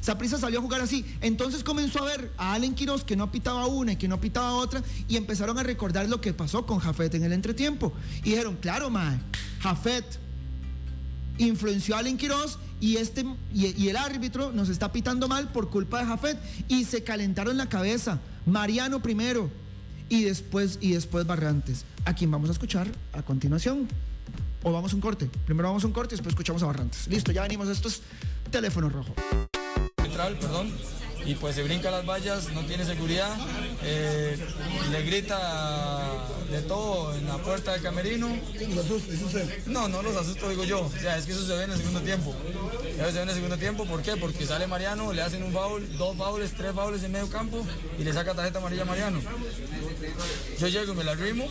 Saprisa 0.00 0.38
salió 0.38 0.58
a 0.58 0.62
jugar 0.62 0.80
así. 0.80 1.04
Entonces 1.20 1.62
comenzó 1.62 2.02
a 2.02 2.06
ver 2.06 2.32
a 2.36 2.54
Allen 2.54 2.74
Quiroz 2.74 3.04
que 3.04 3.16
no 3.16 3.30
pitaba 3.30 3.66
una 3.66 3.92
y 3.92 3.96
que 3.96 4.08
no 4.08 4.20
pitaba 4.20 4.52
otra 4.52 4.82
y 5.08 5.16
empezaron 5.16 5.58
a 5.58 5.62
recordar 5.62 6.08
lo 6.08 6.20
que 6.20 6.32
pasó 6.32 6.66
con 6.66 6.78
Jafet 6.78 7.14
en 7.14 7.24
el 7.24 7.32
entretiempo. 7.32 7.92
Y 8.24 8.30
dijeron, 8.30 8.56
claro, 8.60 8.90
mae, 8.90 9.18
Jafet 9.60 10.04
influenció 11.38 11.96
a 11.96 12.00
Allen 12.00 12.16
Quiroz 12.16 12.58
y, 12.80 12.96
este, 12.96 13.24
y, 13.54 13.82
y 13.82 13.88
el 13.88 13.96
árbitro 13.96 14.52
nos 14.52 14.68
está 14.68 14.92
pitando 14.92 15.28
mal 15.28 15.48
por 15.52 15.70
culpa 15.70 16.00
de 16.00 16.06
Jafet 16.06 16.38
y 16.68 16.84
se 16.84 17.04
calentaron 17.04 17.56
la 17.56 17.68
cabeza. 17.68 18.20
Mariano 18.46 19.00
primero 19.00 19.50
y 20.10 20.24
después, 20.24 20.78
y 20.82 20.92
después 20.92 21.26
Barrantes. 21.26 21.86
A 22.04 22.14
quien 22.14 22.30
vamos 22.30 22.50
a 22.50 22.52
escuchar 22.52 22.88
a 23.14 23.22
continuación. 23.22 23.88
O 24.62 24.72
vamos 24.72 24.92
a 24.92 24.96
un 24.96 25.00
corte. 25.00 25.30
Primero 25.46 25.68
vamos 25.68 25.84
a 25.84 25.86
un 25.86 25.94
corte 25.94 26.14
y 26.14 26.16
después 26.16 26.32
escuchamos 26.32 26.62
a 26.62 26.66
Barrantes. 26.66 27.08
Listo, 27.08 27.32
ya 27.32 27.40
venimos. 27.42 27.68
Esto 27.68 27.88
es 27.88 28.02
teléfono 28.50 28.90
rojo. 28.90 29.14
central, 30.02 30.36
perdón, 30.38 30.70
y 31.24 31.34
pues 31.34 31.54
se 31.54 31.62
brinca 31.62 31.90
las 31.90 32.04
vallas, 32.06 32.52
no 32.52 32.62
tiene 32.62 32.84
seguridad, 32.84 33.36
eh, 33.82 34.36
le 34.90 35.02
grita 35.02 36.10
de 36.50 36.62
todo 36.62 37.14
en 37.14 37.26
la 37.26 37.36
puerta 37.38 37.72
del 37.72 37.82
camerino. 37.82 38.28
No, 39.66 39.88
no 39.88 40.02
los 40.02 40.16
asusto, 40.16 40.48
digo 40.48 40.64
yo. 40.64 40.86
O 40.86 40.90
sea, 40.90 41.16
es 41.16 41.26
que 41.26 41.32
eso 41.32 41.46
se 41.46 41.54
ve 41.54 41.64
en 41.64 41.72
el 41.72 41.78
segundo 41.78 42.00
tiempo. 42.00 42.34
Eso 42.98 43.06
se 43.06 43.12
ve 43.12 43.22
en 43.22 43.28
el 43.28 43.34
segundo 43.34 43.58
tiempo, 43.58 43.84
¿por 43.84 44.02
qué? 44.02 44.16
Porque 44.16 44.46
sale 44.46 44.66
Mariano, 44.66 45.12
le 45.12 45.22
hacen 45.22 45.42
un 45.42 45.52
foul, 45.52 45.96
dos 45.96 46.16
fouls, 46.16 46.52
tres 46.52 46.72
fouls 46.72 47.02
en 47.02 47.12
medio 47.12 47.28
campo 47.28 47.64
y 47.98 48.04
le 48.04 48.12
saca 48.12 48.34
tarjeta 48.34 48.58
amarilla 48.58 48.82
a 48.82 48.86
Mariano. 48.86 49.20
Yo 50.58 50.68
llego 50.68 50.92
y 50.92 50.96
me 50.96 51.04
la 51.04 51.14
rimo 51.14 51.46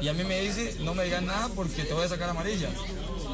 y 0.00 0.08
a 0.08 0.12
mí 0.12 0.24
me 0.24 0.40
dice, 0.40 0.76
no 0.80 0.94
me 0.94 1.04
digan 1.04 1.26
nada 1.26 1.48
porque 1.54 1.84
te 1.84 1.94
voy 1.94 2.04
a 2.04 2.08
sacar 2.08 2.28
amarilla. 2.28 2.68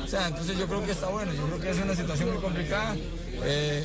O 0.04 0.08
sea, 0.08 0.28
entonces 0.28 0.58
yo 0.58 0.66
creo 0.66 0.84
que 0.84 0.92
está 0.92 1.08
bueno, 1.08 1.32
yo 1.32 1.46
creo 1.46 1.60
que 1.60 1.70
es 1.70 1.78
una 1.78 1.94
situación 1.94 2.30
muy 2.30 2.40
complicada. 2.40 2.96
Eh, 3.42 3.84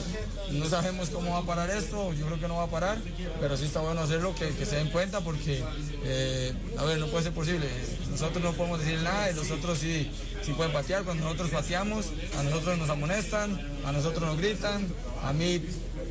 no 0.51 0.65
sabemos 0.65 1.09
cómo 1.09 1.31
va 1.31 1.39
a 1.39 1.43
parar 1.43 1.69
esto, 1.69 2.13
yo 2.13 2.25
creo 2.25 2.39
que 2.39 2.47
no 2.47 2.57
va 2.57 2.63
a 2.63 2.69
parar, 2.69 2.97
pero 3.39 3.55
sí 3.55 3.65
está 3.65 3.79
bueno 3.79 4.01
hacerlo, 4.01 4.35
que, 4.35 4.49
que 4.49 4.65
se 4.65 4.75
den 4.75 4.89
cuenta 4.89 5.21
porque, 5.21 5.63
eh, 6.03 6.53
a 6.77 6.83
ver, 6.83 6.99
no 6.99 7.07
puede 7.07 7.23
ser 7.23 7.33
posible. 7.33 7.67
Nosotros 8.11 8.43
no 8.43 8.53
podemos 8.53 8.79
decir 8.79 8.99
nada 9.01 9.31
y 9.31 9.35
los 9.35 9.51
otros 9.51 9.79
sí, 9.79 10.11
sí 10.43 10.53
pueden 10.53 10.73
patear. 10.73 11.03
Cuando 11.03 11.23
nosotros 11.23 11.49
pateamos, 11.49 12.07
a 12.37 12.43
nosotros 12.43 12.77
nos 12.77 12.89
amonestan, 12.89 13.59
a 13.85 13.91
nosotros 13.91 14.23
nos 14.23 14.37
gritan, 14.37 14.87
a 15.23 15.33
mí 15.33 15.61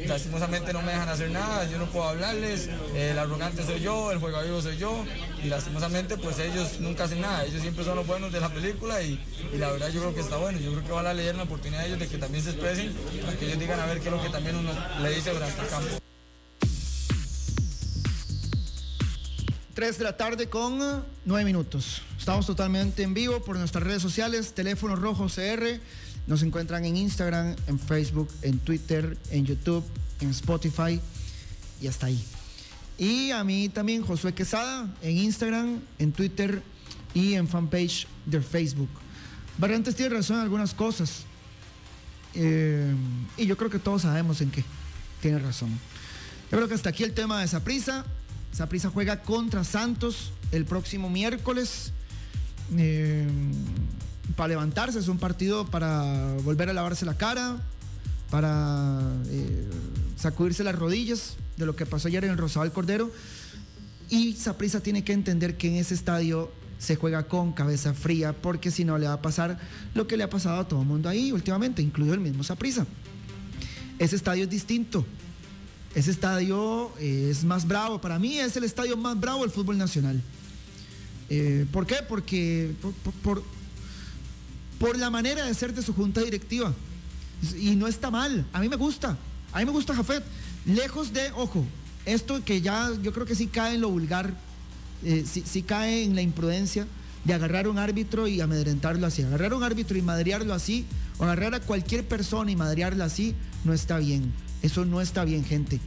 lastimosamente 0.07 0.72
no 0.72 0.83
me 0.83 0.92
dejan 0.92 1.09
hacer 1.09 1.30
nada, 1.30 1.64
yo 1.70 1.78
no 1.78 1.87
puedo 1.87 2.09
hablarles, 2.09 2.68
eh, 2.94 3.11
el 3.12 3.18
arrogante 3.18 3.62
soy 3.64 3.80
yo, 3.80 4.12
el 4.12 4.18
juego 4.18 4.42
vivo 4.42 4.61
soy 4.61 4.76
yo 4.76 5.04
y 5.42 5.48
lastimosamente 5.48 6.16
pues 6.16 6.38
ellos 6.38 6.80
nunca 6.80 7.04
hacen 7.04 7.20
nada, 7.20 7.44
ellos 7.44 7.62
siempre 7.62 7.85
son 7.85 7.96
los 7.96 8.07
buenos 8.07 8.33
de 8.33 8.40
la 8.40 8.48
película 8.48 9.02
y, 9.02 9.20
la 9.54 9.70
verdad 9.70 9.88
yo 9.90 10.00
creo 10.00 10.14
que 10.14 10.20
está 10.20 10.37
bueno, 10.37 10.59
yo 10.59 10.72
creo 10.72 10.85
que 10.85 10.92
van 10.92 11.07
a 11.07 11.14
leer 11.14 11.37
la 11.37 11.44
oportunidad 11.44 11.83
a 11.83 11.87
ellos 11.87 11.98
de 11.98 12.09
que 12.09 12.18
también 12.18 12.42
se 12.42 12.50
expresen, 12.50 12.92
para 13.24 13.37
que 13.37 13.46
ellos 13.46 13.59
digan 13.59 13.80
a 13.80 13.87
ver 13.87 14.00
qué 14.00 14.09
es 14.09 14.14
lo 14.14 14.22
que 14.22 14.30
también 14.30 14.57
uno 14.57 14.70
le 15.00 15.11
dice 15.11 15.33
durante 15.33 15.61
el 15.61 15.68
campo. 15.68 16.04
3 19.74 19.98
de 19.98 20.04
la 20.04 20.16
tarde 20.16 20.48
con 20.48 21.04
9 21.24 21.44
minutos. 21.44 22.02
Estamos 22.16 22.46
totalmente 22.46 23.02
en 23.02 23.12
vivo 23.12 23.42
por 23.42 23.59
nuestras 23.59 23.83
redes 23.83 24.02
sociales, 24.02 24.54
teléfono 24.54 24.94
rojo 24.94 25.26
CR. 25.26 25.80
Nos 26.26 26.42
encuentran 26.42 26.84
en 26.84 26.96
Instagram, 26.96 27.54
en 27.66 27.78
Facebook, 27.78 28.28
en 28.42 28.58
Twitter, 28.58 29.18
en 29.30 29.44
YouTube, 29.44 29.84
en 30.20 30.30
Spotify 30.30 31.00
y 31.80 31.87
hasta 31.87 32.06
ahí. 32.06 32.24
Y 32.96 33.30
a 33.30 33.42
mí 33.44 33.68
también, 33.68 34.02
Josué 34.02 34.32
Quesada, 34.32 34.88
en 35.02 35.18
Instagram, 35.18 35.80
en 35.98 36.12
Twitter 36.12 36.62
y 37.12 37.34
en 37.34 37.48
fanpage 37.48 38.06
de 38.24 38.40
Facebook. 38.40 38.88
Barrantes 39.58 39.94
tiene 39.94 40.14
razón 40.14 40.37
en 40.37 40.42
algunas 40.42 40.72
cosas. 40.72 41.24
Eh, 42.34 42.94
y 43.37 43.46
yo 43.46 43.56
creo 43.56 43.70
que 43.70 43.78
todos 43.78 44.02
sabemos 44.02 44.40
en 44.40 44.50
qué. 44.50 44.64
Tiene 45.20 45.38
razón. 45.38 45.70
Yo 46.50 46.58
creo 46.58 46.68
que 46.68 46.74
hasta 46.74 46.90
aquí 46.90 47.04
el 47.04 47.12
tema 47.12 47.40
de 47.40 47.48
Saprisa. 47.48 48.04
Saprisa 48.52 48.90
juega 48.90 49.22
contra 49.22 49.64
Santos 49.64 50.32
el 50.52 50.64
próximo 50.64 51.10
miércoles. 51.10 51.92
Eh, 52.76 53.26
para 54.37 54.48
levantarse, 54.48 54.98
es 54.98 55.08
un 55.08 55.18
partido 55.18 55.66
para 55.66 56.34
volver 56.44 56.68
a 56.70 56.72
lavarse 56.72 57.04
la 57.04 57.16
cara, 57.16 57.56
para 58.30 59.00
eh, 59.28 59.68
sacudirse 60.16 60.64
las 60.64 60.74
rodillas 60.74 61.37
de 61.56 61.66
lo 61.66 61.76
que 61.76 61.87
pasó 61.87 62.08
ayer 62.08 62.24
en 62.24 62.30
el 62.30 62.38
Rosabal 62.38 62.72
Cordero. 62.72 63.10
Y 64.10 64.34
Saprisa 64.34 64.80
tiene 64.80 65.04
que 65.04 65.12
entender 65.12 65.56
que 65.56 65.68
en 65.68 65.76
ese 65.76 65.94
estadio 65.94 66.50
se 66.78 66.96
juega 66.96 67.28
con 67.28 67.52
cabeza 67.52 67.94
fría, 67.94 68.32
porque 68.34 68.70
si 68.70 68.84
no 68.84 68.98
le 68.98 69.06
va 69.06 69.14
a 69.14 69.22
pasar 69.22 69.58
lo 69.94 70.06
que 70.06 70.16
le 70.16 70.24
ha 70.24 70.30
pasado 70.30 70.60
a 70.60 70.68
todo 70.68 70.82
el 70.82 70.87
mundo 70.87 71.08
ahí 71.08 71.32
últimamente, 71.32 71.80
incluido 71.80 72.14
el 72.14 72.20
mismo 72.20 72.42
Saprisa. 72.42 72.87
Ese 73.98 74.16
estadio 74.16 74.44
es 74.44 74.50
distinto. 74.50 75.06
Ese 75.94 76.10
estadio 76.10 76.90
eh, 76.98 77.28
es 77.30 77.44
más 77.44 77.66
bravo. 77.68 78.00
Para 78.00 78.18
mí 78.18 78.38
es 78.38 78.56
el 78.56 78.64
estadio 78.64 78.96
más 78.96 79.18
bravo 79.18 79.42
del 79.42 79.50
fútbol 79.50 79.78
nacional. 79.78 80.20
Eh, 81.31 81.66
¿Por 81.72 81.87
qué? 81.87 81.96
Porque 82.06 82.72
por, 82.83 82.92
por- 83.22 83.44
por- 84.79 84.96
la 84.98 85.10
manera 85.10 85.44
de 85.44 85.54
ser 85.54 85.75
de 85.75 85.83
su 85.83 85.92
junta 85.94 86.20
directiva. 86.20 86.72
Y 87.58 87.77
no 87.77 87.87
está 87.87 88.10
mal. 88.10 88.46
A 88.52 88.60
mí 88.60 88.68
me 88.68 88.77
gusta. 88.77 89.16
A 89.52 89.58
mí 89.58 89.64
me 89.64 89.70
gusta 89.72 89.94
Jafet. 89.94 90.22
Lejos 90.66 91.12
de, 91.12 91.31
ojo, 91.33 91.64
esto 92.06 92.42
que 92.44 92.60
ya 92.60 92.90
yo 93.02 93.12
creo 93.12 93.27
que 93.27 93.35
sí 93.35 93.46
cae 93.48 93.75
en 93.75 93.81
lo 93.83 93.90
vulgar, 93.90 94.33
eh, 95.04 95.25
sí, 95.31 95.42
sí 95.46 95.62
cae 95.62 96.04
en 96.04 96.14
la 96.14 96.22
imprudencia 96.22 96.87
de 97.25 97.35
agarrar 97.35 97.66
a 97.66 97.70
un 97.70 97.79
árbitro 97.79 98.27
y 98.29 98.40
amedrentarlo 98.40 99.06
así. 99.06 99.22
Agarrar 99.22 99.52
a 99.52 99.56
un 99.56 99.62
árbitro 99.62 99.96
y 99.98 100.02
madrearlo 100.02 100.54
así, 100.54 100.85
o 101.18 101.25
agarrar 101.25 101.54
a 101.54 101.60
cualquier 101.60 102.06
persona 102.06 102.50
y 102.50 102.56
madrearla 102.56 103.04
así, 103.06 103.35
no 103.64 103.72
está 103.72 103.98
bien. 103.98 104.33
Eso 104.62 104.85
no 104.85 105.00
está 105.00 105.25
bien, 105.25 105.44
gente. 105.44 105.81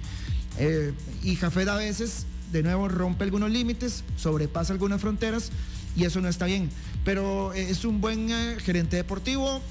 Eh, 0.59 0.93
y 1.23 1.35
Jafet 1.35 1.67
a 1.67 1.75
veces, 1.75 2.25
de 2.51 2.63
nuevo, 2.63 2.87
rompe 2.87 3.23
algunos 3.23 3.51
límites, 3.51 4.03
sobrepasa 4.17 4.73
algunas 4.73 5.01
fronteras, 5.01 5.51
y 5.95 6.05
eso 6.05 6.21
no 6.21 6.29
está 6.29 6.45
bien. 6.45 6.69
Pero 7.07 7.53
eh, 7.53 7.69
es 7.69 7.85
un 7.85 8.01
buen 8.01 8.29
eh, 8.29 8.57
gerente 8.59 8.97
deportivo, 8.97 9.61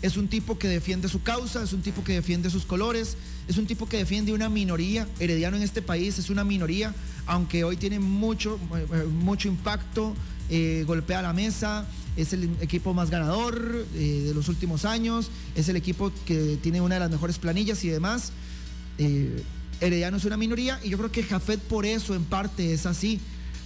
es 0.00 0.16
un 0.16 0.28
tipo 0.28 0.58
que 0.58 0.66
defiende 0.66 1.06
su 1.06 1.22
causa, 1.22 1.62
es 1.62 1.74
un 1.74 1.82
tipo 1.82 2.02
que 2.02 2.14
defiende 2.14 2.48
sus 2.48 2.64
colores, 2.64 3.18
es 3.48 3.58
un 3.58 3.66
tipo 3.66 3.86
que 3.86 3.98
defiende 3.98 4.32
una 4.32 4.48
minoría. 4.48 5.06
Herediano 5.20 5.58
en 5.58 5.62
este 5.62 5.82
país 5.82 6.18
es 6.18 6.30
una 6.30 6.44
minoría, 6.44 6.94
aunque 7.26 7.64
hoy 7.64 7.76
tiene 7.76 8.00
mucho, 8.00 8.58
eh, 8.74 9.04
mucho 9.04 9.48
impacto, 9.48 10.14
golpea 10.86 11.20
la 11.20 11.34
mesa, 11.34 11.86
es 12.16 12.32
el 12.32 12.48
equipo 12.62 12.94
más 12.94 13.10
ganador 13.10 13.84
de 13.92 14.32
los 14.34 14.48
últimos 14.48 14.86
años, 14.86 15.30
es 15.54 15.68
el 15.68 15.76
equipo 15.76 16.10
que 16.24 16.58
tiene 16.62 16.80
una 16.80 16.94
de 16.94 17.00
las 17.00 17.10
mejores 17.10 17.38
planillas 17.38 17.84
y 17.84 17.90
demás. 17.90 18.32
Herediano 19.82 20.16
es 20.16 20.24
una 20.24 20.38
minoría 20.38 20.80
y 20.82 20.88
yo 20.88 20.96
creo 20.96 21.12
que 21.12 21.22
Jafet 21.22 21.60
por 21.60 21.84
eso 21.84 22.14
en 22.14 22.24
parte 22.24 22.72
es 22.72 22.86
así, 22.86 23.20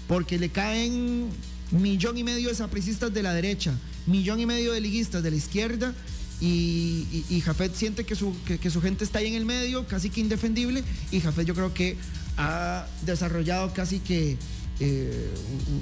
porque 0.09 0.41
le 0.41 0.49
caen 0.49 1.29
millón 1.73 2.17
y 2.19 2.25
medio 2.25 2.49
de 2.49 2.55
sapricistas 2.55 3.13
de 3.13 3.23
la 3.23 3.33
derecha, 3.35 3.75
millón 4.07 4.39
y 4.41 4.47
medio 4.47 4.73
de 4.73 4.81
liguistas 4.81 5.23
de 5.23 5.31
la 5.31 5.37
izquierda 5.37 5.95
y, 6.41 7.41
Jafet 7.45 7.75
siente 7.75 8.05
que 8.05 8.15
su, 8.17 8.35
que, 8.45 8.71
su 8.71 8.81
gente 8.81 9.05
está 9.05 9.19
ahí 9.21 9.27
en 9.29 9.35
el 9.35 9.45
medio, 9.45 9.87
casi 9.87 10.11
que 10.11 10.21
indefendible 10.21 10.83
y 11.11 11.21
Jafet 11.21 11.47
yo 11.47 11.55
creo 11.55 11.73
que 11.73 11.97
ha 12.37 12.87
desarrollado 13.07 13.73
casi 13.75 13.99
que 14.01 14.37
eh, 14.81 15.29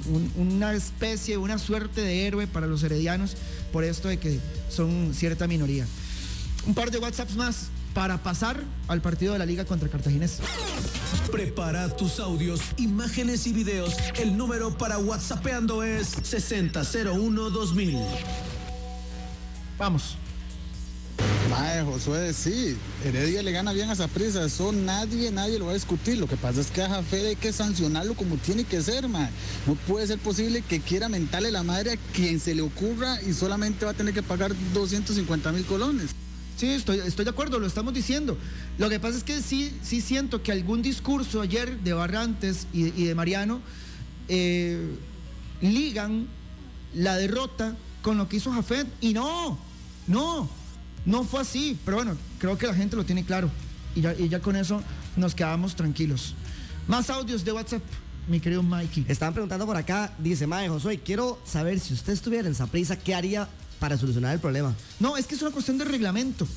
un- 0.09 0.31
una 0.37 0.73
especie, 0.73 1.37
una 1.37 1.57
suerte 1.57 2.01
de 2.01 2.27
héroe 2.27 2.45
para 2.47 2.67
los 2.67 2.83
heredianos 2.83 3.35
por 3.71 3.83
esto 3.83 4.07
de 4.09 4.17
que 4.19 4.39
son 4.69 5.13
cierta 5.15 5.47
minoría. 5.47 5.87
Un 6.67 6.75
par 6.75 6.91
de 6.91 6.99
WhatsApps 6.99 7.35
más 7.35 7.69
para 7.93 8.17
pasar 8.17 8.57
al 8.87 9.01
partido 9.01 9.33
de 9.33 9.39
la 9.39 9.45
liga 9.45 9.65
contra 9.65 9.89
Cartaginés. 9.89 10.39
Prepara 11.31 11.89
tus 11.95 12.19
audios, 12.19 12.61
imágenes 12.77 13.47
y 13.47 13.53
videos. 13.53 13.95
El 14.19 14.37
número 14.37 14.77
para 14.77 14.97
WhatsAppeando 14.97 15.83
es 15.83 16.17
6001-2000. 16.17 17.99
Vamos. 19.77 20.17
Mae, 21.49 21.83
Josué, 21.83 22.33
sí, 22.33 22.77
Heredia 23.03 23.43
le 23.43 23.51
gana 23.51 23.73
bien 23.73 23.89
a 23.89 23.95
Saprissa, 23.95 24.45
eso 24.45 24.71
nadie, 24.71 25.31
nadie 25.31 25.59
lo 25.59 25.65
va 25.65 25.71
a 25.71 25.73
discutir. 25.73 26.17
Lo 26.17 26.27
que 26.27 26.37
pasa 26.37 26.61
es 26.61 26.71
que 26.71 26.81
a 26.81 26.87
Jafé 26.87 27.27
hay 27.27 27.35
que 27.35 27.51
sancionarlo 27.51 28.13
como 28.13 28.37
tiene 28.37 28.63
que 28.63 28.81
ser, 28.81 29.09
mae. 29.09 29.29
No 29.67 29.75
puede 29.75 30.07
ser 30.07 30.19
posible 30.19 30.61
que 30.61 30.79
quiera 30.79 31.09
mentarle 31.09 31.51
la 31.51 31.63
madre 31.63 31.93
a 31.93 31.97
quien 32.13 32.39
se 32.39 32.55
le 32.55 32.61
ocurra 32.61 33.21
y 33.21 33.33
solamente 33.33 33.83
va 33.83 33.91
a 33.91 33.93
tener 33.93 34.13
que 34.13 34.23
pagar 34.23 34.53
250 34.73 35.51
mil 35.51 35.65
colones. 35.65 36.11
Sí, 36.61 36.69
estoy, 36.69 36.99
estoy 36.99 37.25
de 37.25 37.31
acuerdo, 37.31 37.57
lo 37.57 37.65
estamos 37.65 37.91
diciendo. 37.91 38.37
Lo 38.77 38.87
que 38.87 38.99
pasa 38.99 39.17
es 39.17 39.23
que 39.23 39.41
sí, 39.41 39.75
sí 39.81 39.99
siento 39.99 40.43
que 40.43 40.51
algún 40.51 40.83
discurso 40.83 41.41
ayer 41.41 41.79
de 41.79 41.93
Barrantes 41.93 42.67
y, 42.71 42.91
de 42.91 43.15
Mariano 43.15 43.61
eh, 44.27 44.95
ligan 45.59 46.27
la 46.93 47.15
derrota 47.15 47.75
con 48.03 48.19
lo 48.19 48.29
que 48.29 48.37
hizo 48.37 48.51
Jafet. 48.51 48.85
Y 49.01 49.11
no, 49.11 49.57
no, 50.05 50.47
no 51.03 51.23
fue 51.23 51.41
así. 51.41 51.79
Pero 51.83 51.97
bueno, 51.97 52.15
creo 52.37 52.55
que 52.59 52.67
la 52.67 52.75
gente 52.75 52.95
lo 52.95 53.05
tiene 53.05 53.25
claro. 53.25 53.49
Y 53.95 54.01
ya, 54.01 54.13
y 54.13 54.29
ya 54.29 54.39
con 54.39 54.55
eso 54.55 54.83
nos 55.17 55.33
quedamos 55.33 55.75
tranquilos. 55.75 56.35
Más 56.87 57.09
audios 57.09 57.43
de 57.43 57.53
WhatsApp, 57.53 57.81
mi 58.27 58.39
querido 58.39 58.61
Mikey. 58.61 59.07
Estaban 59.07 59.33
preguntando 59.33 59.65
por 59.65 59.77
acá, 59.77 60.13
dice 60.19 60.45
Mae 60.45 60.69
Josué, 60.69 60.99
quiero 60.99 61.41
saber 61.43 61.79
si 61.79 61.95
usted 61.95 62.13
estuviera 62.13 62.47
en 62.47 62.53
Saprisa, 62.53 62.99
¿qué 62.99 63.15
haría 63.15 63.49
para 63.81 63.97
solucionar 63.97 64.35
el 64.35 64.39
problema? 64.39 64.75
No, 64.99 65.17
es 65.17 65.25
que 65.25 65.33
es 65.33 65.41
una 65.41 65.49
cuestión 65.49 65.79
de 65.79 65.85
reglamento. 65.85 66.47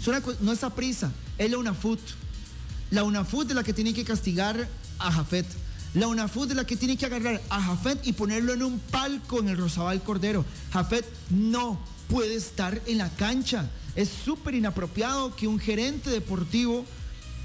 Es 0.00 0.08
una 0.08 0.22
no 0.40 0.52
es 0.52 0.64
a 0.64 0.74
prisa, 0.74 1.12
es 1.36 1.50
la 1.50 1.58
UNAFUT. 1.58 2.00
La 2.90 3.04
UNAFUT 3.04 3.50
es 3.50 3.54
la 3.54 3.62
que 3.62 3.74
tiene 3.74 3.92
que 3.92 4.04
castigar 4.04 4.66
a 4.98 5.12
Jafet. 5.12 5.44
La 5.92 6.08
UNAFUT 6.08 6.50
es 6.50 6.56
la 6.56 6.66
que 6.66 6.76
tiene 6.76 6.96
que 6.96 7.04
agarrar 7.04 7.42
a 7.50 7.60
Jafet 7.60 8.06
y 8.06 8.14
ponerlo 8.14 8.54
en 8.54 8.62
un 8.62 8.78
palco 8.78 9.40
en 9.40 9.50
el 9.50 9.58
Rosabal 9.58 10.02
Cordero. 10.02 10.46
Jafet 10.72 11.04
no 11.28 11.78
puede 12.08 12.36
estar 12.36 12.80
en 12.86 12.96
la 12.96 13.10
cancha. 13.10 13.68
Es 13.94 14.08
súper 14.08 14.54
inapropiado 14.54 15.36
que 15.36 15.46
un 15.46 15.58
gerente 15.58 16.08
deportivo 16.08 16.86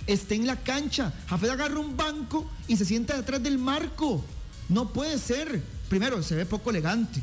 esté 0.07 0.35
en 0.35 0.47
la 0.47 0.55
cancha. 0.55 1.13
Jafet 1.27 1.49
agarra 1.49 1.79
un 1.81 1.97
banco 1.97 2.49
y 2.69 2.77
se 2.77 2.85
sienta 2.85 3.17
detrás 3.17 3.43
del 3.43 3.57
marco. 3.57 4.23
No 4.69 4.93
puede 4.93 5.17
ser. 5.17 5.61
Primero, 5.89 6.23
se 6.23 6.35
ve 6.35 6.45
poco 6.45 6.69
elegante. 6.69 7.21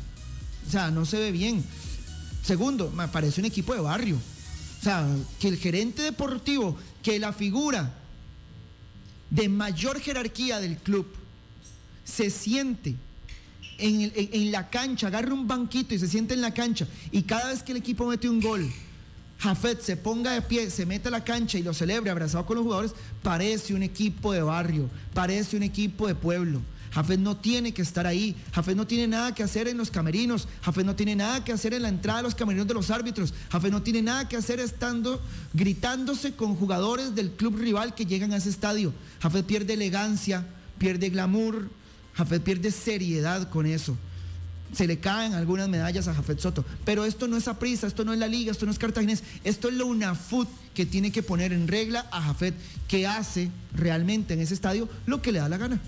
O 0.67 0.71
sea, 0.71 0.91
no 0.91 1.05
se 1.05 1.17
ve 1.17 1.31
bien. 1.31 1.63
Segundo, 2.45 2.91
me 2.91 3.07
parece 3.07 3.41
un 3.41 3.45
equipo 3.45 3.73
de 3.73 3.81
barrio. 3.81 4.17
O 4.17 4.83
sea, 4.83 5.07
que 5.39 5.47
el 5.47 5.57
gerente 5.57 6.03
deportivo, 6.03 6.77
que 7.01 7.17
la 7.19 7.33
figura 7.33 7.91
de 9.31 9.49
mayor 9.49 9.99
jerarquía 9.99 10.59
del 10.59 10.77
club 10.77 11.07
se 12.03 12.29
siente 12.29 12.95
en, 13.79 14.51
la 14.51 14.69
cancha, 14.69 15.07
agarre 15.07 15.33
un 15.33 15.47
banquito 15.47 15.95
y 15.95 15.99
se 15.99 16.07
siente 16.07 16.35
en 16.35 16.41
la 16.41 16.53
cancha 16.53 16.87
y 17.11 17.23
cada 17.23 17.47
vez 17.47 17.63
que 17.63 17.71
el 17.71 17.79
equipo 17.79 18.05
mete 18.05 18.29
un 18.29 18.39
gol, 18.39 18.71
Jafet 19.39 19.81
se 19.81 19.97
ponga 19.97 20.31
de 20.31 20.43
pie, 20.43 20.69
se 20.69 20.85
mete 20.85 21.07
a 21.07 21.11
la 21.11 21.23
cancha 21.23 21.57
y 21.57 21.63
lo 21.63 21.73
celebre 21.73 22.11
abrazado 22.11 22.45
con 22.45 22.57
los 22.57 22.63
jugadores, 22.63 22.93
parece 23.23 23.73
un 23.73 23.81
equipo 23.81 24.33
de 24.33 24.43
barrio, 24.43 24.87
parece 25.15 25.57
un 25.57 25.63
equipo 25.63 26.07
de 26.07 26.13
pueblo. 26.13 26.61
Jafet 26.95 27.19
no 27.19 27.35
tiene 27.35 27.73
que 27.73 27.81
estar 27.81 28.07
ahí. 28.07 28.37
Jafet 28.53 28.77
no 28.77 28.87
tiene 28.87 29.05
nada 29.05 29.35
que 29.35 29.43
hacer 29.43 29.67
en 29.67 29.75
los 29.75 29.91
camerinos. 29.91 30.47
Jafet 30.61 30.85
no 30.85 30.95
tiene 30.95 31.13
nada 31.13 31.43
que 31.43 31.51
hacer 31.51 31.73
en 31.73 31.81
la 31.81 31.89
entrada 31.89 32.19
de 32.19 32.23
los 32.23 32.35
camerinos 32.35 32.67
de 32.67 32.73
los 32.73 32.89
árbitros. 32.89 33.33
Jafet 33.51 33.69
no 33.69 33.81
tiene 33.81 34.01
nada 34.01 34.29
que 34.29 34.37
hacer 34.37 34.61
estando 34.61 35.21
gritándose 35.53 36.35
con 36.35 36.55
jugadores 36.55 37.13
del 37.13 37.31
club 37.31 37.57
rival 37.57 37.95
que 37.95 38.05
llegan 38.05 38.31
a 38.31 38.37
ese 38.37 38.49
estadio. 38.49 38.93
Jafet 39.19 39.45
pierde 39.45 39.73
elegancia, 39.73 40.47
pierde 40.77 41.09
glamour. 41.09 41.69
Jafet 42.13 42.41
pierde 42.41 42.71
seriedad 42.71 43.49
con 43.49 43.65
eso. 43.65 43.97
Se 44.71 44.87
le 44.87 44.97
caen 44.99 45.33
algunas 45.33 45.67
medallas 45.67 46.07
a 46.07 46.15
Jafet 46.15 46.39
Soto. 46.39 46.63
Pero 46.85 47.03
esto 47.03 47.27
no 47.27 47.35
es 47.35 47.49
a 47.49 47.59
prisa, 47.59 47.87
esto 47.87 48.05
no 48.05 48.13
es 48.13 48.19
la 48.19 48.29
liga, 48.29 48.53
esto 48.53 48.65
no 48.65 48.71
es 48.71 48.79
Cartaginés. 48.79 49.21
Esto 49.43 49.67
es 49.67 49.75
la 49.75 49.83
UNAFUT 49.83 50.47
que 50.73 50.85
tiene 50.85 51.11
que 51.11 51.23
poner 51.23 51.51
en 51.51 51.67
regla 51.67 52.07
a 52.09 52.21
Jafet, 52.21 52.55
que 52.87 53.05
hace 53.05 53.51
realmente 53.73 54.33
en 54.33 54.39
ese 54.39 54.53
estadio 54.53 54.87
lo 55.05 55.21
que 55.21 55.33
le 55.33 55.39
da 55.39 55.49
la 55.49 55.57
gana. 55.57 55.81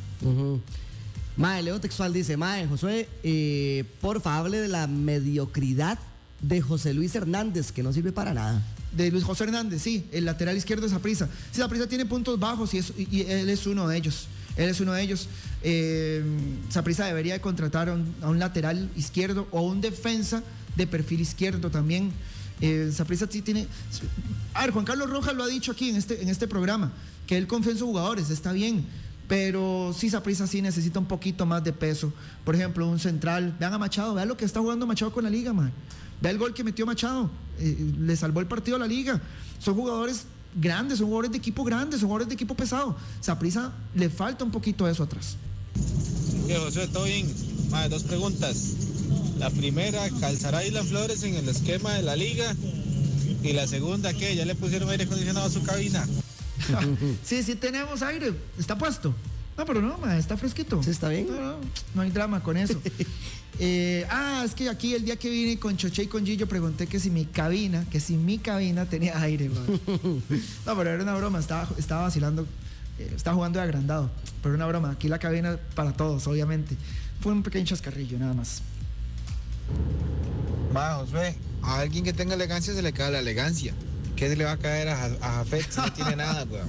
Mae, 1.38 1.62
Leo 1.62 1.80
Textual 1.80 2.12
dice, 2.14 2.36
Mae, 2.36 2.68
Josué, 2.68 3.08
eh, 3.24 3.84
porfa, 4.02 4.38
hable 4.38 4.58
de 4.60 4.68
la 4.68 4.88
mediocridad 4.88 6.00
de 6.42 6.62
José 6.62 6.94
Luis 6.94 7.14
Hernández, 7.16 7.72
que 7.72 7.84
no 7.84 7.94
sirve 7.94 8.12
para 8.12 8.34
nada. 8.34 8.62
De 8.92 9.12
Luis 9.12 9.24
José 9.24 9.44
Hernández, 9.44 9.82
sí, 9.84 10.06
el 10.12 10.26
lateral 10.26 10.58
izquierdo 10.58 10.86
de 10.86 10.90
Saprisa. 10.90 11.30
Sí, 11.52 11.60
Saprisa 11.60 11.88
tiene 11.88 12.06
puntos 12.06 12.40
bajos 12.40 12.74
y, 12.74 12.80
es- 12.80 12.94
y- 12.98 13.22
él 13.22 13.50
es 13.50 13.68
uno 13.68 13.88
de 13.88 13.98
ellos. 13.98 14.28
Él 14.56 14.70
es 14.70 14.80
uno 14.80 14.94
de 14.94 15.04
ellos. 15.04 15.28
Eh, 15.62 16.24
Saprisa 16.70 17.06
debería 17.06 17.34
de 17.34 17.42
contratar 17.42 17.90
a 17.90 17.94
un, 17.94 18.40
lateral 18.40 18.90
izquierdo 18.96 19.48
o 19.52 19.62
un 19.62 19.82
defensa 19.82 20.42
de 20.76 20.88
perfil 20.88 21.22
izquierdo 21.22 21.70
también. 21.70 22.12
Eh, 22.62 22.90
Saprissa 22.92 23.28
sí 23.30 23.44
tiene. 23.44 23.68
A 24.56 24.62
ver, 24.62 24.72
Juan 24.72 24.86
Carlos 24.86 25.12
Rojas 25.12 25.36
lo 25.36 25.44
ha 25.44 25.48
dicho 25.48 25.72
aquí 25.74 25.90
en 25.90 25.96
este, 25.98 26.24
en 26.24 26.30
este 26.30 26.48
programa, 26.48 26.92
que 27.28 27.38
él 27.38 27.46
confía 27.46 27.74
en 27.74 27.78
sus 27.78 27.86
jugadores, 27.88 28.32
está 28.32 28.52
bien. 28.52 28.84
Pero 29.28 29.94
sí, 29.98 30.10
Saprissa 30.10 30.48
sí 30.48 30.62
necesita 30.62 31.00
un 31.00 31.06
poquito 31.06 31.46
más 31.46 31.64
de 31.64 31.74
peso. 31.74 32.14
Por 32.46 32.56
ejemplo, 32.56 32.88
un 32.88 33.00
central. 33.00 33.56
Vean 33.60 33.74
a 33.74 33.78
Machado, 33.78 34.14
vean 34.14 34.28
lo 34.28 34.38
que 34.38 34.46
está 34.46 34.60
jugando 34.60 34.88
Machado 34.88 35.12
con 35.12 35.24
la 35.24 35.30
liga, 35.30 35.52
man. 35.54 35.72
Vea 36.22 36.32
el 36.32 36.38
gol 36.38 36.54
que 36.54 36.64
metió 36.64 36.86
Machado. 36.86 37.30
eh, 37.60 37.94
le 38.00 38.16
salvó 38.16 38.40
el 38.40 38.48
partido 38.48 38.78
a 38.78 38.80
la 38.80 38.88
liga. 38.88 39.22
Son 39.60 39.76
jugadores 39.76 40.26
grandes, 40.56 41.00
son 41.00 41.08
jugadores 41.08 41.32
de 41.32 41.38
equipo 41.38 41.64
grandes, 41.64 42.00
son 42.00 42.08
jugadores 42.08 42.30
de 42.30 42.36
equipo 42.36 42.56
pesado. 42.56 42.96
Saprissa 43.20 43.74
le 43.96 44.10
falta 44.10 44.44
un 44.46 44.52
poquito 44.52 44.88
eso 44.88 45.04
atrás. 45.04 45.36
Que 46.48 46.56
José, 46.56 46.88
todo 46.88 47.04
bien. 47.04 47.32
Mae, 47.70 47.90
dos 47.90 48.04
preguntas. 48.04 48.76
La 49.40 49.50
primera, 49.50 50.10
¿calzará 50.20 50.66
Islas 50.66 50.88
Flores 50.88 51.22
en 51.24 51.36
el 51.36 51.48
esquema 51.50 51.94
de 51.94 52.02
la 52.02 52.16
liga? 52.16 52.56
Y 53.44 53.54
la 53.54 53.68
segunda, 53.68 54.14
¿qué? 54.14 54.36
¿Ya 54.36 54.46
le 54.46 54.56
pusieron 54.56 54.90
aire 54.90 55.04
acondicionado 55.04 55.46
a 55.46 55.50
su 55.50 55.62
cabina? 55.64 56.06
sí, 57.24 57.44
sí 57.44 57.56
tenemos 57.56 58.02
aire. 58.02 58.34
¿Está 58.58 58.78
puesto? 58.78 59.14
No, 59.58 59.66
pero 59.66 59.82
no, 59.82 59.98
ma, 59.98 60.18
está 60.18 60.38
fresquito. 60.38 60.82
Sí, 60.84 60.92
está 60.92 61.10
bien. 61.10 61.28
No, 61.28 61.36
no, 61.36 61.58
no 61.96 62.02
hay 62.02 62.12
drama 62.12 62.42
con 62.42 62.58
eso. 62.58 62.80
Eh, 63.60 64.06
ah, 64.12 64.44
es 64.46 64.54
que 64.54 64.70
aquí 64.70 64.94
el 64.94 65.04
día 65.04 65.16
que 65.16 65.32
vine 65.32 65.58
con 65.58 65.76
Choche 65.78 66.04
y 66.04 66.06
con 66.06 66.24
Gillo 66.24 66.48
pregunté 66.48 66.86
que 66.86 67.00
si 67.00 67.10
mi 67.10 67.26
cabina, 67.26 67.86
que 67.90 68.00
si 68.00 68.16
mi 68.16 68.38
cabina 68.38 68.86
tenía 68.86 69.20
aire, 69.20 69.50
ma. 69.50 69.62
No, 70.68 70.78
pero 70.78 70.92
era 70.92 71.02
una 71.02 71.16
broma, 71.16 71.40
estaba, 71.40 71.68
estaba 71.76 72.04
vacilando, 72.04 72.46
eh, 73.00 73.12
estaba 73.16 73.36
jugando 73.36 73.58
de 73.58 73.64
agrandado. 73.64 74.12
Pero 74.44 74.54
una 74.54 74.68
broma, 74.68 74.92
aquí 74.92 75.08
la 75.08 75.18
cabina 75.18 75.58
para 75.74 75.94
todos, 75.94 76.28
obviamente. 76.28 76.78
Fue 77.20 77.32
un 77.32 77.42
pequeño 77.42 77.66
chascarrillo, 77.66 78.20
nada 78.20 78.36
más. 78.36 78.62
Va, 80.76 80.98
Josué, 80.98 81.36
a 81.64 81.80
alguien 81.80 82.04
que 82.04 82.14
tenga 82.14 82.36
elegancia 82.36 82.76
se 82.76 82.84
le 82.84 82.94
cae 82.94 83.12
la 83.12 83.20
elegancia. 83.20 83.74
¿Qué 84.18 84.36
le 84.36 84.44
va 84.44 84.52
a 84.54 84.58
caer 84.58 84.90
a, 84.90 85.06
a 85.06 85.10
Jafet 85.38 85.70
si 85.72 85.80
no 85.80 85.94
tiene 85.94 86.16
nada, 86.18 86.44
weón? 86.50 86.68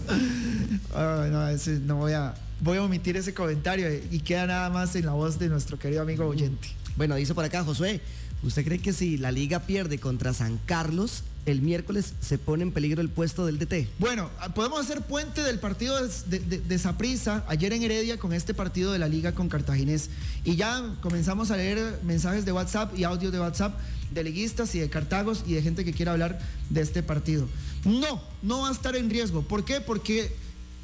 No, 1.32 1.49
ese- 1.49 1.80
no 1.80 1.96
voy 1.96 2.12
a, 2.12 2.34
voy 2.61 2.78
a 2.78 2.82
omitir 2.82 3.16
ese 3.16 3.32
comentario 3.34 3.88
y 4.11 4.20
queda 4.20 4.46
nada 4.46 4.70
más 4.70 4.94
en 4.96 5.07
la 5.07 5.12
voz 5.12 5.38
de 5.38 5.49
nuestro 5.49 5.78
querido 5.78 6.03
amigo 6.03 6.26
oyente. 6.26 6.68
Bueno, 6.96 7.14
dice 7.16 7.34
por 7.34 7.44
acá 7.44 7.64
Josué, 7.64 8.01
¿usted 8.42 8.64
cree 8.64 8.78
que 8.80 8.92
si 8.92 9.16
la 9.18 9.32
liga 9.32 9.61
pierde 9.61 9.99
contra 9.99 10.32
San 10.34 10.59
Carlos, 10.66 11.24
el 11.51 11.62
miércoles 11.62 12.14
se 12.20 12.38
pone 12.38 12.62
en 12.62 12.72
peligro 12.72 13.01
el 13.01 13.09
puesto 13.09 13.46
del 13.46 13.59
DT? 13.59 13.88
Bueno, 13.99 14.30
ah, 14.40 14.55
podemos 14.55 14.80
hacer 14.80 15.03
puente 15.03 15.42
del 15.42 15.59
partido 15.59 15.96
de, 16.26 16.78
Saprissa 16.78 17.44
ayer 17.49 17.72
en 17.72 17.82
Heredia 17.82 18.18
con 18.18 18.32
este 18.32 18.55
partido 18.55 18.92
de 18.92 18.99
la 18.99 19.09
liga 19.09 19.32
con 19.32 19.49
Cartaginés. 19.49 20.11
Y 20.44 20.57
ya 20.57 20.96
comenzamos 21.01 21.51
a 21.51 21.57
leer 21.57 22.01
mensajes 22.05 22.44
de 22.44 22.53
WhatsApp 22.53 22.96
y 22.99 23.05
audios 23.05 23.32
de 23.32 23.40
WhatsApp 23.40 23.78
de 24.11 24.24
liguistas 24.24 24.74
y 24.74 24.80
de 24.80 24.88
Cartagos 24.88 25.44
y 25.46 25.55
de 25.55 25.62
gente 25.62 25.84
que 25.84 25.92
quiera 25.92 26.12
hablar 26.12 26.38
de 26.70 26.80
este 26.80 27.03
partido. 27.03 27.49
No, 27.84 28.22
no 28.42 28.61
va 28.62 28.68
a 28.68 28.72
estar 28.72 28.96
en 28.96 29.11
riesgo. 29.11 29.42
¿Por 29.42 29.64
qué? 29.64 29.80
Porque 29.80 30.32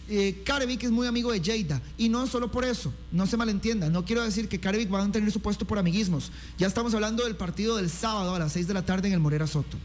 eh, 0.08 0.44
es 0.80 0.90
muy 0.90 1.06
amigo 1.06 1.32
de 1.32 1.40
Lleida 1.40 1.80
y 1.96 2.08
no 2.08 2.26
solo 2.26 2.50
por 2.50 2.64
eso, 2.64 2.92
no 3.10 3.26
se 3.26 3.36
malentienda, 3.36 3.88
no 3.88 4.04
quiero 4.04 4.22
decir 4.22 4.48
que 4.48 4.60
Carevic 4.60 4.92
va 4.92 5.02
a 5.02 5.10
tener 5.10 5.30
su 5.32 5.40
puesto 5.40 5.64
por 5.64 5.78
amiguismos. 5.78 6.30
Ya 6.58 6.66
estamos 6.66 6.94
hablando 6.94 7.24
del 7.24 7.36
partido 7.36 7.76
del 7.76 7.90
sábado 7.90 8.34
a 8.34 8.38
las 8.38 8.52
6 8.52 8.68
de 8.68 8.74
la 8.74 8.82
tarde 8.82 9.08
en 9.08 9.14
el 9.14 9.20
Morera 9.20 9.46
Soto. 9.46 9.78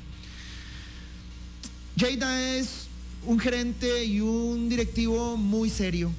Lleida 1.99 2.55
es 2.55 2.87
un 3.25 3.39
gerente 3.39 4.05
y 4.05 4.21
un 4.21 4.69
directivo 4.69 5.35
muy 5.35 5.69
serio, 5.69 6.11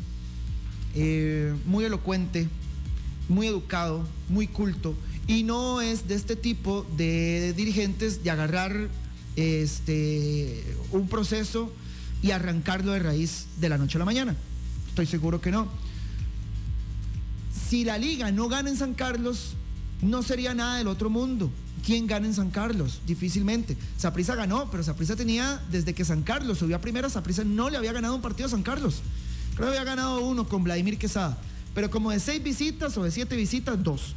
eh, 0.94 1.54
muy 1.64 1.84
elocuente, 1.84 2.48
muy 3.30 3.46
educado, 3.46 4.06
muy 4.28 4.46
culto 4.46 4.94
y 5.26 5.42
no 5.42 5.80
es 5.80 6.06
de 6.06 6.16
este 6.16 6.36
tipo 6.36 6.84
de 6.98 7.54
dirigentes 7.54 8.22
de 8.22 8.30
agarrar 8.30 8.88
este, 9.36 10.76
un 10.92 11.08
proceso 11.08 11.72
y 12.20 12.32
arrancarlo 12.32 12.92
de 12.92 12.98
raíz 12.98 13.46
de 13.58 13.70
la 13.70 13.78
noche 13.78 13.96
a 13.96 14.00
la 14.00 14.04
mañana. 14.04 14.36
Estoy 14.88 15.06
seguro 15.06 15.40
que 15.40 15.50
no. 15.50 15.66
Si 17.70 17.84
la 17.84 17.96
liga 17.96 18.30
no 18.32 18.50
gana 18.50 18.68
en 18.68 18.76
San 18.76 18.92
Carlos, 18.92 19.54
no 20.02 20.22
sería 20.22 20.52
nada 20.52 20.76
del 20.76 20.88
otro 20.88 21.08
mundo. 21.08 21.50
¿Quién 21.84 22.06
gana 22.06 22.26
en 22.26 22.34
San 22.34 22.50
Carlos? 22.50 23.00
Difícilmente. 23.06 23.76
Saprisa 23.96 24.34
ganó, 24.34 24.70
pero 24.70 24.82
Saprisa 24.82 25.16
tenía, 25.16 25.62
desde 25.70 25.94
que 25.94 26.04
San 26.04 26.22
Carlos 26.22 26.58
subió 26.58 26.76
a 26.76 26.80
primera, 26.80 27.08
Saprisa 27.08 27.44
no 27.44 27.70
le 27.70 27.76
había 27.76 27.92
ganado 27.92 28.14
un 28.14 28.22
partido 28.22 28.46
a 28.46 28.50
San 28.50 28.62
Carlos. 28.62 29.02
Creo 29.54 29.70
que 29.70 29.78
había 29.78 29.90
ganado 29.90 30.20
uno 30.20 30.48
con 30.48 30.64
Vladimir 30.64 30.98
Quesada. 30.98 31.38
Pero 31.74 31.90
como 31.90 32.10
de 32.10 32.20
seis 32.20 32.42
visitas 32.42 32.96
o 32.96 33.04
de 33.04 33.10
siete 33.10 33.36
visitas, 33.36 33.82
dos. 33.82 34.14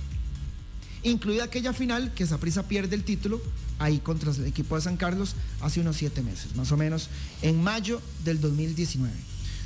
Incluida 1.03 1.43
aquella 1.43 1.73
final 1.73 2.13
que 2.13 2.25
Saprisa 2.25 2.63
pierde 2.63 2.95
el 2.95 3.03
título 3.03 3.41
ahí 3.79 3.99
contra 3.99 4.31
el 4.31 4.45
equipo 4.45 4.75
de 4.75 4.81
San 4.81 4.97
Carlos 4.97 5.35
hace 5.61 5.81
unos 5.81 5.97
siete 5.97 6.21
meses, 6.21 6.55
más 6.55 6.71
o 6.71 6.77
menos, 6.77 7.09
en 7.41 7.61
mayo 7.61 8.01
del 8.23 8.39
2019. 8.39 9.13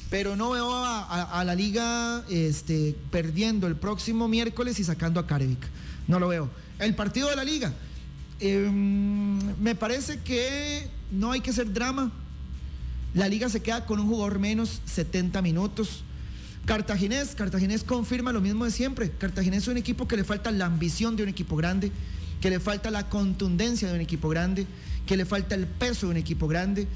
Pero 0.10 0.36
no 0.36 0.52
veo 0.52 0.72
a, 0.74 1.44
la 1.46 1.54
liga 1.54 2.24
este, 2.30 2.96
perdiendo 3.12 3.68
el 3.68 3.76
próximo 3.76 4.28
miércoles 4.28 4.80
y 4.80 4.84
sacando 4.84 5.20
a 5.20 5.28
Carevic. 5.28 5.60
No 6.08 6.20
lo 6.20 6.30
veo. 6.30 6.50
El 6.80 6.96
partido 6.96 7.30
de 7.30 7.36
la 7.36 7.44
liga. 7.44 7.74
Eh, 8.40 8.70
me 8.72 9.76
parece 9.76 10.20
que 10.20 10.88
no 11.12 11.32
hay 11.32 11.42
que 11.42 11.50
hacer 11.50 11.72
drama. 11.74 12.12
La 13.14 13.28
liga 13.28 13.50
se 13.50 13.62
queda 13.62 13.86
con 13.86 14.00
un 14.00 14.08
jugador 14.08 14.40
menos 14.40 14.82
70 14.86 15.42
minutos. 15.42 16.04
Cartaginés, 16.66 17.34
Cartaginés 17.34 17.84
confirma 17.84 18.32
lo 18.32 18.42
mismo 18.42 18.66
de 18.66 18.72
siempre. 18.72 19.10
Cartaginés 19.10 19.64
es 19.64 19.68
un 19.70 19.78
equipo 19.78 20.08
que 20.08 20.18
le 20.18 20.24
falta 20.24 20.52
la 20.52 20.66
ambición 20.66 21.16
de 21.16 21.24
un 21.24 21.30
equipo 21.30 21.56
grande, 21.56 21.92
que 22.42 22.50
le 22.50 22.60
falta 22.60 22.92
la 22.92 23.10
contundencia 23.10 23.88
de 23.88 23.96
un 23.96 24.02
equipo 24.02 24.30
grande, 24.30 24.68
que 25.06 25.18
le 25.18 25.26
falta 25.26 25.56
el 25.56 25.66
peso 25.66 26.08
de 26.08 26.12
un 26.12 26.18
equipo 26.18 26.48
grande. 26.48 26.88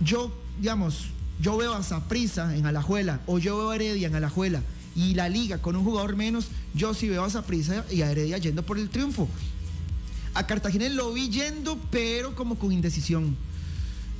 Yo, 0.00 0.34
digamos, 0.58 1.06
yo 1.40 1.56
veo 1.56 1.74
a 1.74 1.82
Saprisa 1.82 2.56
en 2.56 2.66
Alajuela 2.66 3.20
o 3.26 3.38
yo 3.38 3.58
veo 3.58 3.70
a 3.70 3.74
Heredia 3.76 4.08
en 4.08 4.14
Alajuela 4.14 4.62
y 4.96 5.14
la 5.14 5.28
liga 5.28 5.58
con 5.58 5.76
un 5.76 5.84
jugador 5.84 6.16
menos, 6.16 6.46
yo 6.74 6.94
sí 6.94 7.08
veo 7.08 7.24
a 7.24 7.30
Saprisa 7.30 7.84
y 7.90 8.02
a 8.02 8.10
Heredia 8.10 8.38
yendo 8.38 8.62
por 8.62 8.78
el 8.78 8.88
triunfo. 8.88 9.28
A 10.34 10.46
Cartaginés 10.46 10.92
lo 10.92 11.12
vi 11.12 11.28
yendo, 11.30 11.78
pero 11.90 12.34
como 12.34 12.58
con 12.58 12.72
indecisión. 12.72 13.36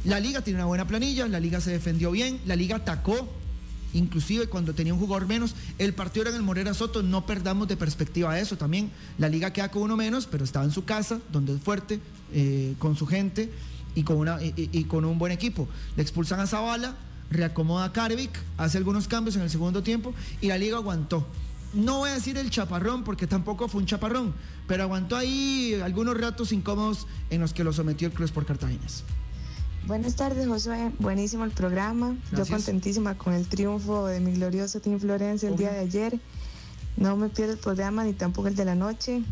La 0.04 0.20
liga 0.20 0.42
tiene 0.42 0.58
una 0.58 0.66
buena 0.66 0.86
planilla, 0.86 1.26
la 1.28 1.40
liga 1.40 1.60
se 1.60 1.70
defendió 1.70 2.10
bien, 2.10 2.38
la 2.46 2.56
liga 2.56 2.76
atacó, 2.76 3.28
inclusive 3.94 4.46
cuando 4.46 4.74
tenía 4.74 4.94
un 4.94 5.00
jugador 5.00 5.26
menos. 5.26 5.54
El 5.78 5.94
partido 5.94 6.22
era 6.22 6.30
en 6.30 6.36
el 6.36 6.42
Morera 6.42 6.74
Soto, 6.74 7.02
no 7.02 7.26
perdamos 7.26 7.68
de 7.68 7.76
perspectiva 7.76 8.38
eso 8.38 8.56
también. 8.56 8.90
La 9.18 9.28
liga 9.28 9.52
queda 9.52 9.70
con 9.70 9.82
uno 9.82 9.96
menos, 9.96 10.26
pero 10.26 10.44
estaba 10.44 10.64
en 10.64 10.70
su 10.70 10.84
casa, 10.84 11.20
donde 11.32 11.54
es 11.54 11.60
fuerte, 11.60 12.00
eh, 12.32 12.74
con 12.78 12.96
su 12.96 13.06
gente 13.06 13.50
y 13.94 14.02
con, 14.02 14.18
una, 14.18 14.38
y 14.40 14.84
con 14.84 15.04
un 15.04 15.18
buen 15.18 15.32
equipo. 15.32 15.68
Le 15.96 16.02
expulsan 16.02 16.38
a 16.38 16.46
Zavala, 16.46 16.94
reacomoda 17.30 17.86
a 17.86 17.92
Karvik, 17.92 18.30
hace 18.58 18.78
algunos 18.78 19.08
cambios 19.08 19.36
en 19.36 19.42
el 19.42 19.50
segundo 19.50 19.82
tiempo 19.82 20.14
y 20.40 20.48
la 20.48 20.58
liga 20.58 20.76
aguantó. 20.76 21.26
No 21.74 21.98
voy 21.98 22.10
a 22.10 22.14
decir 22.14 22.38
el 22.38 22.50
chaparrón 22.50 23.02
porque 23.04 23.26
tampoco 23.26 23.68
fue 23.68 23.80
un 23.80 23.86
chaparrón, 23.86 24.34
pero 24.68 24.84
aguantó 24.84 25.16
ahí 25.16 25.80
algunos 25.82 26.18
ratos 26.18 26.52
incómodos 26.52 27.06
en 27.30 27.40
los 27.40 27.52
que 27.52 27.64
lo 27.64 27.72
sometió 27.72 28.06
el 28.06 28.14
Cruz 28.14 28.30
por 28.30 28.46
Cartaginés. 28.46 29.04
Buenas 29.86 30.16
tardes, 30.16 30.46
Josué. 30.46 30.92
Buenísimo 30.98 31.44
el 31.44 31.50
programa. 31.50 32.16
Gracias. 32.30 32.48
Yo 32.48 32.54
contentísima 32.54 33.18
con 33.18 33.34
el 33.34 33.46
triunfo 33.46 34.06
de 34.06 34.20
mi 34.20 34.32
glorioso 34.32 34.80
Team 34.80 34.98
Florencia 34.98 35.48
el 35.48 35.56
día 35.56 35.72
de 35.72 35.80
ayer. 35.80 36.20
No 36.96 37.16
me 37.16 37.28
pierdo 37.28 37.52
el 37.52 37.58
programa 37.58 38.04
ni 38.04 38.12
tampoco 38.12 38.48
el 38.48 38.54
de 38.54 38.64
la 38.64 38.74
noche. 38.74 39.22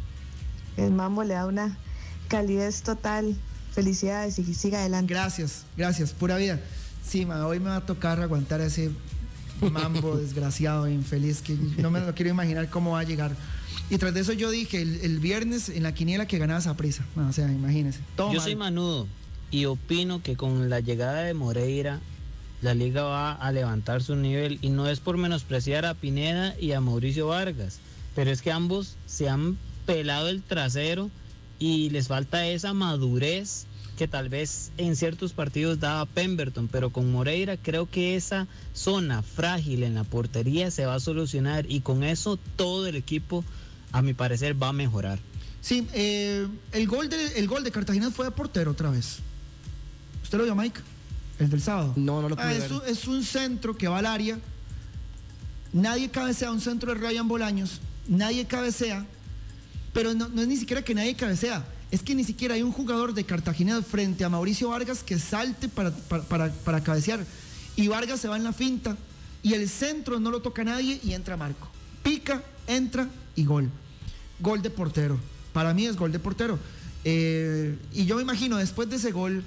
El 0.76 0.90
mambo 0.90 1.24
le 1.24 1.34
da 1.34 1.46
una 1.46 1.78
calidez 2.28 2.82
total. 2.82 3.36
Felicidades 3.72 4.38
y 4.38 4.54
siga 4.54 4.80
adelante. 4.80 5.14
Gracias, 5.14 5.64
gracias, 5.76 6.12
pura 6.12 6.36
vida. 6.36 6.60
Sí, 7.02 7.24
ma, 7.24 7.46
hoy 7.46 7.58
me 7.58 7.70
va 7.70 7.76
a 7.76 7.86
tocar 7.86 8.20
aguantar 8.20 8.60
ese 8.60 8.90
mambo 9.70 10.16
desgraciado 10.18 10.88
infeliz 10.88 11.40
que 11.42 11.56
no 11.78 11.90
me 11.90 12.00
lo 12.00 12.14
quiero 12.14 12.30
imaginar 12.30 12.68
cómo 12.70 12.92
va 12.92 13.00
a 13.00 13.04
llegar. 13.04 13.34
Y 13.90 13.98
tras 13.98 14.14
de 14.14 14.20
eso 14.20 14.32
yo 14.32 14.50
dije 14.50 14.80
el, 14.80 15.00
el 15.02 15.18
viernes 15.18 15.68
en 15.68 15.82
la 15.82 15.92
quiniela 15.92 16.26
que 16.26 16.38
ganaba 16.38 16.60
esa 16.60 16.76
prisa. 16.76 17.04
O 17.16 17.32
sea, 17.32 17.50
imagínense. 17.50 18.00
Todo 18.16 18.28
Yo 18.28 18.38
mal. 18.38 18.44
soy 18.44 18.56
manudo 18.56 19.06
y 19.50 19.66
opino 19.66 20.22
que 20.22 20.36
con 20.36 20.70
la 20.70 20.80
llegada 20.80 21.22
de 21.22 21.34
Moreira 21.34 22.00
la 22.62 22.74
liga 22.74 23.02
va 23.02 23.32
a 23.32 23.52
levantar 23.52 24.02
su 24.02 24.16
nivel 24.16 24.58
y 24.62 24.70
no 24.70 24.88
es 24.88 25.00
por 25.00 25.18
menospreciar 25.18 25.84
a 25.84 25.94
Pineda 25.94 26.54
y 26.58 26.72
a 26.72 26.80
Mauricio 26.80 27.26
Vargas, 27.26 27.80
pero 28.14 28.30
es 28.30 28.40
que 28.40 28.52
ambos 28.52 28.96
se 29.06 29.28
han 29.28 29.58
pelado 29.84 30.28
el 30.28 30.42
trasero 30.42 31.10
y 31.58 31.90
les 31.90 32.08
falta 32.08 32.46
esa 32.46 32.72
madurez 32.72 33.66
que 33.96 34.08
tal 34.08 34.28
vez 34.28 34.72
en 34.78 34.96
ciertos 34.96 35.32
partidos 35.32 35.78
daba 35.80 36.06
Pemberton, 36.06 36.68
pero 36.68 36.90
con 36.90 37.10
Moreira 37.12 37.56
creo 37.56 37.88
que 37.88 38.16
esa 38.16 38.46
zona 38.74 39.22
frágil 39.22 39.82
en 39.82 39.94
la 39.94 40.04
portería 40.04 40.70
se 40.70 40.86
va 40.86 40.94
a 40.94 41.00
solucionar 41.00 41.66
y 41.70 41.80
con 41.80 42.02
eso 42.02 42.38
todo 42.56 42.86
el 42.86 42.96
equipo 42.96 43.44
a 43.92 44.00
mi 44.02 44.14
parecer 44.14 44.60
va 44.60 44.68
a 44.68 44.72
mejorar. 44.72 45.18
Sí, 45.60 45.86
eh, 45.92 46.48
el, 46.72 46.88
gol 46.88 47.08
de, 47.08 47.38
el 47.38 47.46
gol 47.46 47.62
de 47.62 47.70
Cartagena 47.70 48.10
fue 48.10 48.24
de 48.24 48.30
portero 48.32 48.70
otra 48.72 48.90
vez. 48.90 49.18
¿Usted 50.22 50.38
lo 50.38 50.44
vio, 50.44 50.54
Mike? 50.54 50.80
El 51.38 51.50
del 51.50 51.62
sábado. 51.62 51.92
No, 51.96 52.20
no 52.22 52.28
lo 52.28 52.36
pude 52.36 52.44
Ah, 52.46 52.48
ver. 52.52 52.62
es, 52.62 52.70
un, 52.70 52.82
es 52.86 53.06
un 53.06 53.22
centro 53.22 53.76
que 53.76 53.86
va 53.88 53.98
al 53.98 54.06
área. 54.06 54.38
Nadie 55.72 56.10
cabecea, 56.10 56.50
un 56.50 56.60
centro 56.60 56.92
de 56.94 57.00
Ryan 57.00 57.28
Bolaños. 57.28 57.80
Nadie 58.08 58.46
cabecea. 58.46 59.06
Pero 59.92 60.14
no, 60.14 60.28
no 60.28 60.42
es 60.42 60.48
ni 60.48 60.56
siquiera 60.56 60.82
que 60.82 60.94
nadie 60.94 61.14
cabecea. 61.14 61.64
Es 61.92 62.02
que 62.02 62.14
ni 62.14 62.24
siquiera 62.24 62.54
hay 62.54 62.62
un 62.62 62.72
jugador 62.72 63.12
de 63.12 63.24
Cartagena 63.24 63.82
frente 63.82 64.24
a 64.24 64.30
Mauricio 64.30 64.70
Vargas 64.70 65.02
que 65.04 65.18
salte 65.18 65.68
para, 65.68 66.82
cabecear. 66.82 67.24
Y 67.76 67.86
Vargas 67.86 68.18
se 68.18 68.28
va 68.28 68.38
en 68.38 68.44
la 68.44 68.54
finta. 68.54 68.96
Y 69.42 69.52
el 69.52 69.68
centro 69.68 70.18
no 70.18 70.30
lo 70.30 70.40
toca 70.40 70.64
nadie 70.64 70.98
y 71.04 71.12
entra 71.12 71.36
Marco. 71.36 71.68
Pica, 72.02 72.42
entra 72.66 73.08
y 73.36 73.44
gol. 73.44 73.68
Gol 74.40 74.62
de 74.62 74.70
portero. 74.70 75.18
Para 75.52 75.74
mí 75.74 75.84
es 75.84 75.96
gol 75.96 76.10
de 76.12 76.18
portero. 76.18 76.58
Eh, 77.04 77.76
y 77.92 78.06
yo 78.06 78.16
me 78.16 78.22
imagino 78.22 78.56
después 78.56 78.88
de 78.88 78.96
ese 78.96 79.12
gol 79.12 79.44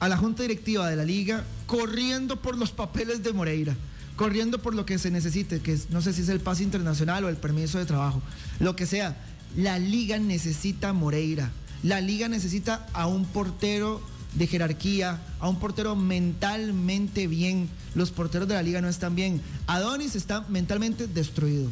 a 0.00 0.08
la 0.08 0.16
junta 0.16 0.42
directiva 0.42 0.90
de 0.90 0.96
la 0.96 1.04
liga 1.04 1.44
corriendo 1.66 2.42
por 2.42 2.56
los 2.56 2.72
papeles 2.72 3.22
de 3.22 3.32
Moreira, 3.32 3.76
corriendo 4.16 4.60
por 4.60 4.74
lo 4.74 4.84
que 4.84 4.98
se 4.98 5.12
necesite, 5.12 5.60
que 5.60 5.78
no 5.90 6.02
sé 6.02 6.12
si 6.12 6.22
es 6.22 6.28
el 6.28 6.40
pase 6.40 6.64
internacional 6.64 7.24
o 7.24 7.28
el 7.28 7.36
permiso 7.36 7.78
de 7.78 7.86
trabajo, 7.86 8.20
lo 8.58 8.74
que 8.74 8.86
sea. 8.86 9.16
La 9.56 9.78
liga 9.78 10.18
necesita 10.18 10.92
Moreira, 10.92 11.50
la 11.82 12.00
liga 12.00 12.28
necesita 12.28 12.86
a 12.92 13.06
un 13.06 13.24
portero 13.24 14.02
de 14.34 14.46
jerarquía, 14.46 15.20
a 15.40 15.48
un 15.48 15.58
portero 15.58 15.96
mentalmente 15.96 17.26
bien. 17.26 17.68
Los 17.94 18.10
porteros 18.10 18.46
de 18.48 18.54
la 18.54 18.62
liga 18.62 18.80
no 18.80 18.88
están 18.88 19.14
bien. 19.14 19.40
Adonis 19.66 20.14
está 20.14 20.42
mentalmente 20.48 21.06
destruido. 21.06 21.70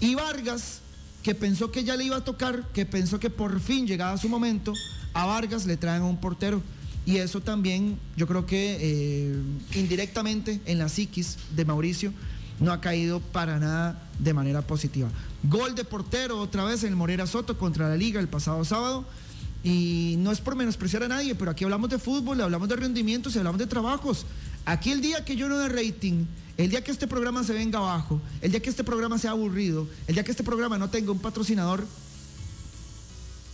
Y 0.00 0.16
Vargas, 0.16 0.80
que 1.22 1.34
pensó 1.34 1.70
que 1.70 1.84
ya 1.84 1.96
le 1.96 2.04
iba 2.04 2.16
a 2.16 2.24
tocar, 2.24 2.66
que 2.72 2.84
pensó 2.84 3.20
que 3.20 3.30
por 3.30 3.60
fin 3.60 3.86
llegaba 3.86 4.18
su 4.18 4.28
momento, 4.28 4.74
a 5.14 5.26
Vargas 5.26 5.66
le 5.66 5.76
traen 5.76 6.02
a 6.02 6.06
un 6.06 6.16
portero. 6.16 6.60
Y 7.06 7.16
eso 7.18 7.40
también, 7.40 7.98
yo 8.16 8.26
creo 8.26 8.46
que 8.46 8.78
eh, 8.80 9.36
indirectamente 9.74 10.60
en 10.66 10.78
la 10.78 10.88
psiquis 10.88 11.36
de 11.54 11.64
Mauricio 11.64 12.12
no 12.60 12.72
ha 12.72 12.80
caído 12.80 13.20
para 13.20 13.58
nada 13.58 14.08
de 14.18 14.34
manera 14.34 14.62
positiva. 14.62 15.10
Gol 15.44 15.74
de 15.74 15.84
portero 15.84 16.38
otra 16.38 16.64
vez 16.64 16.84
en 16.84 16.90
el 16.90 16.96
Morera 16.96 17.26
Soto 17.26 17.58
contra 17.58 17.88
la 17.88 17.96
Liga 17.96 18.20
el 18.20 18.28
pasado 18.28 18.64
sábado. 18.64 19.04
Y 19.64 20.16
no 20.18 20.32
es 20.32 20.40
por 20.40 20.56
menospreciar 20.56 21.04
a 21.04 21.08
nadie, 21.08 21.34
pero 21.34 21.50
aquí 21.50 21.64
hablamos 21.64 21.88
de 21.90 21.98
fútbol, 21.98 22.40
hablamos 22.40 22.68
de 22.68 22.76
rendimientos 22.76 23.34
y 23.34 23.38
hablamos 23.38 23.58
de 23.58 23.66
trabajos. 23.66 24.26
Aquí 24.64 24.90
el 24.90 25.00
día 25.00 25.24
que 25.24 25.36
yo 25.36 25.48
no 25.48 25.58
dé 25.58 25.68
rating, 25.68 26.26
el 26.56 26.70
día 26.70 26.82
que 26.82 26.90
este 26.90 27.06
programa 27.06 27.44
se 27.44 27.52
venga 27.52 27.78
abajo, 27.78 28.20
el 28.40 28.50
día 28.50 28.60
que 28.60 28.70
este 28.70 28.84
programa 28.84 29.18
sea 29.18 29.32
aburrido, 29.32 29.88
el 30.06 30.14
día 30.14 30.24
que 30.24 30.32
este 30.32 30.42
programa 30.42 30.78
no 30.78 30.90
tenga 30.90 31.12
un 31.12 31.18
patrocinador, 31.20 31.86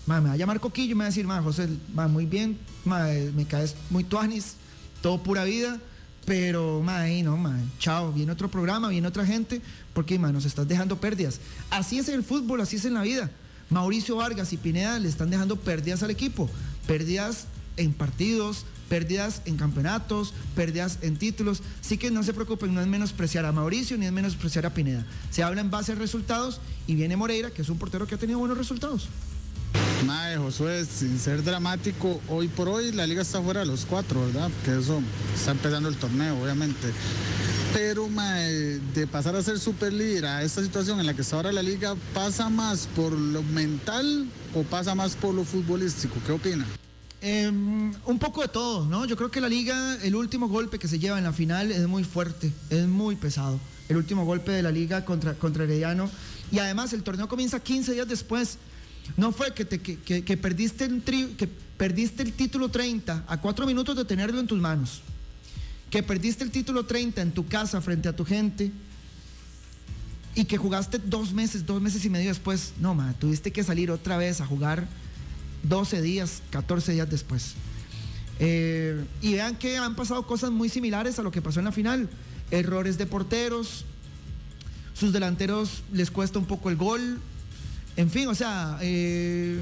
me 0.07 0.21
va 0.21 0.33
a 0.33 0.37
llamar 0.37 0.61
Coquillo 0.61 0.93
y 0.93 0.95
me 0.95 1.01
va 1.01 1.05
a 1.05 1.09
decir, 1.09 1.27
ma, 1.27 1.43
José, 1.43 1.69
ma, 1.95 2.09
muy 2.09 2.25
bien, 2.25 2.59
me 2.85 3.47
caes 3.47 3.75
muy 3.91 4.05
tuanis, 4.05 4.55
todo 5.03 5.23
pura 5.23 5.45
vida, 5.45 5.79
pero, 6.25 6.83
ma, 6.83 7.01
ahí 7.01 7.23
no, 7.23 7.37
ma, 7.37 7.59
chao, 7.79 8.13
viene 8.13 8.33
otro 8.33 8.51
programa, 8.51 8.89
viene 8.89 9.09
otra 9.09 9.25
gente, 9.25 9.61
porque, 9.95 10.19
ma, 10.19 10.33
nos 10.33 10.45
estás 10.45 10.69
dejando 10.69 11.01
pérdidas. 11.01 11.41
Así 11.71 11.99
es 11.99 12.09
en 12.09 12.17
el 12.17 12.25
fútbol, 12.25 12.61
así 12.61 12.77
es 12.77 12.85
en 12.85 12.95
la 12.95 13.03
vida. 13.03 13.31
Mauricio 13.71 14.17
Vargas 14.17 14.53
y 14.53 14.57
Pineda 14.57 14.99
le 14.99 15.09
están 15.09 15.31
dejando 15.31 15.57
pérdidas 15.57 16.03
al 16.03 16.11
equipo, 16.11 16.49
pérdidas 16.87 17.47
en 17.77 17.93
partidos, 17.93 18.65
pérdidas 18.89 19.43
en 19.45 19.57
campeonatos, 19.57 20.35
pérdidas 20.57 20.99
en 21.03 21.17
títulos. 21.17 21.63
Así 21.81 21.99
que 21.99 22.11
no 22.11 22.23
se 22.23 22.33
preocupen, 22.33 22.75
no 22.75 22.81
es 22.81 22.87
menospreciar 22.87 23.45
a 23.45 23.53
Mauricio 23.53 23.97
ni 23.99 24.07
es 24.07 24.13
menospreciar 24.13 24.67
a 24.67 24.75
Pineda. 24.75 25.07
Se 25.31 25.43
habla 25.43 25.61
en 25.61 25.71
base 25.71 25.93
a 25.93 25.95
resultados 25.95 26.61
y 26.87 26.95
viene 26.95 27.17
Moreira, 27.17 27.51
que 27.51 27.63
es 27.63 27.69
un 27.69 27.79
portero 27.79 28.07
que 28.07 28.15
ha 28.15 28.19
tenido 28.19 28.39
buenos 28.39 28.59
resultados. 28.59 29.09
Mae, 30.07 30.37
Josué, 30.37 30.85
sin 30.85 31.19
ser 31.19 31.43
dramático, 31.43 32.21
hoy 32.29 32.49
por 32.49 32.69
hoy 32.69 32.93
la 32.93 33.07
liga 33.07 33.23
está 33.23 33.43
fuera 33.43 33.61
de 33.61 33.67
los 33.67 33.85
cuatro, 33.85 34.25
¿verdad? 34.27 34.51
Porque 34.57 34.81
eso 34.81 35.03
está 35.35 35.51
empezando 35.51 35.89
el 35.89 35.97
torneo, 35.97 36.41
obviamente. 36.41 36.93
Pero 37.75 38.09
mae, 38.09 38.79
de 38.95 39.07
pasar 39.07 39.35
a 39.37 39.43
ser 39.43 39.59
super 39.59 39.93
líder 39.93 40.27
a 40.27 40.43
esta 40.43 40.63
situación 40.63 41.01
en 41.01 41.07
la 41.07 41.15
que 41.15 41.23
está 41.23 41.37
ahora 41.37 41.53
la 41.53 41.63
liga, 41.63 41.95
¿pasa 42.15 42.49
más 42.49 42.89
por 42.95 43.13
lo 43.13 43.43
mental 43.43 44.27
o 44.55 44.63
pasa 44.63 44.95
más 44.95 45.17
por 45.17 45.35
lo 45.35 45.45
futbolístico? 45.45 46.15
¿Qué 46.25 46.33
opina? 46.33 46.65
Eh, 47.21 47.49
un 47.49 48.19
poco 48.21 48.43
de 48.43 48.49
todo, 48.49 48.87
¿no? 48.87 49.05
Yo 49.05 49.17
creo 49.17 49.31
que 49.31 49.41
la 49.41 49.49
liga, 49.49 49.97
el 50.03 50.15
último 50.15 50.49
golpe 50.49 50.79
que 50.79 50.87
se 50.87 51.01
lleva 51.01 51.19
en 51.19 51.25
la 51.25 51.33
final 51.33 51.73
es 51.73 51.87
muy 51.89 52.05
fuerte, 52.05 52.53
es 52.71 52.87
muy 52.87 53.17
pesado. 53.17 53.59
El 53.89 53.97
último 53.97 54.25
golpe 54.25 54.53
de 54.53 54.63
la 54.63 54.71
liga 54.71 55.05
contra, 55.05 55.35
contra 55.35 55.65
Herediano. 55.65 56.09
Y 56.53 56.61
además 56.61 56.93
el 56.93 57.03
torneo 57.03 57.27
comienza 57.29 57.59
15 57.59 57.93
días 57.93 58.09
después. 58.09 58.59
No 59.17 59.33
fue 59.33 59.53
que, 59.55 59.65
te, 59.65 59.81
que, 59.81 59.99
que- 60.25 60.37
perdiste 60.37 60.85
el 60.85 61.05
tri- 61.05 61.35
que 61.37 61.49
perdiste 61.49 62.23
el 62.23 62.33
título 62.33 62.69
30 62.69 63.25
a 63.27 63.41
cuatro 63.41 63.67
minutos 63.67 63.97
de 63.97 64.05
tenerlo 64.05 64.39
en 64.41 64.47
tus 64.47 64.61
manos. 64.61 65.01
Que 65.91 66.03
perdiste 66.03 66.45
el 66.45 66.51
título 66.51 66.85
30 66.87 67.23
en 67.23 67.33
tu 67.33 67.47
casa 67.47 67.81
frente 67.81 68.09
a 68.09 68.15
tu 68.17 68.25
gente. 68.25 68.71
Y 70.35 70.45
que 70.45 70.57
jugaste 70.57 70.99
dos 70.99 71.33
meses, 71.33 71.67
dos 71.67 71.81
meses 71.83 72.05
y 72.05 72.11
medio 72.11 72.29
después. 72.29 72.75
No, 72.81 72.95
ma, 72.95 73.13
tuviste 73.15 73.51
que 73.51 73.65
salir 73.65 73.91
otra 73.91 74.17
vez 74.19 74.41
a 74.41 74.47
jugar 74.47 74.87
12 75.65 76.01
días, 76.03 76.43
14 76.51 76.93
días 76.93 77.11
después. 77.11 77.55
Eh, 78.39 79.05
y 79.21 79.33
vean 79.33 79.57
que 79.57 79.79
han 79.79 79.97
pasado 79.97 80.25
cosas 80.27 80.51
muy 80.53 80.69
similares 80.69 81.19
a 81.19 81.23
lo 81.23 81.33
que 81.33 81.43
pasó 81.43 81.59
en 81.59 81.65
la 81.65 81.73
final. 81.73 82.09
Errores 82.53 82.99
de 82.99 83.07
porteros, 83.07 83.85
sus 84.95 85.13
delanteros 85.13 85.83
les 85.93 86.11
cuesta 86.13 86.39
un 86.39 86.45
poco 86.47 86.71
el 86.71 86.77
gol. 86.77 87.19
En 87.99 88.09
fin, 88.11 88.29
o 88.29 88.35
sea, 88.37 88.79
eh, 88.81 89.59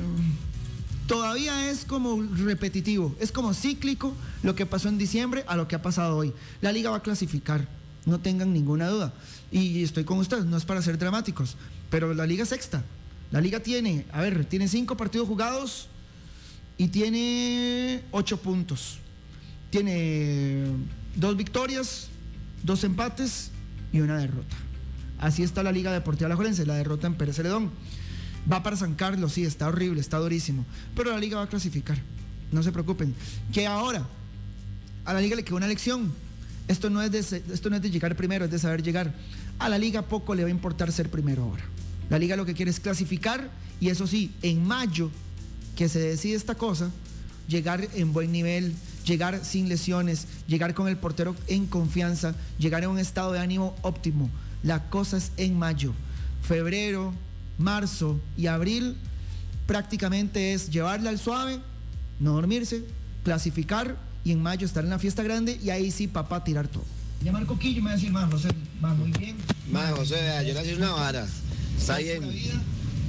todavía 1.07 1.70
es 1.70 1.87
como 1.87 2.22
repetitivo, 2.22 3.16
es 3.18 3.32
como 3.32 3.55
cíclico 3.55 4.14
lo 4.43 4.55
que 4.55 4.66
pasó 4.66 4.91
en 4.91 4.99
diciembre 4.99 5.43
a 5.49 5.57
lo 5.57 5.66
que 5.66 5.74
ha 5.74 5.80
pasado 5.80 6.18
hoy. 6.18 6.34
La 6.61 6.70
liga 6.70 6.91
va 6.91 6.99
a 6.99 7.03
clasificar, 7.03 7.66
no 8.05 8.20
tengan 8.20 8.53
ninguna 8.53 8.89
duda. 8.89 9.14
Y 9.51 9.82
estoy 9.82 10.05
con 10.05 10.18
ustedes, 10.18 10.45
no 10.45 10.59
es 10.59 10.66
para 10.66 10.82
ser 10.82 10.99
dramáticos, 10.99 11.57
pero 11.89 12.12
la 12.12 12.26
liga 12.26 12.45
sexta. 12.45 12.84
La 13.30 13.41
liga 13.41 13.61
tiene, 13.61 14.05
a 14.12 14.20
ver, 14.20 14.45
tiene 14.45 14.68
cinco 14.68 14.99
partidos 14.99 15.26
jugados 15.26 15.89
y 16.76 16.89
tiene 16.89 18.03
ocho 18.11 18.37
puntos. 18.37 18.99
Tiene 19.70 20.66
dos 21.14 21.39
victorias, 21.39 22.09
dos 22.62 22.84
empates 22.84 23.51
y 23.95 24.01
una 24.01 24.18
derrota. 24.18 24.57
Así 25.18 25.43
está 25.43 25.62
la 25.62 25.72
Liga 25.72 25.91
Deportiva 25.91 26.26
Alajuelense, 26.26 26.66
la 26.66 26.74
derrota 26.74 27.07
en 27.07 27.14
Pérez 27.14 27.37
Celedón. 27.37 27.70
Va 28.51 28.62
para 28.62 28.76
San 28.76 28.94
Carlos, 28.94 29.32
sí, 29.32 29.44
está 29.44 29.68
horrible, 29.68 30.01
está 30.01 30.18
durísimo. 30.18 30.64
Pero 30.94 31.11
la 31.11 31.18
liga 31.18 31.38
va 31.38 31.44
a 31.44 31.49
clasificar. 31.49 31.99
No 32.53 32.62
se 32.62 32.72
preocupen. 32.72 33.14
Que 33.53 33.66
ahora 33.66 34.07
a 35.05 35.12
la 35.12 35.20
liga 35.20 35.36
le 35.36 35.44
quedó 35.44 35.57
una 35.57 35.68
lección. 35.68 36.12
Esto 36.68 36.90
no, 36.90 37.01
es 37.01 37.12
de, 37.12 37.18
esto 37.18 37.70
no 37.70 37.76
es 37.76 37.82
de 37.82 37.90
llegar 37.90 38.16
primero, 38.16 38.44
es 38.44 38.51
de 38.51 38.59
saber 38.59 38.82
llegar. 38.82 39.14
A 39.59 39.68
la 39.68 39.78
liga 39.78 40.03
poco 40.03 40.34
le 40.34 40.42
va 40.42 40.49
a 40.49 40.51
importar 40.51 40.92
ser 40.92 41.11
primero 41.11 41.44
ahora. 41.44 41.64
La 42.11 42.18
liga 42.18 42.36
lo 42.36 42.44
que 42.44 42.55
quiere 42.55 42.70
es 42.70 42.80
clasificar 42.80 43.51
y 43.80 43.88
eso 43.88 44.07
sí, 44.07 44.32
en 44.42 44.64
mayo 44.64 45.11
que 45.76 45.88
se 45.88 45.99
decide 45.99 46.34
esta 46.34 46.55
cosa, 46.55 46.90
llegar 47.49 47.86
en 47.94 48.12
buen 48.12 48.32
nivel, 48.32 48.74
llegar 49.05 49.44
sin 49.44 49.68
lesiones, 49.68 50.26
llegar 50.47 50.74
con 50.74 50.88
el 50.88 50.97
portero 50.97 51.36
en 51.47 51.66
confianza, 51.66 52.34
llegar 52.59 52.82
en 52.82 52.90
un 52.90 52.99
estado 52.99 53.32
de 53.32 53.40
ánimo 53.40 53.76
óptimo. 53.82 54.30
La 54.62 54.88
cosa 54.88 55.18
es 55.18 55.32
en 55.36 55.59
mayo. 55.59 55.92
Febrero, 56.42 57.12
marzo 57.59 58.20
y 58.36 58.46
abril 58.46 58.96
prácticamente 59.66 60.54
es 60.54 60.70
llevarla 60.70 61.11
al 61.11 61.18
suave, 61.18 61.61
no 62.20 62.32
dormirse, 62.34 62.84
clasificar 63.24 63.96
y 64.24 64.32
en 64.32 64.42
mayo 64.42 64.66
estar 64.66 64.84
en 64.84 64.90
la 64.90 64.98
fiesta 64.98 65.22
grande 65.22 65.59
y 65.62 65.70
ahí 65.70 65.90
sí 65.90 66.07
papá 66.07 66.44
tirar 66.44 66.68
todo. 66.68 66.84
Ya 67.22 67.32
Marco 67.32 67.59
Quillo 67.59 67.82
me 67.82 67.86
va 67.86 67.92
a 67.92 67.94
decir 67.96 68.12
más, 68.12 68.30
José, 68.30 68.48
va 68.84 68.94
muy 68.94 69.11
bien, 69.12 69.36
Mae, 69.70 69.92
José, 69.92 70.16
yo 70.46 70.54
le 70.54 70.61
hacía 70.61 70.76
una 70.76 70.90
vara. 70.92 71.26
Está 71.78 71.98
bien. 71.98 72.22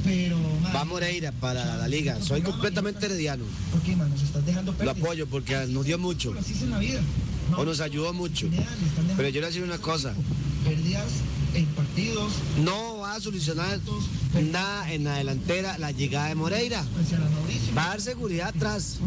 pero 0.03 0.37
Va 0.75 0.85
Moreira 0.85 1.31
para 1.31 1.77
la 1.77 1.87
liga. 1.87 2.19
Soy 2.21 2.41
completamente 2.41 3.05
herediano. 3.05 3.43
¿por 3.71 3.81
qué, 3.81 3.95
mano? 3.95 4.17
Se 4.17 4.25
estás 4.25 4.45
dejando 4.45 4.75
Lo 4.79 4.91
apoyo 4.91 5.27
porque 5.27 5.67
nos 5.67 5.85
dio 5.85 5.97
mucho. 5.99 6.33
Así 6.39 6.53
es 6.53 6.63
en 6.63 6.71
la 6.71 6.79
vida. 6.79 7.01
O 7.55 7.63
nos 7.63 7.79
ayudó 7.79 8.13
mucho. 8.13 8.47
Pero 9.15 9.29
yo 9.29 9.41
le 9.41 9.47
decía 9.47 9.63
una 9.63 9.77
cosa. 9.77 10.13
Pérdidas 10.65 11.05
en 11.53 11.65
partidos, 11.67 12.33
No 12.63 12.99
va 12.99 13.15
a 13.15 13.19
solucionar 13.19 13.79
nada 14.51 14.91
en 14.91 15.05
la 15.05 15.15
delantera 15.15 15.77
la 15.77 15.91
llegada 15.91 16.27
de 16.27 16.35
Moreira. 16.35 16.83
Va 17.75 17.85
a 17.85 17.89
dar 17.89 18.01
seguridad 18.01 18.49
atrás. 18.49 18.99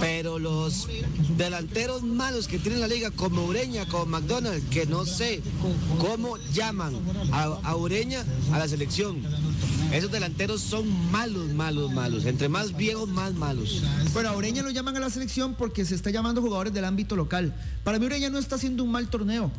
Pero 0.00 0.38
los 0.38 0.88
delanteros 1.36 2.02
malos 2.02 2.48
que 2.48 2.58
tiene 2.58 2.78
la 2.78 2.88
liga, 2.88 3.10
como 3.10 3.44
Ureña, 3.44 3.86
como 3.86 4.06
McDonald, 4.06 4.68
que 4.68 4.86
no 4.86 5.06
sé 5.06 5.42
cómo 5.98 6.36
llaman 6.52 6.94
a, 7.32 7.44
a 7.44 7.76
Ureña 7.76 8.24
a 8.52 8.58
la 8.58 8.68
selección. 8.68 9.22
Esos 9.92 10.12
delanteros 10.12 10.60
son 10.60 11.10
malos, 11.10 11.48
malos, 11.52 11.92
malos. 11.92 12.24
Entre 12.24 12.48
más 12.48 12.76
viejos, 12.76 13.08
más 13.08 13.34
malos. 13.34 13.82
Bueno, 14.12 14.28
a 14.30 14.36
Ureña 14.36 14.62
lo 14.62 14.70
llaman 14.70 14.96
a 14.96 15.00
la 15.00 15.10
selección 15.10 15.54
porque 15.54 15.84
se 15.84 15.94
está 15.94 16.10
llamando 16.10 16.40
jugadores 16.42 16.72
del 16.72 16.84
ámbito 16.84 17.16
local. 17.16 17.54
Para 17.82 17.98
mí 17.98 18.06
Ureña 18.06 18.30
no 18.30 18.38
está 18.38 18.56
haciendo 18.56 18.84
un 18.84 18.92
mal 18.92 19.08
torneo. 19.08 19.50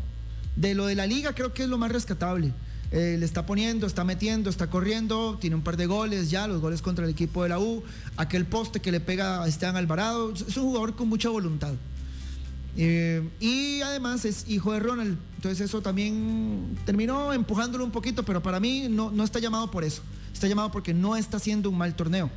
De 0.62 0.76
lo 0.76 0.86
de 0.86 0.94
la 0.94 1.08
liga 1.08 1.34
creo 1.34 1.54
que 1.56 1.64
es 1.64 1.70
lo 1.70 1.80
más 1.80 1.92
rescatable. 1.92 2.54
Eh, 2.92 3.16
le 3.18 3.26
está 3.26 3.48
poniendo, 3.48 3.88
está 3.88 4.04
metiendo, 4.04 4.48
está 4.48 4.70
corriendo, 4.70 5.38
tiene 5.42 5.56
un 5.56 5.64
par 5.64 5.76
de 5.76 5.88
goles 5.88 6.30
ya, 6.30 6.46
los 6.46 6.62
goles 6.62 6.84
contra 6.84 7.04
el 7.04 7.10
equipo 7.10 7.42
de 7.42 7.50
la 7.50 7.58
U, 7.58 7.82
aquel 8.16 8.46
poste 8.46 8.80
que 8.80 8.92
le 8.92 9.00
pega 9.00 9.44
a 9.44 9.48
Esteban 9.48 9.76
Alvarado, 9.76 10.32
es 10.34 10.56
un 10.58 10.66
jugador 10.66 10.96
con 10.96 11.10
mucha 11.10 11.30
voluntad. 11.30 11.74
Eh, 12.78 13.28
y 13.40 13.82
además 13.82 14.24
es 14.24 14.48
hijo 14.48 14.72
de 14.74 14.82
Ronald, 14.82 15.18
entonces 15.38 15.62
eso 15.62 15.82
también 15.82 16.78
terminó 16.86 17.34
empujándolo 17.34 17.84
un 17.84 17.92
poquito, 17.92 18.24
pero 18.24 18.44
para 18.44 18.60
mí 18.60 18.88
no, 18.88 19.10
no 19.10 19.24
está 19.24 19.40
llamado 19.40 19.72
por 19.72 19.84
eso, 19.84 20.04
está 20.32 20.48
llamado 20.48 20.70
porque 20.70 20.94
no 20.94 21.16
está 21.16 21.38
haciendo 21.38 21.70
un 21.70 21.78
mal 21.78 21.96
torneo. 21.96 22.30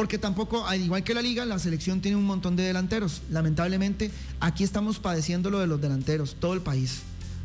Porque 0.00 0.16
tampoco, 0.16 0.66
al 0.66 0.80
igual 0.80 1.04
que 1.04 1.12
la 1.12 1.20
liga, 1.20 1.44
la 1.44 1.58
selección 1.58 2.00
tiene 2.00 2.16
un 2.16 2.24
montón 2.24 2.56
de 2.56 2.62
delanteros. 2.62 3.20
Lamentablemente, 3.28 4.10
aquí 4.40 4.64
estamos 4.64 4.98
padeciendo 4.98 5.50
lo 5.50 5.58
de 5.58 5.66
los 5.66 5.78
delanteros, 5.78 6.36
todo 6.40 6.54
el 6.54 6.62
país. 6.62 7.00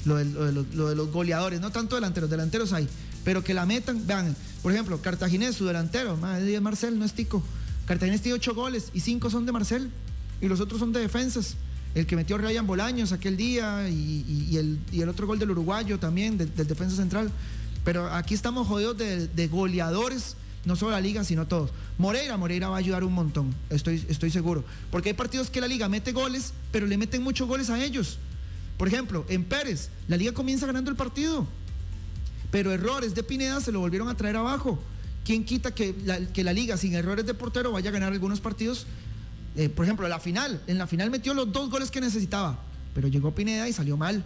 Lo 0.06 0.16
de, 0.16 0.24
lo 0.24 0.88
de 0.88 0.96
los, 0.96 1.12
goleadores, 1.12 1.60
no 1.60 1.74
tanto 1.74 1.96
delanteros, 1.96 2.30
delanteros 2.30 2.72
hay. 2.72 2.88
Pero 3.26 3.44
que 3.44 3.54
la 3.54 3.66
metan, 3.66 4.08
vean, 4.08 4.38
por 4.64 4.72
ejemplo, 4.72 5.02
Cartaginés, 5.02 5.58
su 5.58 5.66
delantero, 5.66 6.16
madre, 6.16 6.58
Marcel, 6.62 6.98
no 6.98 7.04
es 7.04 7.12
Tico. 7.12 7.44
Cartaginés 7.88 8.22
tiene 8.22 8.38
ocho 8.38 8.56
goles 8.56 8.90
y 8.94 9.02
cinco 9.02 9.30
son 9.30 9.46
de 9.46 9.52
Marcel. 9.52 9.92
Y 10.40 10.48
los 10.48 10.62
otros 10.62 10.80
son 10.80 10.94
de 10.94 11.02
defensas. 11.02 11.58
El 11.94 12.06
que 12.06 12.16
metió 12.16 12.38
Ryan 12.38 12.66
Bolaños 12.66 13.12
aquel 13.12 13.36
día 13.36 13.90
y, 13.90 14.48
y- 14.50 15.02
el, 15.02 15.10
otro 15.10 15.28
gol 15.28 15.40
del 15.40 15.52
uruguayo 15.52 16.00
también, 16.00 16.38
del, 16.38 16.56
defensa 16.56 16.96
central. 16.96 17.32
Pero 17.84 18.10
aquí 18.14 18.34
estamos 18.34 18.66
jodidos 18.66 18.98
de 18.98 19.48
goleadores, 19.52 20.38
no 20.66 20.76
solo 20.76 20.92
la 20.92 21.02
liga, 21.02 21.24
sino 21.24 21.48
todos. 21.48 21.72
Moreira, 21.98 22.38
Moreira 22.38 22.70
va 22.70 22.76
a 22.76 22.80
ayudar 22.80 23.04
un 23.04 23.14
montón, 23.14 23.54
estoy, 23.70 24.04
estoy 24.10 24.32
seguro. 24.32 24.64
Porque 24.92 25.10
hay 25.10 25.16
partidos 25.16 25.50
que 25.50 25.62
la 25.62 25.68
liga 25.68 25.88
mete 25.90 26.12
goles, 26.12 26.54
pero 26.72 26.88
le 26.88 26.98
meten 26.98 27.24
muchos 27.24 27.48
goles 27.48 27.70
a 27.70 27.84
ellos. 27.84 28.18
Por 28.78 28.88
ejemplo, 28.88 29.26
en 29.30 29.44
Pérez, 29.44 29.90
la 30.08 30.18
liga 30.18 30.34
comienza 30.34 30.66
ganando 30.66 30.92
el 30.92 30.98
partido, 30.98 31.48
pero 32.52 32.72
errores 32.72 33.16
de 33.16 33.24
Pineda 33.24 33.62
se 33.62 33.72
lo 33.72 33.80
volvieron 33.80 34.10
a 34.10 34.18
traer 34.18 34.36
abajo. 34.36 34.80
¿Quién 35.24 35.46
quita 35.46 35.74
que 35.74 35.96
la, 36.06 36.20
que 36.20 36.44
la 36.44 36.54
liga 36.54 36.78
sin 36.78 36.94
errores 36.94 37.26
de 37.26 37.34
portero 37.34 37.72
vaya 37.72 37.90
a 37.90 37.94
ganar 37.94 38.12
algunos 38.12 38.42
partidos? 38.42 38.86
Eh, 39.56 39.70
por 39.70 39.86
ejemplo, 39.86 40.08
la 40.08 40.20
final, 40.20 40.62
en 40.68 40.78
la 40.78 40.88
final 40.88 41.10
metió 41.10 41.34
los 41.34 41.52
dos 41.52 41.70
goles 41.70 41.90
que 41.90 42.02
necesitaba, 42.02 42.60
pero 42.94 43.08
llegó 43.08 43.34
Pineda 43.34 43.68
y 43.70 43.74
salió 43.74 43.98
mal. 43.98 44.24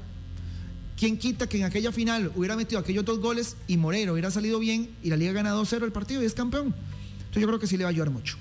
¿Quién 0.99 1.17
quita 1.17 1.47
que 1.47 1.57
en 1.57 1.63
aquella 1.63 1.93
final 1.93 2.29
hubiera 2.35 2.57
metido 2.57 2.77
aquellos 2.77 3.05
dos 3.05 3.19
goles 3.19 3.55
y 3.67 3.77
Moreira 3.77 4.11
hubiera 4.11 4.31
salido 4.31 4.59
bien 4.59 4.89
y 5.01 5.09
la 5.09 5.15
liga 5.15 5.31
gana 5.31 5.55
2-0 5.55 5.85
el 5.85 5.93
partido 5.93 6.21
y 6.21 6.25
es 6.25 6.33
campeón? 6.33 6.75
Entonces 7.19 7.41
yo 7.41 7.47
creo 7.47 7.57
que 7.57 7.67
sí 7.67 7.77
le 7.77 7.85
va 7.85 7.89
a 7.89 7.91
ayudar 7.91 8.09
mucho. 8.09 8.35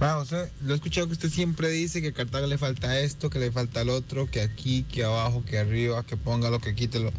José, 0.00 0.50
lo 0.64 0.72
he 0.72 0.74
escuchado 0.74 1.06
que 1.06 1.12
usted 1.12 1.30
siempre 1.30 1.70
dice 1.70 2.02
que 2.02 2.08
a 2.08 2.12
Cartago 2.12 2.48
le 2.48 2.58
falta 2.58 2.98
esto, 2.98 3.30
que 3.30 3.38
le 3.38 3.52
falta 3.52 3.82
el 3.82 3.90
otro, 3.90 4.28
que 4.28 4.40
aquí, 4.40 4.82
que 4.90 5.04
abajo, 5.04 5.44
que 5.44 5.58
arriba, 5.58 6.04
que 6.04 6.16
ponga 6.16 6.50
lo 6.50 6.58
que 6.58 6.74
quítelo. 6.74 7.12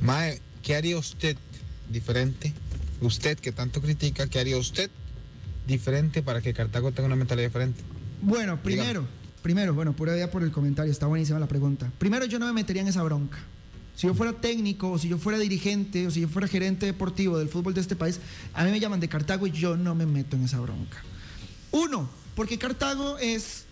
Mae, 0.00 0.40
¿qué 0.62 0.76
haría 0.76 0.96
usted 0.96 1.36
diferente? 1.88 2.52
Usted 3.00 3.40
que 3.40 3.50
tanto 3.50 3.80
critica, 3.80 4.28
¿qué 4.28 4.38
haría 4.38 4.56
usted 4.56 4.88
diferente 5.66 6.22
para 6.22 6.40
que 6.40 6.54
Cartago 6.54 6.92
tenga 6.92 7.08
una 7.08 7.16
mentalidad 7.16 7.48
diferente? 7.48 7.80
Bueno, 8.22 8.62
primero, 8.62 9.04
primero, 9.42 9.74
bueno, 9.74 9.94
pura 9.94 10.14
idea 10.14 10.30
por 10.30 10.44
el 10.44 10.52
comentario, 10.52 10.92
está 10.92 11.06
buenísima 11.06 11.40
la 11.40 11.48
pregunta. 11.48 11.90
Primero 11.98 12.26
yo 12.26 12.38
no 12.38 12.46
me 12.46 12.52
metería 12.52 12.82
en 12.82 12.88
esa 12.88 13.02
bronca. 13.02 13.38
Si 14.00 14.06
yo 14.06 14.14
fuera 14.14 14.32
técnico, 14.32 14.92
o 14.92 14.98
si 14.98 15.10
yo 15.10 15.18
fuera 15.18 15.38
dirigente, 15.38 16.06
o 16.06 16.10
si 16.10 16.22
yo 16.22 16.28
fuera 16.28 16.48
gerente 16.48 16.86
deportivo 16.86 17.36
del 17.36 17.50
fútbol 17.50 17.74
de 17.74 17.82
este 17.82 17.96
país, 17.96 18.18
a 18.54 18.64
mí 18.64 18.70
me 18.70 18.80
llaman 18.80 18.98
de 18.98 19.10
Cartago 19.10 19.46
y 19.46 19.50
yo 19.50 19.76
no 19.76 19.94
me 19.94 20.06
meto 20.06 20.36
en 20.36 20.44
esa 20.44 20.58
bronca. 20.58 21.04
Uno, 21.70 22.08
Porque 22.34 22.56
Cartago 22.56 23.18
es 23.18 23.66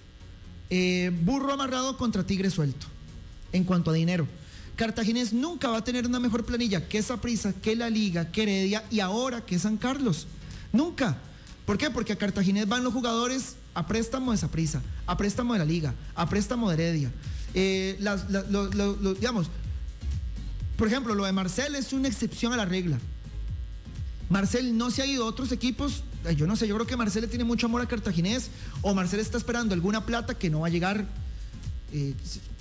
eh, 0.68 1.10
burro 1.22 1.54
amarrado 1.54 1.96
contra 1.96 2.26
tigre 2.26 2.50
suelto 2.50 2.86
en 3.52 3.64
cuanto 3.64 3.90
a 3.90 3.94
dinero. 3.94 4.28
Cartaginés 4.76 5.32
nunca 5.32 5.70
va 5.70 5.78
a 5.78 5.84
tener 5.84 6.06
una 6.06 6.20
mejor 6.20 6.44
planilla 6.44 6.86
que 6.86 7.02
Saprissa, 7.02 7.54
que 7.54 7.74
la 7.74 7.88
Liga, 7.88 8.30
que 8.30 8.42
Heredia 8.42 8.84
y 8.90 9.00
ahora 9.00 9.46
que 9.46 9.58
San 9.58 9.78
Carlos. 9.78 10.26
Nunca. 10.74 11.16
¿Por 11.64 11.78
qué? 11.78 11.88
Porque 11.88 12.12
a 12.12 12.16
Cartaginés 12.16 12.68
van 12.68 12.84
los 12.84 12.92
jugadores 12.92 13.56
a 13.72 13.86
préstamo 13.86 14.32
de 14.32 14.36
Saprissa, 14.36 14.82
a 15.06 15.16
préstamo 15.16 15.54
de 15.54 15.60
la 15.60 15.64
Liga, 15.64 15.94
a 16.14 16.28
préstamo 16.28 16.68
de 16.68 16.74
Heredia. 16.74 17.12
Eh, 17.54 17.98
digamos, 19.18 19.48
por 20.78 20.86
ejemplo, 20.86 21.14
lo 21.16 21.24
de 21.24 21.32
Marcel 21.32 21.74
es 21.74 21.92
una 21.92 22.06
excepción 22.06 22.52
a 22.52 22.56
la 22.56 22.64
regla. 22.64 22.98
Marcel 24.30 24.78
no 24.78 24.92
se 24.92 25.02
ha 25.02 25.06
ido 25.06 25.24
a 25.24 25.26
otros 25.26 25.50
equipos. 25.50 26.04
Yo 26.36 26.46
no 26.46 26.54
sé, 26.54 26.68
yo 26.68 26.76
creo 26.76 26.86
que 26.86 26.96
Marcel 26.96 27.28
tiene 27.28 27.42
mucho 27.42 27.66
amor 27.66 27.82
a 27.82 27.86
Cartaginés. 27.86 28.50
O 28.82 28.94
Marcel 28.94 29.18
está 29.18 29.38
esperando 29.38 29.74
alguna 29.74 30.06
plata 30.06 30.38
que 30.38 30.50
no 30.50 30.60
va 30.60 30.68
a 30.68 30.70
llegar. 30.70 31.04
eh, 31.92 32.14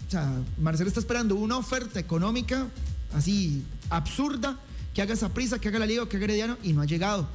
o 0.07 0.09
sea, 0.09 0.33
Marcel 0.57 0.87
está 0.87 0.99
esperando 0.99 1.35
una 1.35 1.57
oferta 1.57 1.99
económica 1.99 2.67
así 3.13 3.63
absurda 3.89 4.57
que 4.95 5.01
haga 5.03 5.13
esa 5.13 5.31
prisa, 5.31 5.59
que 5.59 5.67
haga 5.67 5.77
la 5.77 5.85
liga 5.85 6.09
que 6.09 6.17
haga 6.17 6.23
Herediano 6.25 6.57
y 6.63 6.73
no 6.73 6.81
ha 6.81 6.85
llegado. 6.85 7.27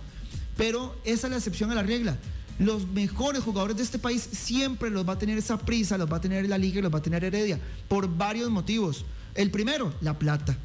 Pero 0.57 0.97
esa 1.05 1.29
es 1.29 1.31
la 1.31 1.37
excepción 1.37 1.71
a 1.71 1.77
la 1.77 1.85
regla. 1.85 2.17
Los 2.59 2.89
mejores 2.89 3.45
jugadores 3.45 3.77
de 3.77 3.85
este 3.85 4.01
país 4.01 4.29
siempre 4.33 4.91
los 4.91 5.09
va 5.09 5.13
a 5.13 5.19
tener 5.19 5.39
esa 5.39 5.59
prisa, 5.59 5.97
los 5.97 6.11
va 6.13 6.17
a 6.17 6.21
tener 6.21 6.49
la 6.49 6.59
liga 6.59 6.81
y 6.81 6.83
los 6.83 6.93
va 6.93 6.99
a 6.99 7.03
tener 7.03 7.23
Heredia 7.23 7.61
por 7.87 8.09
varios 8.09 8.51
motivos. 8.51 9.05
El 9.35 9.53
primero, 9.53 9.95
la 10.01 10.19
plata. 10.19 10.57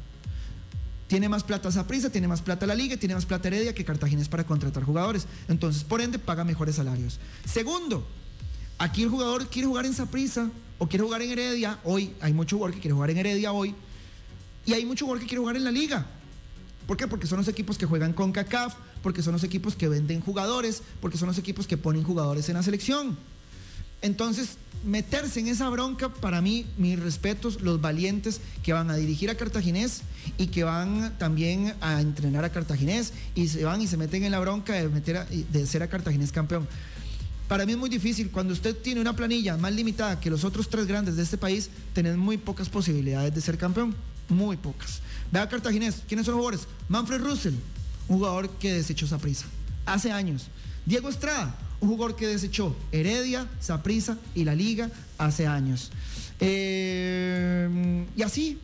Tiene 1.08 1.28
más 1.28 1.42
plata 1.42 1.72
Saprissa, 1.72 2.10
tiene 2.10 2.28
más 2.28 2.42
plata 2.42 2.66
la 2.66 2.74
liga, 2.74 2.96
tiene 2.98 3.14
más 3.14 3.24
plata 3.24 3.48
Heredia 3.48 3.74
que 3.74 3.84
Cartaginés 3.84 4.28
para 4.28 4.44
contratar 4.44 4.84
jugadores. 4.84 5.26
Entonces, 5.48 5.82
por 5.82 6.02
ende, 6.02 6.18
paga 6.18 6.44
mejores 6.44 6.76
salarios. 6.76 7.18
Segundo, 7.46 8.06
aquí 8.76 9.02
el 9.02 9.08
jugador 9.08 9.48
quiere 9.48 9.66
jugar 9.66 9.86
en 9.86 9.94
Saprissa 9.94 10.50
o 10.76 10.86
quiere 10.86 11.04
jugar 11.04 11.22
en 11.22 11.30
Heredia. 11.30 11.78
Hoy 11.82 12.14
hay 12.20 12.34
mucho 12.34 12.56
jugador 12.56 12.74
que 12.74 12.80
quiere 12.80 12.92
jugar 12.92 13.10
en 13.10 13.16
Heredia 13.16 13.52
hoy. 13.52 13.74
Y 14.66 14.74
hay 14.74 14.84
mucho 14.84 15.06
jugador 15.06 15.22
que 15.22 15.28
quiere 15.28 15.40
jugar 15.40 15.56
en 15.56 15.64
la 15.64 15.70
liga. 15.70 16.06
¿Por 16.86 16.98
qué? 16.98 17.06
Porque 17.06 17.26
son 17.26 17.38
los 17.38 17.48
equipos 17.48 17.78
que 17.78 17.86
juegan 17.86 18.12
con 18.12 18.32
CACAF, 18.32 18.74
porque 19.02 19.22
son 19.22 19.32
los 19.32 19.44
equipos 19.44 19.76
que 19.76 19.88
venden 19.88 20.20
jugadores, 20.20 20.82
porque 21.00 21.16
son 21.16 21.28
los 21.28 21.38
equipos 21.38 21.66
que 21.66 21.78
ponen 21.78 22.02
jugadores 22.02 22.50
en 22.50 22.54
la 22.54 22.62
selección. 22.62 23.16
Entonces, 24.02 24.58
meterse 24.84 25.40
en 25.40 25.48
esa 25.48 25.68
bronca, 25.68 26.08
para 26.08 26.40
mí, 26.40 26.66
mis 26.76 26.98
respetos, 26.98 27.60
los 27.62 27.80
valientes 27.80 28.40
que 28.62 28.72
van 28.72 28.90
a 28.90 28.96
dirigir 28.96 29.28
a 29.30 29.34
Cartaginés 29.36 30.02
y 30.38 30.46
que 30.48 30.64
van 30.64 31.16
también 31.18 31.74
a 31.80 32.00
entrenar 32.00 32.44
a 32.44 32.50
Cartaginés 32.52 33.12
y 33.34 33.48
se 33.48 33.64
van 33.64 33.80
y 33.82 33.86
se 33.86 33.96
meten 33.96 34.24
en 34.24 34.32
la 34.32 34.40
bronca 34.40 34.72
de, 34.74 34.88
meter 34.88 35.16
a- 35.18 35.24
de 35.26 35.66
ser 35.66 35.82
a 35.82 35.88
Cartaginés 35.88 36.32
campeón. 36.32 36.66
Para 37.48 37.64
mí 37.64 37.72
es 37.72 37.78
muy 37.78 37.88
difícil. 37.88 38.30
Cuando 38.30 38.52
usted 38.52 38.76
tiene 38.76 39.00
una 39.00 39.16
planilla 39.16 39.56
más 39.56 39.72
limitada 39.72 40.20
que 40.20 40.28
los 40.30 40.44
otros 40.44 40.68
tres 40.68 40.86
grandes 40.86 41.16
de 41.16 41.22
este 41.22 41.38
país, 41.38 41.70
tenés 41.94 42.16
muy 42.16 42.36
pocas 42.36 42.68
posibilidades 42.68 43.34
de 43.34 43.40
ser 43.40 43.56
campeón. 43.56 43.94
Muy 44.28 44.58
pocas. 44.58 45.00
Vea 45.32 45.48
Cartaginés. 45.48 46.02
¿Quiénes 46.06 46.26
son 46.26 46.34
los 46.34 46.40
jugadores? 46.42 46.68
Manfred 46.88 47.20
Russell, 47.22 47.54
jugador 48.06 48.50
que 48.58 48.74
desechó 48.74 49.06
Saprissa 49.06 49.46
hace 49.86 50.12
años. 50.12 50.48
Diego 50.84 51.08
Estrada, 51.08 51.54
un 51.80 51.88
jugador 51.88 52.16
que 52.16 52.26
desechó 52.26 52.76
Heredia, 52.92 53.46
Saprissa 53.60 54.16
y 54.34 54.44
la 54.44 54.54
Liga 54.54 54.90
hace 55.16 55.46
años. 55.46 55.90
Eh, 56.40 58.06
y 58.16 58.22
así, 58.22 58.58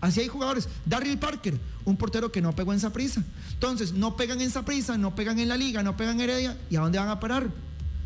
así 0.00 0.20
hay 0.20 0.28
jugadores. 0.28 0.68
Darryl 0.86 1.18
Parker, 1.18 1.58
un 1.84 1.96
portero 1.96 2.30
que 2.30 2.40
no 2.40 2.54
pegó 2.54 2.72
en 2.72 2.80
Saprissa. 2.80 3.22
Entonces, 3.54 3.92
no 3.92 4.16
pegan 4.16 4.40
en 4.40 4.50
Saprissa, 4.50 4.96
no 4.98 5.14
pegan 5.14 5.38
en 5.38 5.48
la 5.48 5.56
Liga, 5.56 5.82
no 5.82 5.96
pegan 5.96 6.16
en 6.20 6.30
Heredia. 6.30 6.56
¿Y 6.70 6.76
a 6.76 6.80
dónde 6.80 6.98
van 6.98 7.08
a 7.08 7.20
parar? 7.20 7.48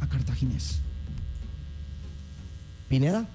A 0.00 0.08
Cartaginés. 0.08 0.78
Pineda, 2.88 3.26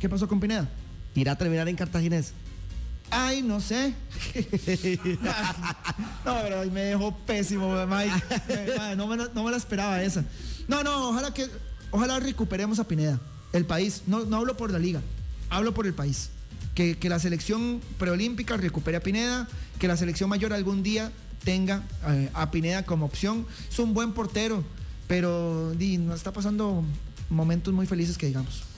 ¿Qué 0.00 0.08
pasó 0.08 0.28
con 0.28 0.38
Pineda? 0.38 0.68
irá 1.14 1.32
a 1.32 1.38
terminar 1.38 1.68
en 1.68 1.76
Cartaginés. 1.76 2.32
Ay, 3.14 3.42
no 3.42 3.60
sé. 3.60 3.94
no, 6.24 6.38
pero 6.42 6.70
me 6.70 6.80
dejó 6.82 7.16
pésimo, 7.18 7.86
Mike. 7.86 8.96
No 8.96 9.06
me 9.44 9.50
la 9.50 9.56
esperaba 9.56 10.02
esa. 10.02 10.24
No, 10.66 10.82
no, 10.82 11.10
ojalá 11.10 11.32
que 11.32 11.48
ojalá 11.90 12.18
recuperemos 12.18 12.78
a 12.80 12.88
Pineda, 12.88 13.20
el 13.52 13.64
país. 13.66 14.02
No, 14.06 14.24
no 14.24 14.38
hablo 14.38 14.56
por 14.56 14.72
la 14.72 14.78
liga, 14.78 15.00
hablo 15.48 15.72
por 15.72 15.86
el 15.86 15.94
país. 15.94 16.30
Que, 16.74 16.98
que 16.98 17.08
la 17.08 17.20
selección 17.20 17.80
preolímpica 17.98 18.56
recupere 18.56 18.96
a 18.96 19.00
Pineda, 19.00 19.46
que 19.78 19.86
la 19.86 19.96
selección 19.96 20.28
mayor 20.28 20.52
algún 20.52 20.82
día 20.82 21.12
tenga 21.44 21.84
eh, 22.08 22.30
a 22.34 22.50
Pineda 22.50 22.84
como 22.84 23.06
opción. 23.06 23.46
Es 23.70 23.78
un 23.78 23.94
buen 23.94 24.12
portero, 24.12 24.64
pero 25.06 25.72
di, 25.74 25.98
no 25.98 26.14
está 26.14 26.32
pasando 26.32 26.82
momentos 27.30 27.72
muy 27.72 27.86
felices 27.86 28.18
que 28.18 28.26
digamos. 28.26 28.73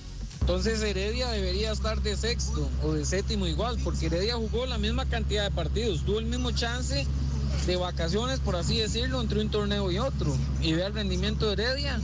Entonces 0.47 0.81
Heredia 0.81 1.29
debería 1.33 1.73
estar 1.73 2.01
de 2.03 2.17
sexto 2.17 2.71
o 2.85 2.93
de 2.93 3.05
séptimo 3.05 3.49
igual, 3.49 3.77
porque 3.83 4.07
Heredia 4.07 4.37
jugó 4.37 4.65
la 4.65 4.79
misma 4.79 5.05
cantidad 5.05 5.43
de 5.43 5.51
partidos, 5.51 6.05
tuvo 6.05 6.21
el 6.21 6.27
mismo 6.27 6.53
chance 6.53 7.05
de 7.67 7.77
vacaciones, 7.77 8.39
por 8.39 8.55
así 8.55 8.79
decirlo, 8.79 9.21
entre 9.21 9.41
un 9.41 9.51
torneo 9.51 9.91
y 9.91 9.99
otro. 9.99 10.37
Y 10.63 10.73
vea 10.75 10.87
el 10.87 10.95
rendimiento 10.95 11.49
de 11.49 11.55
Heredia. 11.65 12.01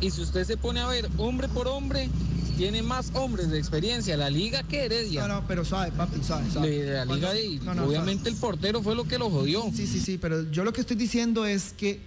Y 0.00 0.12
si 0.12 0.20
usted 0.20 0.44
se 0.46 0.56
pone 0.56 0.78
a 0.78 0.86
ver 0.86 1.08
hombre 1.18 1.48
por 1.48 1.66
hombre, 1.66 2.08
tiene 2.56 2.84
más 2.84 3.10
hombres 3.14 3.50
de 3.50 3.58
experiencia 3.58 4.16
la 4.16 4.30
liga 4.30 4.62
que 4.62 4.84
Heredia. 4.84 5.26
No, 5.26 5.40
no, 5.40 5.48
pero 5.48 5.64
sabe, 5.64 5.90
papi, 5.90 6.22
sabe, 6.22 6.48
sabe. 6.52 6.84
La 6.86 7.04
liga 7.04 7.30
Cuando- 7.32 7.34
y 7.36 7.58
no, 7.64 7.74
no, 7.74 7.84
obviamente 7.86 8.28
el 8.28 8.36
portero 8.36 8.80
fue 8.80 8.94
lo 8.94 9.02
que 9.08 9.18
lo 9.18 9.28
jodió. 9.28 9.64
Sí, 9.74 9.88
sí, 9.88 9.98
sí, 9.98 10.18
pero 10.18 10.48
yo 10.52 10.62
lo 10.62 10.72
que 10.72 10.82
estoy 10.82 10.96
diciendo 10.96 11.46
es 11.46 11.72
que, 11.76 11.98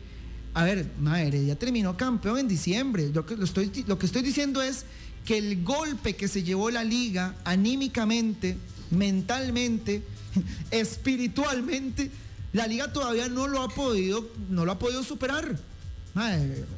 a 0.54 0.64
ver, 0.64 0.90
madre, 1.02 1.46
ya 1.46 1.56
terminó 1.58 1.98
campeón 1.98 2.38
en 2.40 2.48
diciembre. 2.48 3.12
Yo 3.12 3.26
que- 3.26 3.36
lo, 3.36 3.44
estoy, 3.44 3.84
lo 3.88 4.00
que 4.00 4.06
estoy 4.06 4.22
diciendo 4.22 4.62
es 4.62 4.86
que 5.26 5.38
el 5.40 5.64
golpe 5.64 6.16
que 6.16 6.28
se 6.28 6.44
llevó 6.44 6.70
la 6.70 6.84
liga 6.84 7.36
anímicamente, 7.44 8.58
mentalmente, 8.92 10.04
espiritualmente, 10.72 12.12
la 12.54 12.68
liga 12.68 12.94
todavía 12.94 13.28
no 13.28 13.48
lo 13.48 13.62
ha 13.62 13.68
podido, 13.68 14.30
no 14.50 14.64
lo 14.64 14.72
ha 14.72 14.80
podido 14.80 15.04
superar. 15.04 15.58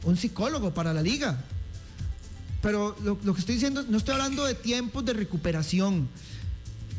Un 0.04 0.18
psicólogo 0.18 0.74
para 0.74 0.94
la 0.94 1.04
liga. 1.04 1.38
Pero 2.64 2.96
lo, 3.04 3.20
que 3.20 3.40
estoy 3.40 3.56
diciendo, 3.56 3.86
no 3.88 3.98
estoy 3.98 4.14
hablando 4.14 4.46
de 4.46 4.56
tiempos 4.56 5.06
de 5.06 5.14
recuperación 5.14 6.10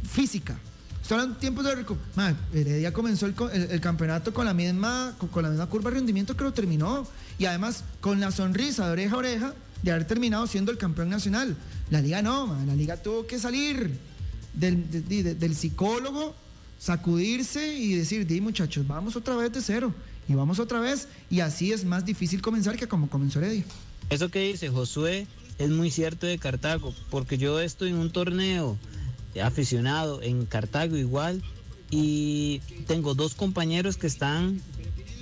física. 0.08 0.56
Estoy 1.02 1.16
hablando 1.16 1.34
de 1.34 1.40
tiempos 1.40 1.64
de 1.64 1.74
recuperación. 1.74 2.38
Heredia 2.52 2.92
comenzó 2.92 3.26
el, 3.26 3.80
campeonato 3.80 4.32
con 4.32 4.44
la, 4.44 4.54
misma, 4.54 5.16
con 5.32 5.42
la 5.42 5.48
misma 5.48 5.66
curva 5.66 5.90
de 5.90 5.96
rendimiento 5.96 6.36
que 6.36 6.44
lo 6.44 6.52
terminó. 6.52 7.08
Y 7.38 7.46
además 7.46 7.82
con 8.00 8.20
la 8.20 8.30
sonrisa 8.30 8.86
de 8.86 8.92
oreja 8.92 9.14
a 9.14 9.18
oreja 9.18 9.54
de 9.82 9.90
haber 9.92 10.06
terminado 10.06 10.46
siendo 10.46 10.70
el 10.72 10.78
campeón 10.78 11.08
nacional. 11.08 11.56
La 11.90 12.00
liga 12.00 12.22
no, 12.22 12.56
la 12.66 12.74
liga 12.74 12.96
tuvo 13.02 13.26
que 13.26 13.38
salir 13.38 13.90
del, 14.54 14.90
de- 14.90 15.02
de- 15.02 15.34
del 15.34 15.54
psicólogo, 15.54 16.34
sacudirse 16.78 17.74
y 17.76 17.94
decir, 17.94 18.26
di 18.26 18.40
muchachos, 18.40 18.86
vamos 18.86 19.16
otra 19.16 19.36
vez 19.36 19.52
de 19.52 19.60
cero. 19.60 19.94
Y 20.28 20.34
vamos 20.34 20.58
otra 20.58 20.78
vez. 20.80 21.08
Y 21.30 21.40
así 21.40 21.72
es 21.72 21.84
más 21.84 22.04
difícil 22.04 22.42
comenzar 22.42 22.76
que 22.76 22.86
como 22.86 23.08
comenzó 23.08 23.38
Heredia. 23.40 23.64
Eso 24.10 24.28
que 24.30 24.40
dice 24.52 24.68
Josué 24.68 25.26
es 25.58 25.70
muy 25.70 25.90
cierto 25.90 26.26
de 26.26 26.38
Cartago, 26.38 26.94
porque 27.10 27.38
yo 27.38 27.60
estoy 27.60 27.90
en 27.90 27.96
un 27.96 28.10
torneo 28.10 28.76
aficionado 29.42 30.20
en 30.22 30.44
Cartago 30.46 30.96
igual 30.96 31.42
y 31.90 32.60
tengo 32.86 33.14
dos 33.14 33.34
compañeros 33.34 33.96
que 33.96 34.06
están 34.06 34.60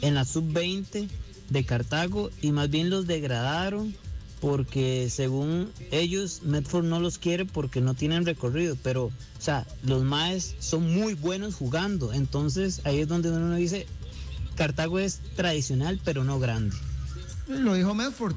en 0.03 0.15
la 0.15 0.25
sub-20 0.25 1.09
de 1.51 1.65
Cartago 1.65 2.31
y 2.43 2.51
más 2.53 2.69
bien 2.71 2.91
los 2.91 3.07
degradaron 3.07 3.95
porque 4.47 5.09
según 5.11 5.72
ellos 5.90 6.42
Medford 6.44 6.84
no 6.84 7.01
los 7.01 7.18
quiere 7.18 7.47
porque 7.47 7.80
no 7.80 7.94
tienen 7.94 8.24
recorrido, 8.24 8.76
pero 8.80 9.07
o 9.07 9.12
sea, 9.40 9.66
los 9.82 10.05
maes 10.05 10.55
son 10.61 10.94
muy 10.94 11.14
buenos 11.14 11.57
jugando, 11.57 12.12
entonces 12.12 12.80
ahí 12.84 13.01
es 13.01 13.09
donde 13.09 13.28
uno 13.32 13.57
dice 13.57 13.88
Cartago 14.55 15.01
es 15.01 15.18
tradicional 15.34 16.01
pero 16.05 16.22
no 16.22 16.38
grande. 16.38 16.76
Lo 17.49 17.74
dijo 17.74 17.92
Medford. 17.92 18.36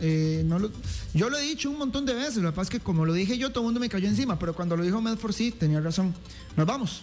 Eh, 0.00 0.42
no 0.46 0.58
lo- 0.58 0.70
yo 1.12 1.28
lo 1.28 1.36
he 1.36 1.42
dicho 1.42 1.68
un 1.70 1.76
montón 1.76 2.06
de 2.06 2.14
veces. 2.14 2.36
Lo 2.38 2.50
que 2.50 2.56
pasa 2.56 2.62
es 2.62 2.70
que 2.70 2.80
como 2.80 3.04
lo 3.04 3.12
dije 3.12 3.36
yo, 3.36 3.50
todo 3.50 3.60
el 3.60 3.66
mundo 3.66 3.78
me 3.80 3.90
cayó 3.90 4.08
encima. 4.08 4.38
Pero 4.38 4.54
cuando 4.54 4.74
lo 4.76 4.82
dijo 4.84 5.02
Medford, 5.02 5.32
sí, 5.34 5.52
tenía 5.52 5.80
razón. 5.80 6.14
Nos 6.56 6.66
vamos. 6.66 7.02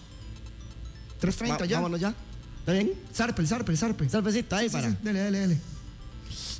3.30 1.20 1.60
Va- 1.60 1.66
ya. 1.66 1.76
vámonos 1.76 2.00
ya. 2.00 2.14
¿Está 2.58 2.72
bien? 2.72 2.92
Zarpe, 3.14 3.42
el 3.42 3.48
zarpe, 3.48 3.70
el 3.72 3.78
zarpe. 3.78 4.08
Zarpecito 4.08 4.56
ahí 4.56 4.68
Sí, 4.68 4.72
para. 4.72 4.90
sí, 4.90 4.96
dale, 5.02 5.18
dale, 5.20 5.38
dale. 5.40 5.60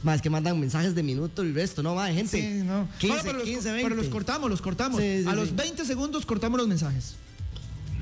Más 0.03 0.23
que 0.23 0.31
mandan 0.31 0.59
mensajes 0.59 0.95
de 0.95 1.03
minuto 1.03 1.45
y 1.45 1.49
el 1.49 1.55
resto, 1.55 1.83
no, 1.83 1.95
va, 1.95 2.07
gente. 2.09 2.41
Sí, 2.41 2.65
no. 2.65 2.89
15, 2.99 3.17
No, 3.17 3.23
pero, 3.23 3.39
los, 3.39 3.45
15, 3.47 3.73
20. 3.73 3.83
pero 3.89 4.03
los 4.03 4.11
cortamos, 4.11 4.51
los 4.51 4.63
cortamos. 4.63 5.01
Sí, 5.01 5.23
sí, 5.23 5.29
A 5.29 5.33
sí. 5.33 5.37
los 5.37 5.55
20 5.55 5.85
segundos 5.85 6.25
cortamos 6.25 6.59
los 6.59 6.69
mensajes. 6.69 7.17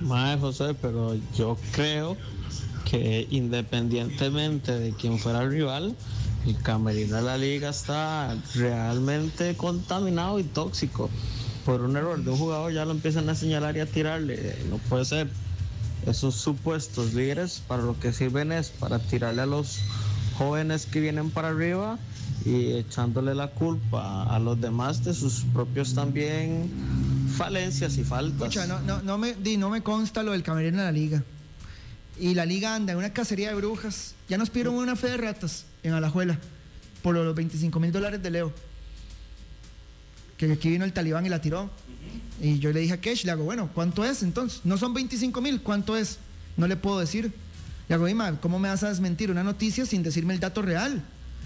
Mae 0.01 0.39
José, 0.39 0.75
pero 0.81 1.17
yo 1.37 1.59
creo 1.73 2.17
que 2.89 3.27
independientemente 3.31 4.79
de 4.79 4.93
quién 4.93 5.19
fuera 5.19 5.43
el 5.43 5.51
rival, 5.51 5.97
el 6.47 6.57
camerino 6.63 7.17
de 7.17 7.23
la 7.23 7.37
liga 7.37 7.71
está 7.71 8.37
realmente 8.55 9.57
contaminado 9.57 10.39
y 10.39 10.45
tóxico. 10.45 11.11
Por 11.65 11.83
un 11.83 11.97
error 11.97 12.23
de 12.23 12.31
un 12.31 12.39
jugador 12.39 12.73
ya 12.73 12.85
lo 12.85 12.93
empiezan 12.93 13.29
a 13.29 13.35
señalar 13.35 13.77
y 13.77 13.81
a 13.81 13.87
tirarle. 13.87 14.57
No 14.71 14.79
puede 14.89 15.05
ser. 15.05 15.29
Esos 16.07 16.37
supuestos 16.37 17.13
líderes 17.13 17.61
para 17.67 17.83
lo 17.83 17.99
que 17.99 18.13
sirven 18.13 18.53
es 18.53 18.71
para 18.71 18.99
tirarle 19.01 19.43
a 19.43 19.47
los 19.47 19.81
jóvenes 20.39 20.86
que 20.86 21.01
vienen 21.01 21.30
para 21.30 21.49
arriba 21.49 21.99
y 22.45 22.72
echándole 22.72 23.34
la 23.34 23.49
culpa 23.49 24.22
a 24.34 24.39
los 24.39 24.61
demás 24.61 25.05
de 25.05 25.12
sus 25.12 25.45
propios 25.53 25.95
también 25.95 26.70
falencias 27.36 27.99
y 27.99 28.05
faltas. 28.05 28.57
No 29.05 29.18
me 29.18 29.82
consta 29.82 30.22
lo 30.22 30.32
del 30.32 30.43
camerino 30.43 30.78
de 30.78 30.84
la 30.84 30.93
liga. 30.93 31.24
Y 32.20 32.34
la 32.34 32.47
liga 32.47 32.74
anda 32.74 32.93
en 32.93 32.99
una 32.99 33.12
cacería 33.12 33.49
de 33.49 33.55
brujas. 33.55 34.14
Ya 34.28 34.39
nos 34.39 34.51
pidieron 34.51 34.74
una 34.74 34.97
fe 34.97 35.09
de 35.09 35.16
ratas 35.18 35.66
en 35.82 35.93
Alajuela 35.93 36.39
por 37.03 37.14
los 37.14 37.34
25 37.34 37.78
mil 37.80 37.93
dólares 37.93 38.22
de 38.22 38.30
Leo. 38.30 38.53
Que 40.36 40.53
aquí 40.53 40.70
vino 40.70 40.84
el 40.84 40.93
talibán 40.93 41.26
y 41.26 41.28
la 41.28 41.41
tiró. 41.41 41.70
Y 42.41 42.59
yo 42.61 42.72
le 42.72 42.80
dije 42.80 42.95
a 42.95 43.01
Kesh, 43.01 43.24
le 43.24 43.32
hago, 43.32 43.45
bueno, 43.45 43.70
¿cuánto 43.74 44.05
es 44.05 44.22
entonces? 44.22 44.61
No 44.64 44.78
son 44.78 44.95
25 44.95 45.41
mil, 45.41 45.61
¿cuánto 45.61 45.97
es? 45.97 46.18
No 46.57 46.66
le 46.66 46.76
puedo 46.76 46.99
decir. 47.01 47.32
Le 47.89 47.95
hago, 47.95 48.07
Ima, 48.09 48.39
¿cómo 48.41 48.59
me 48.59 48.68
vas 48.68 48.82
a 48.82 48.89
desmentir 48.89 49.30
una 49.30 49.43
noticia 49.43 49.86
sin 49.86 50.03
decirme 50.03 50.34
el 50.34 50.41
dato 50.41 50.62
real? 50.62 51.03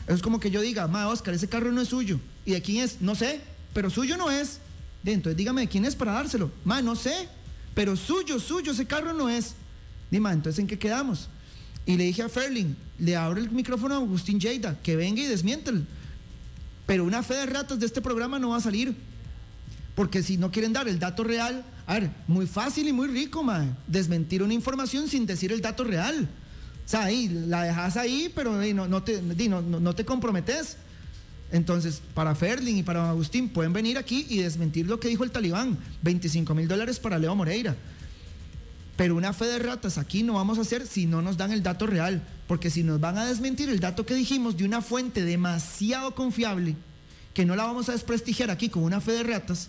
Es 0.08 0.20
como 0.20 0.40
que 0.40 0.50
yo 0.50 0.60
diga, 0.60 0.88
ma, 0.88 1.08
Oscar, 1.08 1.34
ese 1.34 1.48
carro 1.48 1.70
no 1.70 1.80
es 1.80 1.88
suyo. 1.88 2.18
¿Y 2.44 2.52
de 2.52 2.62
quién 2.62 2.82
es? 2.82 3.00
No 3.00 3.14
sé, 3.14 3.40
pero 3.72 3.90
suyo 3.90 4.16
no 4.16 4.30
es. 4.30 4.58
Entonces 5.04 5.36
dígame 5.36 5.62
de 5.62 5.68
quién 5.68 5.84
es 5.84 5.94
para 5.94 6.12
dárselo. 6.12 6.50
Ma, 6.64 6.82
no 6.82 6.96
sé, 6.96 7.28
pero 7.74 7.96
suyo, 7.96 8.40
suyo, 8.40 8.72
ese 8.72 8.86
carro 8.86 9.12
no 9.12 9.28
es. 9.28 9.54
Dime, 10.10 10.30
entonces 10.30 10.58
¿en 10.58 10.66
qué 10.66 10.78
quedamos? 10.78 11.28
Y 11.86 11.96
le 11.96 12.04
dije 12.04 12.22
a 12.22 12.28
Ferling, 12.28 12.76
le 12.98 13.16
abro 13.16 13.40
el 13.40 13.50
micrófono 13.50 13.94
a 13.94 13.98
Agustín 13.98 14.38
Lleida, 14.38 14.78
que 14.82 14.96
venga 14.96 15.22
y 15.22 15.26
desmiéntelo. 15.26 15.82
Pero 16.86 17.04
una 17.04 17.22
fe 17.22 17.34
de 17.34 17.46
ratas 17.46 17.78
de 17.78 17.86
este 17.86 18.00
programa 18.00 18.38
no 18.38 18.50
va 18.50 18.58
a 18.58 18.60
salir. 18.60 18.94
Porque 19.94 20.22
si 20.22 20.36
no 20.36 20.50
quieren 20.50 20.72
dar 20.72 20.88
el 20.88 20.98
dato 20.98 21.22
real, 21.22 21.64
a 21.86 21.94
ver, 21.94 22.10
muy 22.26 22.46
fácil 22.46 22.88
y 22.88 22.92
muy 22.92 23.08
rico, 23.08 23.42
ma, 23.42 23.76
desmentir 23.86 24.42
una 24.42 24.54
información 24.54 25.08
sin 25.08 25.26
decir 25.26 25.52
el 25.52 25.60
dato 25.60 25.84
real. 25.84 26.28
O 26.84 26.88
sea, 26.88 27.04
ahí 27.04 27.28
la 27.28 27.64
dejas 27.64 27.96
ahí, 27.96 28.32
pero 28.34 28.52
no, 28.52 28.88
no, 28.88 29.02
te, 29.02 29.20
no, 29.22 29.62
no, 29.62 29.94
te 29.94 30.04
comprometes. 30.04 30.76
Entonces, 31.50 32.00
para 32.14 32.34
Ferling 32.34 32.78
y 32.78 32.82
para 32.82 33.10
Agustín, 33.10 33.50
pueden 33.50 33.72
venir 33.72 33.98
aquí 33.98 34.26
y 34.28 34.38
desmentir 34.38 34.86
lo 34.86 34.98
que 34.98 35.08
dijo 35.08 35.24
el 35.24 35.30
talibán. 35.30 35.78
25 36.02 36.54
mil 36.54 36.66
dólares 36.66 36.98
para 36.98 37.18
Leo 37.18 37.34
Moreira. 37.36 37.76
Pero 38.96 39.16
una 39.16 39.32
fe 39.32 39.46
de 39.46 39.58
ratas 39.58 39.98
aquí 39.98 40.22
no 40.22 40.34
vamos 40.34 40.58
a 40.58 40.62
hacer 40.62 40.86
si 40.86 41.06
no 41.06 41.22
nos 41.22 41.36
dan 41.36 41.52
el 41.52 41.62
dato 41.62 41.86
real. 41.86 42.22
Porque 42.46 42.70
si 42.70 42.82
nos 42.82 43.00
van 43.00 43.18
a 43.18 43.26
desmentir 43.26 43.68
el 43.68 43.80
dato 43.80 44.06
que 44.06 44.14
dijimos 44.14 44.56
de 44.56 44.64
una 44.64 44.80
fuente 44.82 45.24
demasiado 45.24 46.14
confiable, 46.14 46.76
que 47.34 47.44
no 47.44 47.56
la 47.56 47.64
vamos 47.64 47.88
a 47.88 47.92
desprestigiar 47.92 48.50
aquí 48.50 48.68
con 48.68 48.82
una 48.82 49.00
fe 49.00 49.12
de 49.12 49.22
ratas, 49.22 49.68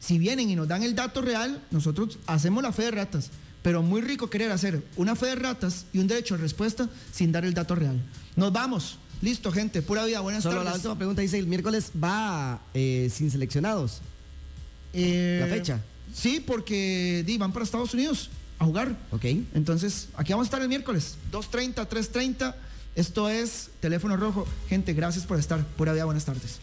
si 0.00 0.18
vienen 0.18 0.50
y 0.50 0.56
nos 0.56 0.66
dan 0.66 0.82
el 0.82 0.94
dato 0.96 1.20
real, 1.22 1.62
nosotros 1.70 2.18
hacemos 2.26 2.62
la 2.62 2.72
fe 2.72 2.84
de 2.84 2.90
ratas. 2.90 3.30
Pero 3.62 3.82
muy 3.82 4.00
rico 4.00 4.30
querer 4.30 4.50
hacer 4.50 4.82
una 4.96 5.14
fe 5.14 5.26
de 5.26 5.34
ratas 5.36 5.84
y 5.92 5.98
un 5.98 6.06
derecho 6.08 6.34
de 6.36 6.42
respuesta 6.42 6.88
sin 7.12 7.30
dar 7.30 7.44
el 7.44 7.52
dato 7.54 7.74
real. 7.74 8.00
Nos 8.34 8.52
vamos. 8.52 8.98
Listo, 9.20 9.52
gente. 9.52 9.82
Pura 9.82 10.04
vida. 10.06 10.20
Buenas 10.20 10.42
Solo 10.42 10.56
la 10.58 10.64
tardes. 10.64 10.78
última 10.78 10.96
pregunta 10.96 11.20
dice, 11.20 11.38
el 11.38 11.46
miércoles 11.46 11.92
va 12.02 12.62
eh, 12.72 13.10
sin 13.14 13.30
seleccionados. 13.30 14.00
Eh, 14.94 15.38
La 15.42 15.46
fecha. 15.54 15.82
Sí, 16.14 16.42
porque 16.44 17.22
di, 17.26 17.36
van 17.36 17.52
para 17.52 17.64
Estados 17.64 17.92
Unidos 17.92 18.30
a 18.58 18.64
jugar. 18.64 18.96
Ok. 19.10 19.24
Entonces, 19.54 20.08
aquí 20.16 20.32
vamos 20.32 20.46
a 20.46 20.48
estar 20.48 20.62
el 20.62 20.68
miércoles, 20.68 21.16
2.30, 21.30 21.86
3.30. 21.86 22.54
Esto 22.96 23.28
es 23.28 23.68
Teléfono 23.80 24.16
Rojo. 24.16 24.46
Gente, 24.70 24.94
gracias 24.94 25.26
por 25.26 25.38
estar. 25.38 25.64
Pura 25.76 25.92
vida, 25.92 26.06
buenas 26.06 26.24
tardes. 26.24 26.58